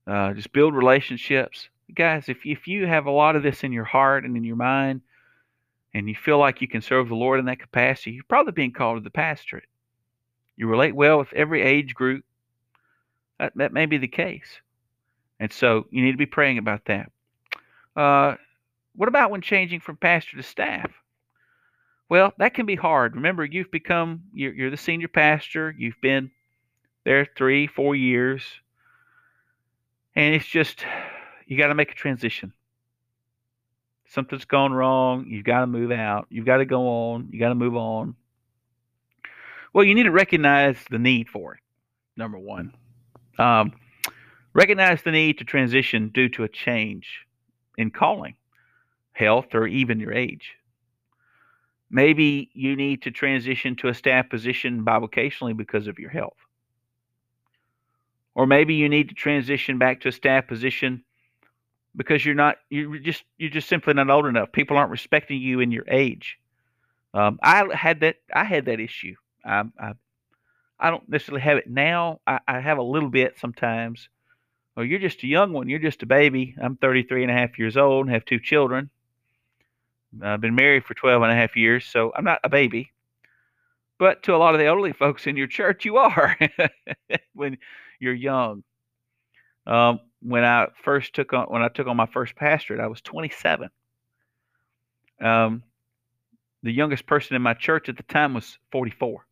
uh, 0.07 0.33
just 0.33 0.53
build 0.53 0.73
relationships. 0.73 1.69
Guys, 1.93 2.29
if 2.29 2.45
if 2.45 2.67
you 2.67 2.87
have 2.87 3.05
a 3.05 3.11
lot 3.11 3.35
of 3.35 3.43
this 3.43 3.63
in 3.63 3.71
your 3.71 3.83
heart 3.83 4.25
and 4.25 4.35
in 4.35 4.43
your 4.43 4.55
mind, 4.55 5.01
and 5.93 6.09
you 6.09 6.15
feel 6.15 6.37
like 6.37 6.61
you 6.61 6.67
can 6.67 6.81
serve 6.81 7.07
the 7.07 7.15
Lord 7.15 7.39
in 7.39 7.45
that 7.45 7.59
capacity, 7.59 8.11
you're 8.11 8.23
probably 8.27 8.51
being 8.51 8.73
called 8.73 8.97
to 8.97 9.03
the 9.03 9.09
pastorate. 9.09 9.63
You 10.57 10.67
relate 10.67 10.95
well 10.95 11.19
with 11.19 11.33
every 11.33 11.61
age 11.61 11.93
group. 11.93 12.25
That, 13.39 13.53
that 13.55 13.73
may 13.73 13.85
be 13.85 13.97
the 13.97 14.07
case. 14.07 14.59
And 15.39 15.51
so 15.51 15.87
you 15.91 16.03
need 16.03 16.11
to 16.13 16.17
be 16.17 16.25
praying 16.25 16.57
about 16.57 16.85
that. 16.85 17.11
Uh, 17.95 18.35
what 18.95 19.09
about 19.09 19.31
when 19.31 19.41
changing 19.41 19.79
from 19.79 19.97
pastor 19.97 20.37
to 20.37 20.43
staff? 20.43 20.91
Well, 22.07 22.33
that 22.37 22.53
can 22.53 22.65
be 22.65 22.75
hard. 22.75 23.15
Remember, 23.15 23.43
you've 23.43 23.71
become, 23.71 24.23
you're, 24.33 24.53
you're 24.53 24.71
the 24.71 24.77
senior 24.77 25.07
pastor, 25.07 25.75
you've 25.77 25.99
been 26.01 26.31
there 27.03 27.27
three, 27.37 27.67
four 27.67 27.95
years, 27.95 28.43
and 30.15 30.35
it's 30.35 30.45
just, 30.45 30.85
you 31.45 31.57
got 31.57 31.67
to 31.67 31.75
make 31.75 31.91
a 31.91 31.95
transition. 31.95 32.53
Something's 34.07 34.45
gone 34.45 34.71
wrong. 34.71 35.25
You've 35.27 35.45
got 35.45 35.61
to 35.61 35.67
move 35.67 35.91
out. 35.91 36.27
You've 36.29 36.45
got 36.45 36.57
to 36.57 36.65
go 36.65 36.87
on. 36.87 37.29
You 37.31 37.39
got 37.39 37.49
to 37.49 37.55
move 37.55 37.75
on. 37.75 38.15
Well, 39.73 39.83
you 39.83 39.93
need 39.93 40.03
to 40.03 40.11
recognize 40.11 40.77
the 40.89 40.99
need 40.99 41.29
for 41.29 41.55
it, 41.55 41.59
number 42.15 42.39
one. 42.39 42.73
Um, 43.37 43.73
Recognize 44.55 45.01
the 45.01 45.11
need 45.11 45.37
to 45.39 45.43
transition 45.43 46.11
due 46.13 46.29
to 46.29 46.45
a 46.45 46.47
change 46.47 47.25
in 47.77 47.91
calling, 47.91 48.37
health, 49.11 49.47
or 49.53 49.67
even 49.67 49.99
your 49.99 50.13
age. 50.13 50.53
Maybe 51.89 52.49
you 52.53 52.77
need 52.77 53.01
to 53.01 53.11
transition 53.11 53.75
to 53.75 53.89
a 53.89 53.93
staff 53.93 54.29
position 54.29 54.85
bivocationally 54.85 55.57
because 55.57 55.87
of 55.87 55.99
your 55.99 56.09
health. 56.09 56.37
Or 58.35 58.45
maybe 58.45 58.75
you 58.75 58.89
need 58.89 59.09
to 59.09 59.15
transition 59.15 59.77
back 59.77 60.01
to 60.01 60.09
a 60.09 60.11
staff 60.11 60.47
position 60.47 61.03
because 61.95 62.25
you're 62.25 62.35
not 62.35 62.57
you're 62.69 62.97
just 62.99 63.23
you're 63.37 63.49
just 63.49 63.69
simply 63.69 63.93
not 63.93 64.09
old 64.09 64.25
enough. 64.25 64.51
People 64.51 64.77
aren't 64.77 64.91
respecting 64.91 65.41
you 65.41 65.61
in 65.61 65.71
your 65.71 65.85
age. 65.89 66.37
Um, 67.13 67.39
I 67.41 67.63
had 67.73 68.01
that 68.01 68.17
I 68.33 68.43
had 68.43 68.65
that 68.65 68.81
issue. 68.81 69.15
I, 69.45 69.63
I, 69.79 69.93
I 70.79 70.89
don't 70.91 71.07
necessarily 71.07 71.41
have 71.41 71.57
it 71.57 71.69
now. 71.69 72.19
I, 72.27 72.39
I 72.47 72.59
have 72.59 72.77
a 72.77 72.83
little 72.83 73.09
bit 73.09 73.37
sometimes, 73.39 74.09
Well, 74.75 74.85
you're 74.85 74.99
just 74.99 75.23
a 75.23 75.27
young 75.27 75.53
one. 75.53 75.69
You're 75.69 75.79
just 75.79 76.03
a 76.03 76.05
baby. 76.05 76.55
I'm 76.61 76.75
33 76.75 77.23
and 77.23 77.31
a 77.31 77.35
half 77.35 77.57
years 77.57 77.77
old, 77.77 78.05
and 78.05 78.13
have 78.13 78.25
two 78.25 78.39
children. 78.39 78.89
I've 80.21 80.41
been 80.41 80.55
married 80.55 80.85
for 80.85 80.93
12 80.93 81.21
and 81.23 81.31
a 81.31 81.35
half 81.35 81.55
years, 81.55 81.85
so 81.85 82.11
I'm 82.15 82.25
not 82.25 82.39
a 82.43 82.49
baby. 82.49 82.91
But 83.97 84.23
to 84.23 84.35
a 84.35 84.37
lot 84.37 84.53
of 84.53 84.59
the 84.59 84.65
elderly 84.65 84.91
folks 84.91 85.27
in 85.27 85.37
your 85.37 85.47
church, 85.47 85.85
you 85.85 85.97
are 85.97 86.37
when 87.33 87.57
you're 87.99 88.13
young. 88.13 88.63
Um, 89.67 89.99
when 90.21 90.43
I 90.43 90.67
first 90.83 91.13
took 91.13 91.33
on 91.33 91.45
when 91.45 91.61
I 91.61 91.69
took 91.69 91.87
on 91.87 91.97
my 91.97 92.05
first 92.07 92.35
pastorate, 92.35 92.79
I 92.79 92.87
was 92.87 93.01
27. 93.01 93.69
Um, 95.21 95.63
the 96.63 96.71
youngest 96.71 97.05
person 97.05 97.35
in 97.35 97.41
my 97.41 97.53
church 97.53 97.89
at 97.89 97.97
the 97.97 98.03
time 98.03 98.33
was 98.33 98.57
44. 98.71 99.25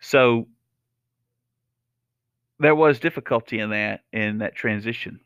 So 0.00 0.46
there 2.60 2.74
was 2.74 3.00
difficulty 3.00 3.58
in 3.58 3.70
that 3.70 4.02
in 4.12 4.38
that 4.38 4.54
transition. 4.54 5.20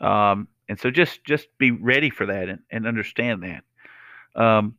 Um, 0.00 0.48
and 0.68 0.78
so 0.78 0.90
just 0.90 1.24
just 1.24 1.48
be 1.58 1.70
ready 1.70 2.10
for 2.10 2.26
that 2.26 2.48
and, 2.48 2.60
and 2.70 2.86
understand 2.86 3.42
that. 3.42 3.64
Um, 4.40 4.76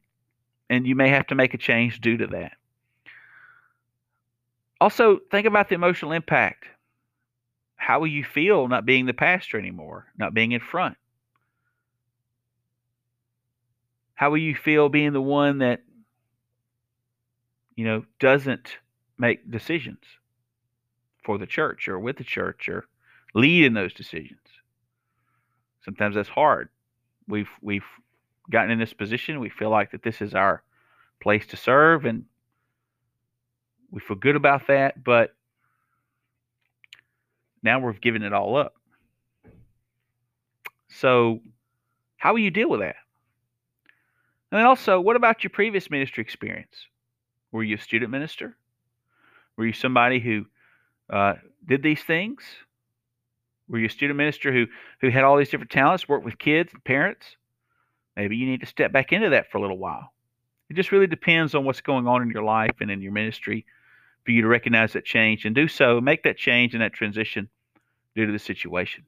and 0.69 0.85
you 0.85 0.95
may 0.95 1.09
have 1.09 1.27
to 1.27 1.35
make 1.35 1.53
a 1.53 1.57
change 1.57 2.01
due 2.01 2.17
to 2.17 2.27
that. 2.27 2.53
Also, 4.79 5.19
think 5.31 5.47
about 5.47 5.69
the 5.69 5.75
emotional 5.75 6.11
impact. 6.11 6.65
How 7.77 7.99
will 7.99 8.07
you 8.07 8.23
feel 8.23 8.67
not 8.67 8.85
being 8.85 9.05
the 9.05 9.13
pastor 9.13 9.57
anymore, 9.57 10.07
not 10.17 10.33
being 10.33 10.51
in 10.51 10.59
front? 10.59 10.97
How 14.13 14.29
will 14.29 14.39
you 14.39 14.55
feel 14.55 14.89
being 14.89 15.13
the 15.13 15.21
one 15.21 15.59
that, 15.59 15.83
you 17.75 17.85
know, 17.85 18.03
doesn't 18.19 18.77
make 19.17 19.49
decisions 19.49 20.03
for 21.23 21.37
the 21.37 21.45
church 21.45 21.87
or 21.87 21.99
with 21.99 22.17
the 22.17 22.23
church 22.23 22.67
or 22.67 22.85
lead 23.35 23.63
in 23.63 23.73
those 23.73 23.93
decisions? 23.93 24.39
Sometimes 25.85 26.15
that's 26.15 26.29
hard. 26.29 26.69
We've 27.27 27.49
we've 27.61 27.85
gotten 28.49 28.71
in 28.71 28.79
this 28.79 28.93
position. 28.93 29.39
We 29.39 29.49
feel 29.49 29.69
like 29.69 29.91
that 29.91 30.03
this 30.03 30.21
is 30.21 30.33
our 30.33 30.63
place 31.21 31.45
to 31.47 31.57
serve, 31.57 32.05
and 32.05 32.25
we 33.91 33.99
feel 33.99 34.17
good 34.17 34.35
about 34.35 34.67
that. 34.67 35.03
But 35.03 35.33
now 37.63 37.79
we've 37.79 38.01
given 38.01 38.23
it 38.23 38.33
all 38.33 38.57
up. 38.57 38.73
So, 40.89 41.39
how 42.17 42.33
will 42.33 42.39
you 42.39 42.51
deal 42.51 42.69
with 42.69 42.79
that? 42.79 42.95
And 44.51 44.65
also, 44.65 44.99
what 44.99 45.15
about 45.15 45.43
your 45.43 45.51
previous 45.51 45.91
ministry 45.91 46.23
experience? 46.23 46.87
Were 47.51 47.63
you 47.63 47.75
a 47.75 47.79
student 47.79 48.11
minister? 48.11 48.55
Were 49.57 49.65
you 49.65 49.73
somebody 49.73 50.19
who 50.19 50.45
uh, 51.09 51.33
did 51.65 51.83
these 51.83 52.01
things? 52.03 52.43
Were 53.67 53.79
you 53.79 53.87
a 53.87 53.89
student 53.89 54.17
minister 54.17 54.53
who 54.53 54.65
who 55.01 55.09
had 55.09 55.23
all 55.23 55.37
these 55.37 55.49
different 55.49 55.71
talents, 55.71 56.07
worked 56.07 56.25
with 56.25 56.37
kids 56.37 56.71
and 56.73 56.83
parents? 56.83 57.35
Maybe 58.15 58.37
you 58.37 58.47
need 58.47 58.61
to 58.61 58.65
step 58.65 58.91
back 58.91 59.11
into 59.11 59.29
that 59.29 59.51
for 59.51 59.57
a 59.57 59.61
little 59.61 59.77
while. 59.77 60.13
It 60.69 60.75
just 60.75 60.91
really 60.91 61.07
depends 61.07 61.53
on 61.53 61.65
what's 61.65 61.81
going 61.81 62.07
on 62.07 62.21
in 62.21 62.29
your 62.29 62.43
life 62.43 62.75
and 62.79 62.89
in 62.89 63.01
your 63.01 63.11
ministry 63.11 63.65
for 64.27 64.31
you 64.31 64.41
to 64.41 64.47
recognize 64.49 64.91
that 64.91 65.05
change 65.05 65.45
and 65.45 65.55
do 65.55 65.69
so, 65.69 66.01
make 66.01 66.23
that 66.23 66.35
change 66.35 66.73
and 66.73 66.83
that 66.83 66.91
transition 66.91 67.47
due 68.13 68.25
to 68.25 68.31
the 68.33 68.37
situation. 68.37 69.05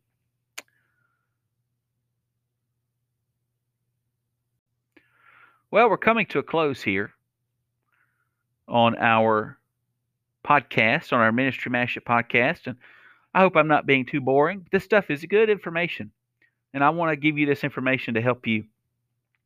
Well, 5.69 5.89
we're 5.89 5.97
coming 5.97 6.25
to 6.27 6.39
a 6.39 6.43
close 6.43 6.81
here 6.81 7.11
on 8.69 8.95
our 8.97 9.59
podcast, 10.47 11.11
on 11.11 11.19
our 11.19 11.33
Ministry 11.33 11.69
Mashup 11.69 12.05
podcast. 12.05 12.67
And 12.67 12.77
I 13.33 13.41
hope 13.41 13.57
I'm 13.57 13.67
not 13.67 13.85
being 13.85 14.05
too 14.05 14.21
boring. 14.21 14.67
This 14.71 14.85
stuff 14.85 15.09
is 15.09 15.25
good 15.25 15.49
information. 15.49 16.11
And 16.73 16.81
I 16.81 16.91
want 16.91 17.11
to 17.11 17.17
give 17.17 17.37
you 17.37 17.45
this 17.45 17.65
information 17.65 18.13
to 18.13 18.21
help 18.21 18.47
you 18.47 18.63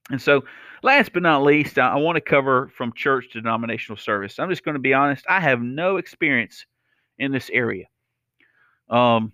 and 0.09 0.21
so, 0.21 0.43
last 0.81 1.13
but 1.13 1.23
not 1.23 1.43
least, 1.43 1.79
I, 1.79 1.93
I 1.93 1.95
want 1.95 2.15
to 2.17 2.21
cover 2.21 2.71
from 2.75 2.93
church 2.93 3.31
to 3.31 3.41
denominational 3.41 3.97
service. 3.97 4.39
I'm 4.39 4.49
just 4.49 4.65
going 4.65 4.75
to 4.75 4.79
be 4.79 4.93
honest, 4.93 5.25
I 5.29 5.39
have 5.39 5.61
no 5.61 5.97
experience 5.97 6.65
in 7.17 7.31
this 7.31 7.49
area. 7.51 7.85
Um, 8.89 9.31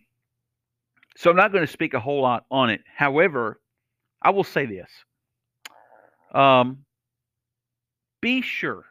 so, 1.17 1.29
I'm 1.29 1.35
not 1.35 1.51
going 1.51 1.65
to 1.65 1.71
speak 1.71 1.93
a 1.93 1.99
whole 1.99 2.21
lot 2.21 2.45
on 2.51 2.69
it. 2.69 2.81
However, 2.95 3.59
I 4.21 4.29
will 4.31 4.43
say 4.43 4.65
this 4.65 4.89
um, 6.33 6.85
be 8.21 8.41
sure 8.41 8.85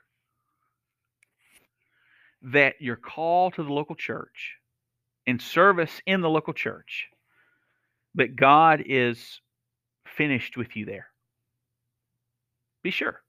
that 2.43 2.75
your 2.81 2.97
call 2.97 3.51
to 3.53 3.63
the 3.63 3.73
local 3.73 3.95
church 3.95 4.57
and 5.27 5.41
service 5.41 6.01
in 6.07 6.21
the 6.21 6.31
local 6.31 6.55
church, 6.55 7.09
that 8.15 8.35
God 8.35 8.83
is 8.87 9.41
finished 10.07 10.57
with 10.57 10.75
you 10.75 10.87
there. 10.87 11.09
Be 12.89 12.93
sure. 12.93 13.21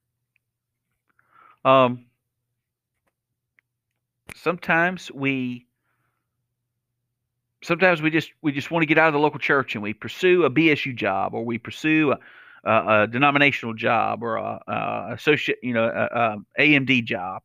Um, 1.66 2.06
sometimes 4.34 5.12
we 5.12 5.68
sometimes 7.62 8.02
we 8.02 8.10
just 8.10 8.32
we 8.42 8.54
just 8.54 8.72
want 8.72 8.84
to 8.84 8.86
get 8.86 8.98
out 8.98 9.10
of 9.10 9.14
the 9.14 9.20
local 9.20 9.38
church 9.38 9.76
and 9.76 9.84
we 9.84 9.94
pursue 9.94 10.46
a 10.46 10.50
BSU 10.50 10.96
job 10.96 11.34
or 11.34 11.44
we 11.44 11.58
pursue 11.58 12.14
a, 12.14 12.20
a, 12.64 13.02
a 13.02 13.08
denominational 13.08 13.74
job 13.74 14.24
or 14.24 14.38
a, 14.38 14.62
a 14.66 15.14
associate 15.16 15.60
you 15.62 15.74
know 15.74 15.84
a, 15.84 16.38
AMD 16.58 17.04
job. 17.04 17.42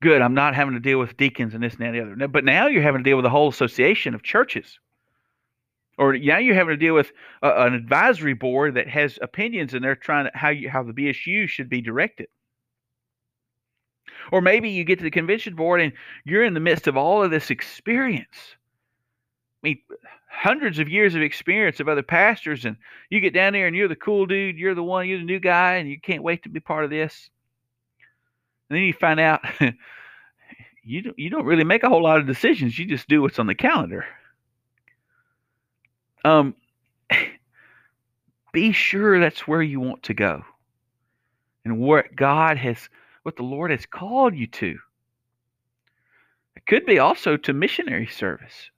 Good, 0.00 0.22
I'm 0.22 0.34
not 0.34 0.54
having 0.54 0.74
to 0.74 0.80
deal 0.80 1.00
with 1.00 1.16
deacons 1.16 1.52
and 1.52 1.64
this 1.64 1.72
and 1.72 1.82
that 1.82 1.86
and 1.96 1.96
the 1.96 2.24
other. 2.24 2.28
But 2.28 2.44
now 2.44 2.68
you're 2.68 2.80
having 2.80 3.02
to 3.02 3.10
deal 3.10 3.16
with 3.16 3.26
a 3.26 3.30
whole 3.30 3.48
association 3.48 4.14
of 4.14 4.22
churches 4.22 4.78
or 5.98 6.16
now 6.16 6.38
you're 6.38 6.54
having 6.54 6.72
to 6.72 6.76
deal 6.76 6.94
with 6.94 7.12
a, 7.42 7.66
an 7.66 7.74
advisory 7.74 8.34
board 8.34 8.74
that 8.74 8.88
has 8.88 9.18
opinions 9.22 9.74
and 9.74 9.82
they're 9.82 9.96
trying 9.96 10.26
to 10.26 10.30
how 10.34 10.50
you 10.50 10.68
how 10.68 10.82
the 10.82 10.92
BSU 10.92 11.48
should 11.48 11.68
be 11.68 11.80
directed. 11.80 12.28
Or 14.32 14.40
maybe 14.40 14.70
you 14.70 14.84
get 14.84 14.98
to 14.98 15.04
the 15.04 15.10
convention 15.10 15.54
board 15.54 15.80
and 15.80 15.92
you're 16.24 16.44
in 16.44 16.54
the 16.54 16.60
midst 16.60 16.86
of 16.86 16.96
all 16.96 17.22
of 17.22 17.30
this 17.30 17.50
experience. 17.50 18.56
I 19.62 19.68
mean, 19.68 19.78
hundreds 20.28 20.78
of 20.78 20.88
years 20.88 21.14
of 21.14 21.22
experience 21.22 21.80
of 21.80 21.88
other 21.88 22.02
pastors, 22.02 22.64
and 22.64 22.76
you 23.10 23.20
get 23.20 23.34
down 23.34 23.52
there 23.52 23.66
and 23.66 23.74
you're 23.74 23.88
the 23.88 23.96
cool 23.96 24.26
dude, 24.26 24.58
you're 24.58 24.74
the 24.74 24.82
one, 24.82 25.08
you're 25.08 25.18
the 25.18 25.24
new 25.24 25.40
guy, 25.40 25.74
and 25.76 25.88
you 25.88 26.00
can't 26.00 26.22
wait 26.22 26.42
to 26.42 26.48
be 26.48 26.60
part 26.60 26.84
of 26.84 26.90
this. 26.90 27.30
And 28.68 28.76
then 28.76 28.84
you 28.84 28.92
find 28.92 29.18
out 29.18 29.40
you 30.84 31.02
don't, 31.02 31.18
you 31.18 31.30
don't 31.30 31.46
really 31.46 31.64
make 31.64 31.82
a 31.82 31.88
whole 31.88 32.02
lot 32.02 32.20
of 32.20 32.26
decisions. 32.26 32.78
You 32.78 32.86
just 32.86 33.08
do 33.08 33.22
what's 33.22 33.38
on 33.38 33.46
the 33.46 33.54
calendar. 33.54 34.04
Um, 36.26 36.56
be 38.52 38.72
sure 38.72 39.20
that's 39.20 39.46
where 39.46 39.62
you 39.62 39.78
want 39.78 40.02
to 40.04 40.14
go 40.14 40.42
and 41.64 41.78
what 41.78 42.16
God 42.16 42.56
has, 42.56 42.88
what 43.22 43.36
the 43.36 43.44
Lord 43.44 43.70
has 43.70 43.86
called 43.86 44.34
you 44.34 44.48
to. 44.48 44.76
It 46.56 46.66
could 46.66 46.84
be 46.84 46.98
also 46.98 47.36
to 47.36 47.52
missionary 47.52 48.08
service. 48.08 48.70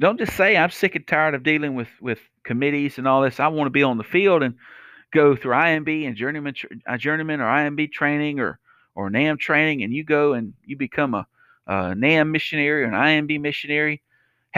Don't 0.00 0.18
just 0.18 0.36
say, 0.36 0.56
I'm 0.56 0.70
sick 0.70 0.96
and 0.96 1.06
tired 1.06 1.34
of 1.34 1.44
dealing 1.44 1.76
with, 1.76 1.90
with 2.00 2.18
committees 2.42 2.98
and 2.98 3.06
all 3.06 3.22
this. 3.22 3.38
I 3.38 3.46
want 3.46 3.66
to 3.66 3.70
be 3.70 3.84
on 3.84 3.96
the 3.96 4.02
field 4.02 4.42
and 4.42 4.56
go 5.12 5.36
through 5.36 5.54
IMB 5.54 6.08
and 6.08 6.16
journeyman, 6.16 6.54
uh, 6.88 6.96
journeyman 6.96 7.40
or 7.40 7.44
IMB 7.44 7.92
training 7.92 8.40
or, 8.40 8.58
or 8.96 9.10
NAMB 9.10 9.38
training, 9.38 9.84
and 9.84 9.92
you 9.94 10.02
go 10.02 10.32
and 10.32 10.54
you 10.64 10.76
become 10.76 11.14
a, 11.14 11.24
a 11.68 11.94
NAMB 11.94 12.32
missionary 12.32 12.82
or 12.82 12.86
an 12.86 12.94
IMB 12.94 13.40
missionary 13.40 14.02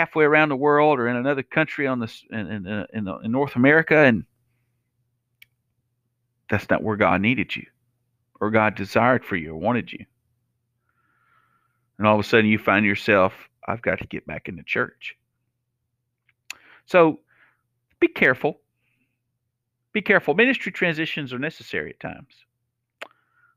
halfway 0.01 0.25
around 0.25 0.49
the 0.49 0.57
world 0.57 0.99
or 0.99 1.09
in 1.09 1.17
another 1.17 1.43
country 1.43 1.87
on 1.87 2.01
this 2.01 2.25
in 2.31 2.47
in, 2.47 2.67
uh, 2.67 2.87
in, 2.95 3.05
the, 3.05 3.17
in 3.19 3.31
North 3.31 3.55
America, 3.55 3.97
and 3.97 4.25
that's 6.49 6.71
not 6.71 6.83
where 6.83 6.97
God 6.97 7.21
needed 7.21 7.55
you, 7.55 7.67
or 8.41 8.51
God 8.51 8.75
desired 8.75 9.27
for 9.27 9.37
you, 9.37 9.53
or 9.53 9.57
wanted 9.57 9.93
you. 9.93 10.07
And 11.99 12.07
all 12.07 12.19
of 12.19 12.25
a 12.25 12.27
sudden, 12.27 12.47
you 12.47 12.59
find 12.59 12.87
yourself, 12.87 13.35
I've 13.69 13.83
got 13.83 13.99
to 13.99 14.07
get 14.07 14.27
back 14.27 14.49
into 14.49 14.63
church. 14.63 15.17
So, 16.87 17.21
be 18.01 18.09
careful. 18.09 18.59
Be 19.93 20.01
careful. 20.01 20.33
Ministry 20.33 20.73
transitions 20.73 21.35
are 21.35 21.39
necessary 21.39 21.91
at 21.91 22.01
times. 22.01 22.35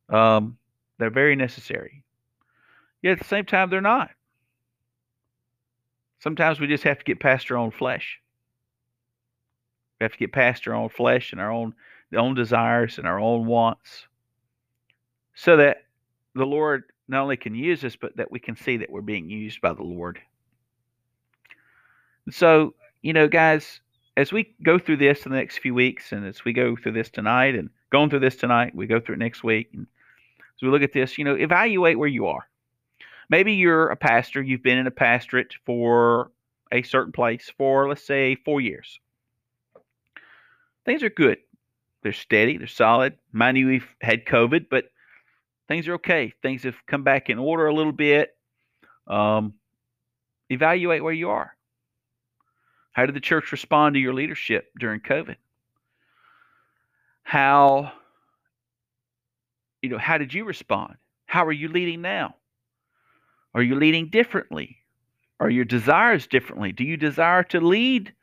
Um, 0.10 0.58
they're 0.98 1.10
very 1.10 1.38
necessary. 1.38 2.04
Yet 3.02 3.14
at 3.14 3.20
the 3.20 3.26
same 3.26 3.46
time, 3.46 3.70
they're 3.70 3.80
not. 3.80 4.10
Sometimes 6.24 6.62
we 6.62 6.68
just 6.68 6.86
have 6.86 7.00
to 7.00 7.04
get 7.04 7.20
past 7.20 7.52
our 7.52 7.58
own 7.58 7.70
flesh. 7.70 8.22
We 10.00 10.06
have 10.06 10.14
to 10.14 10.18
get 10.18 10.32
past 10.32 10.66
our 10.70 10.74
own 10.74 10.88
flesh 10.88 11.34
and 11.34 11.42
our 11.42 11.52
own, 11.52 11.74
our 12.14 12.20
own 12.20 12.34
desires 12.34 12.98
and 12.98 13.06
our 13.06 13.20
own 13.20 13.46
wants 13.46 14.08
so 15.36 15.58
that 15.58 15.84
the 16.34 16.46
Lord 16.46 16.86
not 17.10 17.24
only 17.24 17.36
can 17.36 17.54
use 17.54 17.84
us, 17.84 17.98
but 17.98 18.16
that 18.16 18.32
we 18.32 18.40
can 18.40 18.56
see 18.56 18.78
that 18.78 18.90
we're 18.90 19.02
being 19.02 19.30
used 19.30 19.60
by 19.60 19.74
the 19.74 19.84
Lord. 19.84 20.18
So, 22.32 22.74
you 23.02 23.12
know, 23.12 23.28
guys, 23.28 23.82
as 24.16 24.32
we 24.32 24.56
go 24.64 24.80
through 24.80 24.98
this 24.98 25.26
in 25.26 25.32
the 25.34 25.38
next 25.38 25.58
few 25.58 25.74
weeks, 25.74 26.14
and 26.14 26.26
as 26.26 26.46
we 26.46 26.54
go 26.54 26.78
through 26.78 26.94
this 26.94 27.10
tonight, 27.10 27.54
and 27.54 27.70
going 27.92 28.10
through 28.10 28.22
this 28.22 28.38
tonight, 28.38 28.74
we 28.74 28.88
go 28.88 29.02
through 29.02 29.16
it 29.16 29.20
next 29.20 29.44
week, 29.44 29.72
and 29.74 29.88
as 30.40 30.62
we 30.62 30.70
look 30.70 30.84
at 30.84 30.94
this, 30.94 31.18
you 31.18 31.26
know, 31.26 31.36
evaluate 31.36 32.00
where 32.00 32.08
you 32.08 32.28
are 32.28 32.48
Maybe 33.34 33.54
you're 33.54 33.88
a 33.88 33.96
pastor, 33.96 34.44
you've 34.44 34.62
been 34.62 34.78
in 34.78 34.86
a 34.86 34.92
pastorate 34.92 35.56
for 35.66 36.32
a 36.72 36.84
certain 36.84 37.12
place 37.12 37.52
for, 37.58 37.90
let's 37.90 38.06
say, 38.06 38.36
four 38.36 38.62
years. 38.62 39.00
Things 40.86 41.02
are 41.02 41.10
good. 41.10 41.40
They're 42.04 42.14
steady, 42.14 42.60
they're 42.60 42.68
solid. 42.68 43.18
Mind 43.32 43.58
you, 43.58 43.66
we've 43.66 43.88
had 44.02 44.26
COVID, 44.28 44.68
but 44.70 44.86
things 45.68 45.88
are 45.88 45.96
okay. 45.96 46.32
Things 46.44 46.62
have 46.62 46.76
come 46.86 47.04
back 47.04 47.32
in 47.32 47.40
order 47.40 47.66
a 47.66 47.74
little 47.74 47.92
bit. 47.92 48.38
Um, 49.08 49.56
evaluate 50.52 51.04
where 51.04 51.12
you 51.12 51.32
are. 51.32 51.56
How 52.92 53.08
did 53.08 53.16
the 53.16 53.20
church 53.20 53.52
respond 53.52 53.96
to 53.96 54.00
your 54.00 54.14
leadership 54.14 54.70
during 54.78 55.00
COVID? 55.00 55.38
How, 57.24 57.94
you 59.82 59.90
know, 59.90 59.98
how 59.98 60.20
did 60.20 60.36
you 60.36 60.46
respond? 60.46 60.98
How 61.26 61.44
are 61.46 61.52
you 61.52 61.68
leading 61.68 62.04
now? 62.04 62.36
Are 63.54 63.62
you 63.62 63.76
leading 63.76 64.10
differently? 64.10 64.78
Are 65.40 65.50
your 65.50 65.66
desires 65.66 66.28
differently? 66.28 66.72
Do 66.72 66.84
you 66.84 66.98
desire 66.98 67.44
to 67.44 67.60
lead 67.60 68.14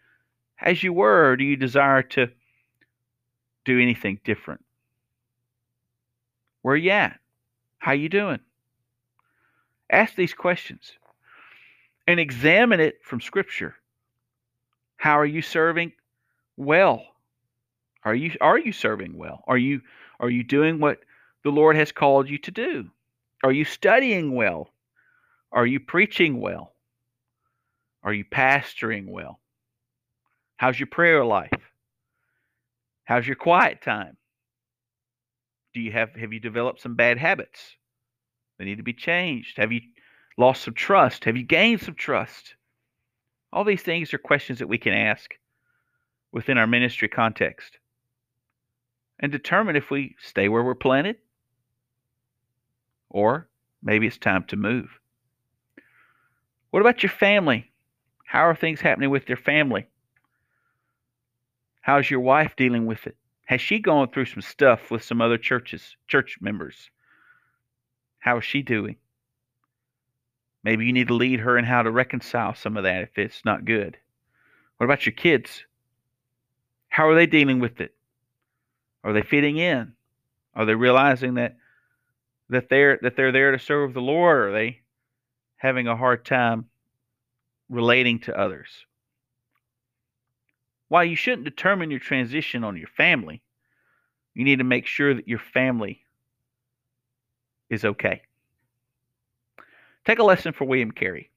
as 0.61 0.83
you 0.83 0.93
were, 0.93 1.31
or 1.31 1.37
do 1.37 1.45
you 1.45 1.57
desire 1.57 2.03
to 2.03 2.29
do 3.65 3.81
anything 3.81 4.21
different? 4.25 4.65
Where 6.63 6.75
are 6.75 6.79
you 6.79 6.91
at? 6.91 7.19
How 7.79 7.93
are 7.93 7.97
you 7.97 8.09
doing? 8.09 8.41
Ask 9.91 10.15
these 10.15 10.35
questions 10.35 10.93
and 12.07 12.21
examine 12.21 12.81
it 12.81 13.01
from 13.03 13.21
Scripture. 13.21 13.75
How 14.97 15.19
are 15.19 15.27
you 15.27 15.43
serving? 15.43 15.93
Well, 16.57 17.05
are 18.05 18.15
you 18.15 18.33
are 18.41 18.59
you 18.59 18.73
serving 18.73 19.17
well? 19.17 19.43
Are 19.47 19.59
you 19.59 19.81
are 20.19 20.31
you 20.31 20.43
doing 20.45 20.79
what 20.79 21.01
the 21.43 21.51
Lord 21.51 21.77
has 21.77 21.93
called 21.93 22.29
you 22.29 22.39
to 22.39 22.51
do? 22.51 22.91
Are 23.43 23.53
you 23.53 23.65
studying 23.65 24.35
well? 24.35 24.71
Are 25.53 25.67
you 25.67 25.81
preaching 25.81 26.41
well? 26.41 26.75
Are 28.03 28.13
you 28.13 28.25
pastoring 28.25 29.09
well? 29.09 29.41
How's 30.57 30.79
your 30.79 30.87
prayer 30.87 31.25
life? 31.25 31.51
How's 33.05 33.27
your 33.27 33.37
quiet 33.37 33.83
time? 33.83 34.17
Do 35.75 35.81
you 35.81 35.93
have 35.93 36.15
have 36.15 36.33
you 36.33 36.41
developed 36.41 36.81
some 36.81 36.95
bad 36.95 37.19
habits? 37.19 37.77
They 38.59 38.65
need 38.65 38.77
to 38.77 38.83
be 38.83 38.93
changed. 38.93 39.57
Have 39.57 39.73
you 39.73 39.81
lost 40.37 40.63
some 40.63 40.75
trust? 40.75 41.25
Have 41.25 41.37
you 41.37 41.45
gained 41.45 41.81
some 41.81 41.95
trust? 41.95 42.55
All 43.53 43.65
these 43.65 43.83
things 43.83 44.15
are 44.15 44.19
questions 44.19 44.61
that 44.61 44.69
we 44.69 44.79
can 44.79 44.93
ask 44.93 45.35
within 46.31 46.59
our 46.59 46.67
ministry 46.67 47.09
context 47.09 47.79
and 49.19 49.33
determine 49.33 49.77
if 49.77 49.91
we 49.91 50.15
stay 50.21 50.49
where 50.49 50.63
we're 50.63 50.75
planted 50.75 51.17
or 53.09 53.49
maybe 53.83 54.07
it's 54.07 54.19
time 54.19 54.45
to 54.45 54.57
move. 54.57 55.00
What 56.71 56.81
about 56.81 57.03
your 57.03 57.11
family? 57.11 57.71
How 58.27 58.43
are 58.43 58.55
things 58.55 58.81
happening 58.81 59.11
with 59.11 59.29
your 59.29 59.39
family? 59.39 59.87
How's 61.81 62.11
your 62.11 62.21
wife 62.21 62.55
dealing 62.57 62.87
with 62.87 63.07
it? 63.07 63.17
Has 63.47 63.61
she 63.61 63.81
gone 63.81 64.09
through 64.09 64.27
some 64.27 64.43
stuff 64.43 64.91
with 64.91 65.03
some 65.03 65.21
other 65.21 65.39
churches, 65.39 65.97
church 66.07 66.39
members? 66.41 66.91
How 68.21 68.39
is 68.39 68.45
she 68.45 68.63
doing? 68.63 68.97
Maybe 70.63 70.87
you 70.87 70.93
need 70.93 71.09
to 71.09 71.15
lead 71.15 71.41
her 71.41 71.59
in 71.59 71.65
how 71.65 71.83
to 71.83 71.91
reconcile 71.91 72.55
some 72.55 72.77
of 72.77 72.85
that 72.85 73.03
if 73.03 73.19
it's 73.19 73.45
not 73.45 73.65
good. 73.65 73.97
What 74.77 74.85
about 74.85 75.07
your 75.07 75.15
kids? 75.15 75.65
How 76.89 77.09
are 77.09 77.15
they 77.15 77.27
dealing 77.27 77.59
with 77.61 77.81
it? 77.81 77.95
Are 79.03 79.13
they 79.13 79.23
fitting 79.23 79.57
in? 79.57 79.95
Are 80.55 80.67
they 80.67 80.75
realizing 80.75 81.35
that 81.35 81.57
that 82.51 82.69
they're 82.69 82.99
that 83.03 83.17
they're 83.17 83.33
there 83.33 83.53
to 83.53 83.59
serve 83.59 83.95
the 83.95 84.01
Lord? 84.01 84.49
Are 84.49 84.53
they 84.53 84.81
having 85.61 85.87
a 85.87 85.97
hard 85.97 86.25
time 86.25 86.65
relating 87.69 88.19
to 88.21 88.37
others? 88.37 88.69
While 90.89 91.05
you 91.05 91.17
shouldn't 91.17 91.45
determine 91.45 91.91
your 91.91 92.01
transition 92.01 92.65
on 92.65 92.77
your 92.77 92.89
family, 92.89 93.43
you 94.35 94.45
need 94.45 94.59
to 94.59 94.65
make 94.65 94.87
sure 94.87 95.15
that 95.15 95.29
your 95.29 95.39
family 95.39 96.03
is 97.69 97.85
okay. 97.85 98.23
Take 100.07 100.19
a 100.19 100.25
lesson 100.25 100.53
for 100.55 100.65
William 100.65 100.91
Carey. 100.91 101.31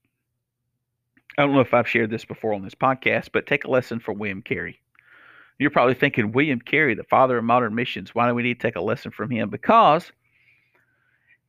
I 1.37 1.41
don't 1.41 1.53
know 1.53 1.59
if 1.59 1.73
I've 1.73 1.89
shared 1.89 2.09
this 2.09 2.25
before 2.25 2.53
on 2.53 2.63
this 2.63 2.75
podcast, 2.75 3.29
but 3.33 3.45
take 3.45 3.65
a 3.65 3.69
lesson 3.69 3.99
from 3.99 4.19
William 4.19 4.41
Carey. 4.41 4.79
You're 5.59 5.69
probably 5.69 5.95
thinking, 5.95 6.31
William 6.31 6.61
Carey, 6.61 6.95
the 6.95 7.03
father 7.03 7.37
of 7.37 7.43
modern 7.43 7.75
missions, 7.75 8.15
why 8.15 8.27
do 8.27 8.35
we 8.35 8.43
need 8.43 8.59
to 8.59 8.67
take 8.67 8.77
a 8.77 8.81
lesson 8.81 9.11
from 9.11 9.29
him? 9.29 9.49
Because 9.49 10.11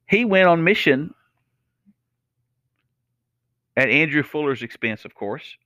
he 0.09 0.25
went 0.25 0.49
on 0.49 0.64
mission 0.64 1.14
at 3.77 3.89
Andrew 3.89 4.22
Fuller's 4.22 4.62
expense, 4.62 5.05
of 5.05 5.14
course 5.14 5.57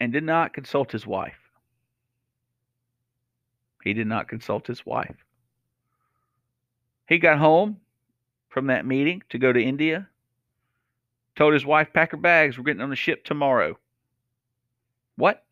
and 0.00 0.12
did 0.12 0.24
not 0.24 0.54
consult 0.54 0.90
his 0.90 1.06
wife. 1.06 1.38
He 3.84 3.92
did 3.92 4.06
not 4.06 4.28
consult 4.28 4.66
his 4.66 4.84
wife. 4.84 5.16
He 7.06 7.18
got 7.18 7.38
home 7.38 7.76
from 8.48 8.66
that 8.68 8.86
meeting 8.86 9.22
to 9.28 9.38
go 9.38 9.52
to 9.52 9.62
India, 9.62 10.08
told 11.36 11.52
his 11.52 11.66
wife, 11.66 11.92
pack 11.92 12.12
her 12.12 12.16
bags, 12.16 12.56
we're 12.56 12.64
getting 12.64 12.82
on 12.82 12.90
the 12.90 12.96
ship 12.96 13.24
tomorrow. 13.24 13.78
What? 15.16 15.44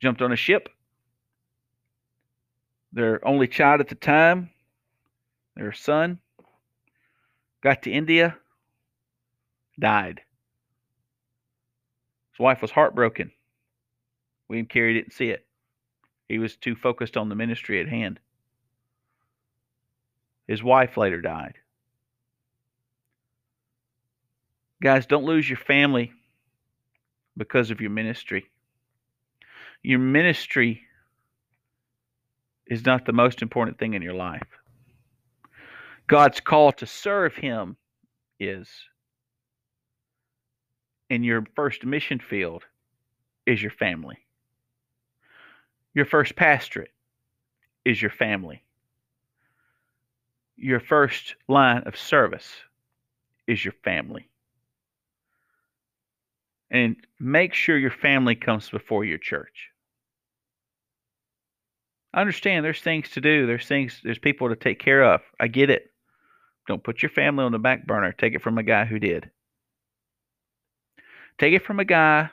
Jumped 0.00 0.22
on 0.22 0.32
a 0.32 0.36
ship. 0.36 0.68
Their 2.92 3.26
only 3.26 3.48
child 3.48 3.80
at 3.80 3.88
the 3.88 3.94
time, 3.94 4.50
their 5.56 5.72
son, 5.72 6.18
got 7.62 7.82
to 7.82 7.90
India, 7.90 8.36
died. 9.78 10.20
His 12.32 12.40
wife 12.40 12.62
was 12.62 12.70
heartbroken. 12.70 13.32
William 14.48 14.66
Carey 14.66 14.94
didn't 14.94 15.12
see 15.12 15.30
it. 15.30 15.44
He 16.28 16.38
was 16.38 16.56
too 16.56 16.74
focused 16.74 17.16
on 17.16 17.28
the 17.28 17.34
ministry 17.34 17.80
at 17.80 17.88
hand. 17.88 18.20
His 20.46 20.62
wife 20.62 20.96
later 20.96 21.20
died. 21.20 21.54
Guys, 24.82 25.06
don't 25.06 25.24
lose 25.24 25.48
your 25.48 25.58
family 25.58 26.12
because 27.36 27.70
of 27.70 27.80
your 27.80 27.90
ministry. 27.90 28.46
Your 29.82 29.98
ministry 29.98 30.82
is 32.66 32.84
not 32.84 33.04
the 33.04 33.12
most 33.12 33.42
important 33.42 33.78
thing 33.78 33.94
in 33.94 34.02
your 34.02 34.14
life. 34.14 34.57
God's 36.08 36.40
call 36.40 36.72
to 36.72 36.86
serve 36.86 37.34
Him 37.34 37.76
is 38.40 38.68
in 41.10 41.22
your 41.22 41.44
first 41.54 41.84
mission 41.84 42.18
field 42.18 42.64
is 43.46 43.62
your 43.62 43.70
family. 43.70 44.16
Your 45.94 46.06
first 46.06 46.34
pastorate 46.34 46.92
is 47.84 48.00
your 48.00 48.10
family. 48.10 48.62
Your 50.56 50.80
first 50.80 51.34
line 51.46 51.82
of 51.86 51.96
service 51.96 52.52
is 53.46 53.64
your 53.64 53.74
family. 53.84 54.28
And 56.70 56.96
make 57.20 57.54
sure 57.54 57.78
your 57.78 57.90
family 57.90 58.34
comes 58.34 58.68
before 58.70 59.04
your 59.04 59.18
church. 59.18 59.70
I 62.14 62.20
understand 62.20 62.64
there's 62.64 62.80
things 62.80 63.10
to 63.10 63.20
do, 63.20 63.46
there's 63.46 63.66
things, 63.66 64.00
there's 64.02 64.18
people 64.18 64.48
to 64.48 64.56
take 64.56 64.78
care 64.78 65.02
of. 65.02 65.20
I 65.38 65.48
get 65.48 65.70
it. 65.70 65.90
Don't 66.68 66.84
put 66.84 67.02
your 67.02 67.08
family 67.10 67.44
on 67.44 67.52
the 67.52 67.58
back 67.58 67.86
burner. 67.86 68.12
Take 68.12 68.34
it 68.34 68.42
from 68.42 68.58
a 68.58 68.62
guy 68.62 68.84
who 68.84 68.98
did. 68.98 69.30
Take 71.38 71.54
it 71.54 71.64
from 71.64 71.80
a 71.80 71.84
guy 71.84 72.28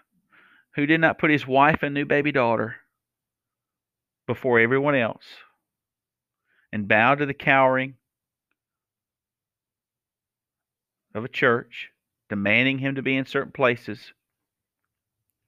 who 0.76 0.86
did 0.86 1.00
not 1.00 1.18
put 1.18 1.32
his 1.32 1.48
wife 1.48 1.84
and 1.84 1.94
new 1.94 2.06
baby 2.06 2.34
daughter 2.34 2.76
before 4.28 4.60
everyone 4.60 4.96
else 4.96 5.24
and 6.74 6.88
bow 6.88 7.16
to 7.16 7.26
the 7.26 7.34
cowering 7.34 7.94
of 11.14 11.24
a 11.24 11.30
church, 11.30 11.92
demanding 12.28 12.80
him 12.80 12.96
to 12.96 13.02
be 13.02 13.16
in 13.16 13.26
certain 13.26 13.54
places. 13.54 14.12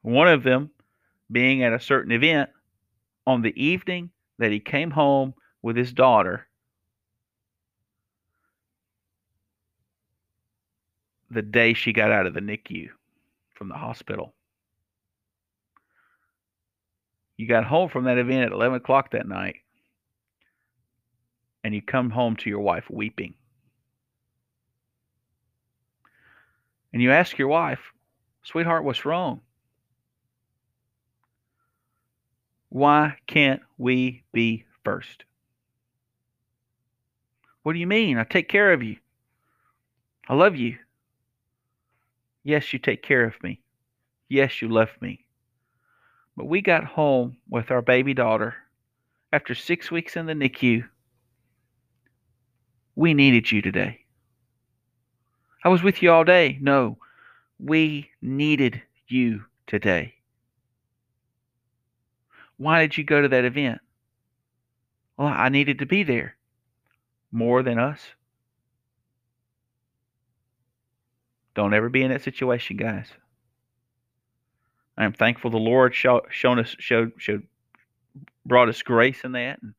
One 0.02 0.30
of 0.30 0.44
them 0.44 0.70
being 1.30 1.62
at 1.62 1.74
a 1.74 1.80
certain 1.80 2.14
event 2.14 2.52
on 3.26 3.42
the 3.42 3.62
evening 3.62 4.12
that 4.40 4.52
he 4.52 4.62
came 4.62 4.92
home 4.92 5.34
with 5.62 5.76
his 5.76 5.92
daughter. 5.92 6.48
The 11.30 11.42
day 11.42 11.74
she 11.74 11.94
got 11.94 12.12
out 12.12 12.26
of 12.26 12.34
the 12.34 12.40
NICU 12.40 12.90
from 13.54 13.70
the 13.70 13.76
hospital. 13.76 14.34
You 17.36 17.48
got 17.48 17.66
home 17.66 17.90
from 17.90 18.06
that 18.06 18.18
event 18.18 18.46
at 18.46 18.52
11 18.52 18.78
o'clock 18.78 19.12
that 19.12 19.28
night, 19.28 19.58
and 21.64 21.74
you 21.74 21.82
come 21.82 22.10
home 22.10 22.36
to 22.38 22.50
your 22.50 22.62
wife 22.62 22.86
weeping. 22.90 23.36
And 26.94 27.02
you 27.02 27.12
ask 27.12 27.38
your 27.38 27.50
wife, 27.50 27.80
Sweetheart, 28.44 28.84
what's 28.84 29.06
wrong? 29.06 29.42
Why 32.70 33.18
can't 33.28 33.62
we 33.78 34.24
be 34.32 34.66
first? 34.84 35.26
What 37.64 37.74
do 37.74 37.80
you 37.80 37.88
mean? 37.88 38.18
I 38.18 38.24
take 38.24 38.50
care 38.50 38.72
of 38.72 38.82
you. 38.82 38.98
I 40.30 40.34
love 40.34 40.56
you. 40.56 40.78
Yes, 42.48 42.72
you 42.72 42.80
take 42.80 43.04
care 43.04 43.26
of 43.26 43.44
me. 43.44 43.60
Yes, 44.30 44.62
you 44.62 44.70
love 44.70 44.92
me. 45.02 45.26
But 46.38 46.46
we 46.46 46.62
got 46.62 46.86
home 46.86 47.36
with 47.50 47.72
our 47.72 47.82
baby 47.82 48.14
daughter 48.14 48.56
after 49.34 49.54
six 49.54 49.92
weeks 49.92 50.16
in 50.16 50.28
the 50.28 50.34
NICU. 50.34 50.88
We 52.96 53.14
needed 53.14 53.52
you 53.52 53.62
today. 53.62 54.06
I 55.66 55.68
was 55.68 55.84
with 55.84 56.02
you 56.02 56.10
all 56.10 56.24
day. 56.24 56.58
No, 56.62 56.98
we 57.60 58.12
needed 58.22 58.82
you 59.10 59.44
today. 59.68 60.14
Why 62.56 62.80
did 62.80 62.98
you 62.98 63.04
go 63.04 63.22
to 63.22 63.28
that 63.28 63.44
event? 63.44 63.82
Well, 65.18 65.28
I 65.28 65.50
needed 65.50 65.80
to 65.80 65.86
be 65.86 66.04
there 66.04 66.38
more 67.30 67.62
than 67.62 67.78
us. 67.78 68.00
Don't 71.58 71.74
ever 71.74 71.90
be 71.90 72.04
in 72.04 72.12
that 72.12 72.22
situation, 72.22 72.78
guys. 72.78 73.08
I 74.96 75.06
am 75.06 75.12
thankful 75.12 75.50
the 75.50 75.58
Lord 75.58 75.96
show, 75.96 76.22
shown 76.30 76.60
us 76.60 76.76
showed 76.78 77.14
showed 77.18 77.48
brought 78.46 78.70
us 78.70 78.84
grace 78.84 79.24
in 79.24 79.32
that 79.32 79.60
and 79.64 79.74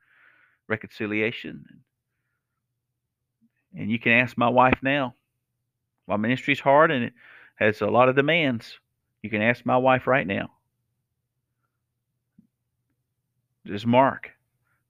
reconciliation. 0.67 1.65
And 3.77 3.93
you 3.93 4.01
can 4.01 4.11
ask 4.11 4.37
my 4.37 4.49
wife 4.49 4.81
now. 4.83 5.15
My 6.09 6.17
ministry's 6.17 6.59
hard 6.59 6.91
and 6.91 7.05
it 7.05 7.13
has 7.55 7.81
a 7.81 7.87
lot 7.87 8.09
of 8.09 8.17
demands. 8.17 8.81
You 9.23 9.31
can 9.31 9.41
ask 9.41 9.65
my 9.65 9.77
wife 9.77 10.09
right 10.09 10.27
now. 10.27 10.51
Does 13.65 13.87
Mark 13.87 14.33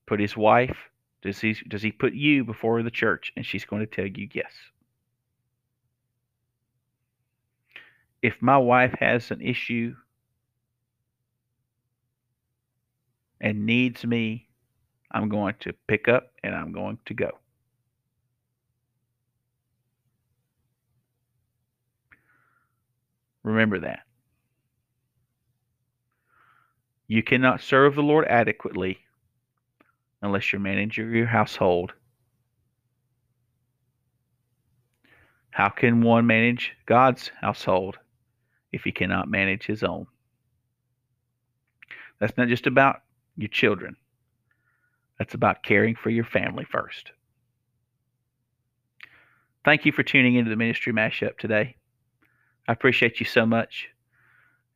put 0.06 0.20
his 0.20 0.34
wife? 0.34 0.78
Does 1.20 1.38
he 1.38 1.52
does 1.68 1.82
he 1.82 1.92
put 1.92 2.14
you 2.14 2.44
before 2.44 2.82
the 2.82 2.90
church? 2.90 3.30
And 3.36 3.44
she's 3.44 3.66
going 3.66 3.80
to 3.80 3.94
tell 3.94 4.06
you 4.06 4.30
yes. 4.32 4.52
If 8.22 8.34
my 8.40 8.58
wife 8.58 8.94
has 8.98 9.30
an 9.30 9.40
issue 9.40 9.94
and 13.40 13.64
needs 13.64 14.04
me, 14.04 14.48
I'm 15.12 15.28
going 15.28 15.54
to 15.60 15.72
pick 15.86 16.08
up 16.08 16.32
and 16.42 16.54
I'm 16.54 16.72
going 16.72 16.98
to 17.06 17.14
go. 17.14 17.30
Remember 23.44 23.80
that. 23.80 24.00
You 27.06 27.22
cannot 27.22 27.62
serve 27.62 27.94
the 27.94 28.02
Lord 28.02 28.26
adequately 28.28 28.98
unless 30.20 30.52
you're 30.52 30.60
managing 30.60 31.14
your 31.14 31.26
household. 31.26 31.92
How 35.50 35.70
can 35.70 36.02
one 36.02 36.26
manage 36.26 36.72
God's 36.84 37.30
household 37.40 37.96
if 38.72 38.82
he 38.82 38.92
cannot 38.92 39.28
manage 39.28 39.66
his 39.66 39.82
own? 39.82 40.06
That's 42.20 42.36
not 42.36 42.48
just 42.48 42.66
about 42.66 43.02
your 43.36 43.48
children. 43.48 43.96
That's 45.18 45.34
about 45.34 45.62
caring 45.62 45.94
for 45.94 46.10
your 46.10 46.24
family 46.24 46.64
first. 46.64 47.12
Thank 49.64 49.84
you 49.84 49.92
for 49.92 50.02
tuning 50.02 50.36
into 50.36 50.50
the 50.50 50.56
ministry 50.56 50.92
mashup 50.92 51.38
today. 51.38 51.76
I 52.66 52.72
appreciate 52.72 53.20
you 53.20 53.26
so 53.26 53.44
much. 53.44 53.88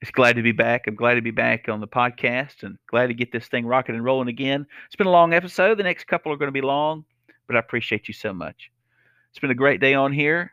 It's 0.01 0.11
glad 0.11 0.35
to 0.35 0.43
be 0.43 0.53
back. 0.53 0.87
I'm 0.87 0.97
glad 0.97 1.15
to 1.15 1.23
be 1.23 1.31
back 1.31 1.69
on 1.69 1.81
the 1.81 1.87
podcast 1.87 2.65
and 2.65 2.77
glad 2.89 3.07
to 3.07 3.15
get 3.15 3.31
this 3.31 3.47
thing 3.47 3.67
rocking 3.67 3.95
and 3.95 4.05
rolling 4.05 4.29
again. 4.29 4.67
It's 4.87 4.97
been 4.97 5.07
a 5.07 5.11
long 5.11 5.33
episode. 5.33 5.79
The 5.79 5.85
next 5.85 6.09
couple 6.09 6.33
are 6.33 6.37
going 6.37 6.49
to 6.49 6.53
be 6.53 6.61
long, 6.61 7.05
but 7.47 7.55
I 7.55 7.61
appreciate 7.61 8.09
you 8.09 8.15
so 8.15 8.33
much. 8.33 8.73
It's 9.31 9.39
been 9.39 9.53
a 9.53 9.55
great 9.55 9.81
day 9.81 9.95
on 9.95 10.13
here. 10.13 10.53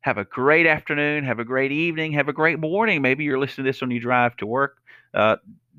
Have 0.00 0.18
a 0.18 0.24
great 0.24 0.66
afternoon. 0.66 1.24
Have 1.24 1.38
a 1.38 1.44
great 1.44 1.72
evening. 1.72 2.12
Have 2.12 2.28
a 2.28 2.32
great 2.32 2.58
morning. 2.58 3.02
Maybe 3.02 3.24
you're 3.24 3.38
listening 3.38 3.64
to 3.64 3.68
this 3.70 3.82
on 3.82 3.90
your 3.90 4.00
drive 4.00 4.36
to 4.38 4.46
work. 4.46 4.78
Uh, 5.12 5.36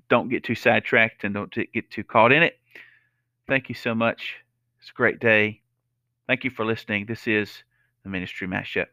don't 0.09 0.30
get 0.30 0.43
too 0.43 0.55
sidetracked 0.55 1.24
and 1.24 1.34
don't 1.34 1.53
get 1.74 1.89
too 1.89 2.03
caught 2.03 2.32
in 2.32 2.43
it. 2.43 2.59
Thank 3.47 3.70
you 3.70 3.76
so 3.76 3.95
much. 3.95 4.36
It's 4.82 4.89
a 4.89 4.93
great 4.93 5.20
day. 5.20 5.61
Thank 6.28 6.43
you 6.43 6.49
for 6.49 6.65
listening. 6.65 7.05
This 7.05 7.28
is 7.28 7.63
the 8.03 8.09
Ministry 8.09 8.47
Mashup. 8.47 8.88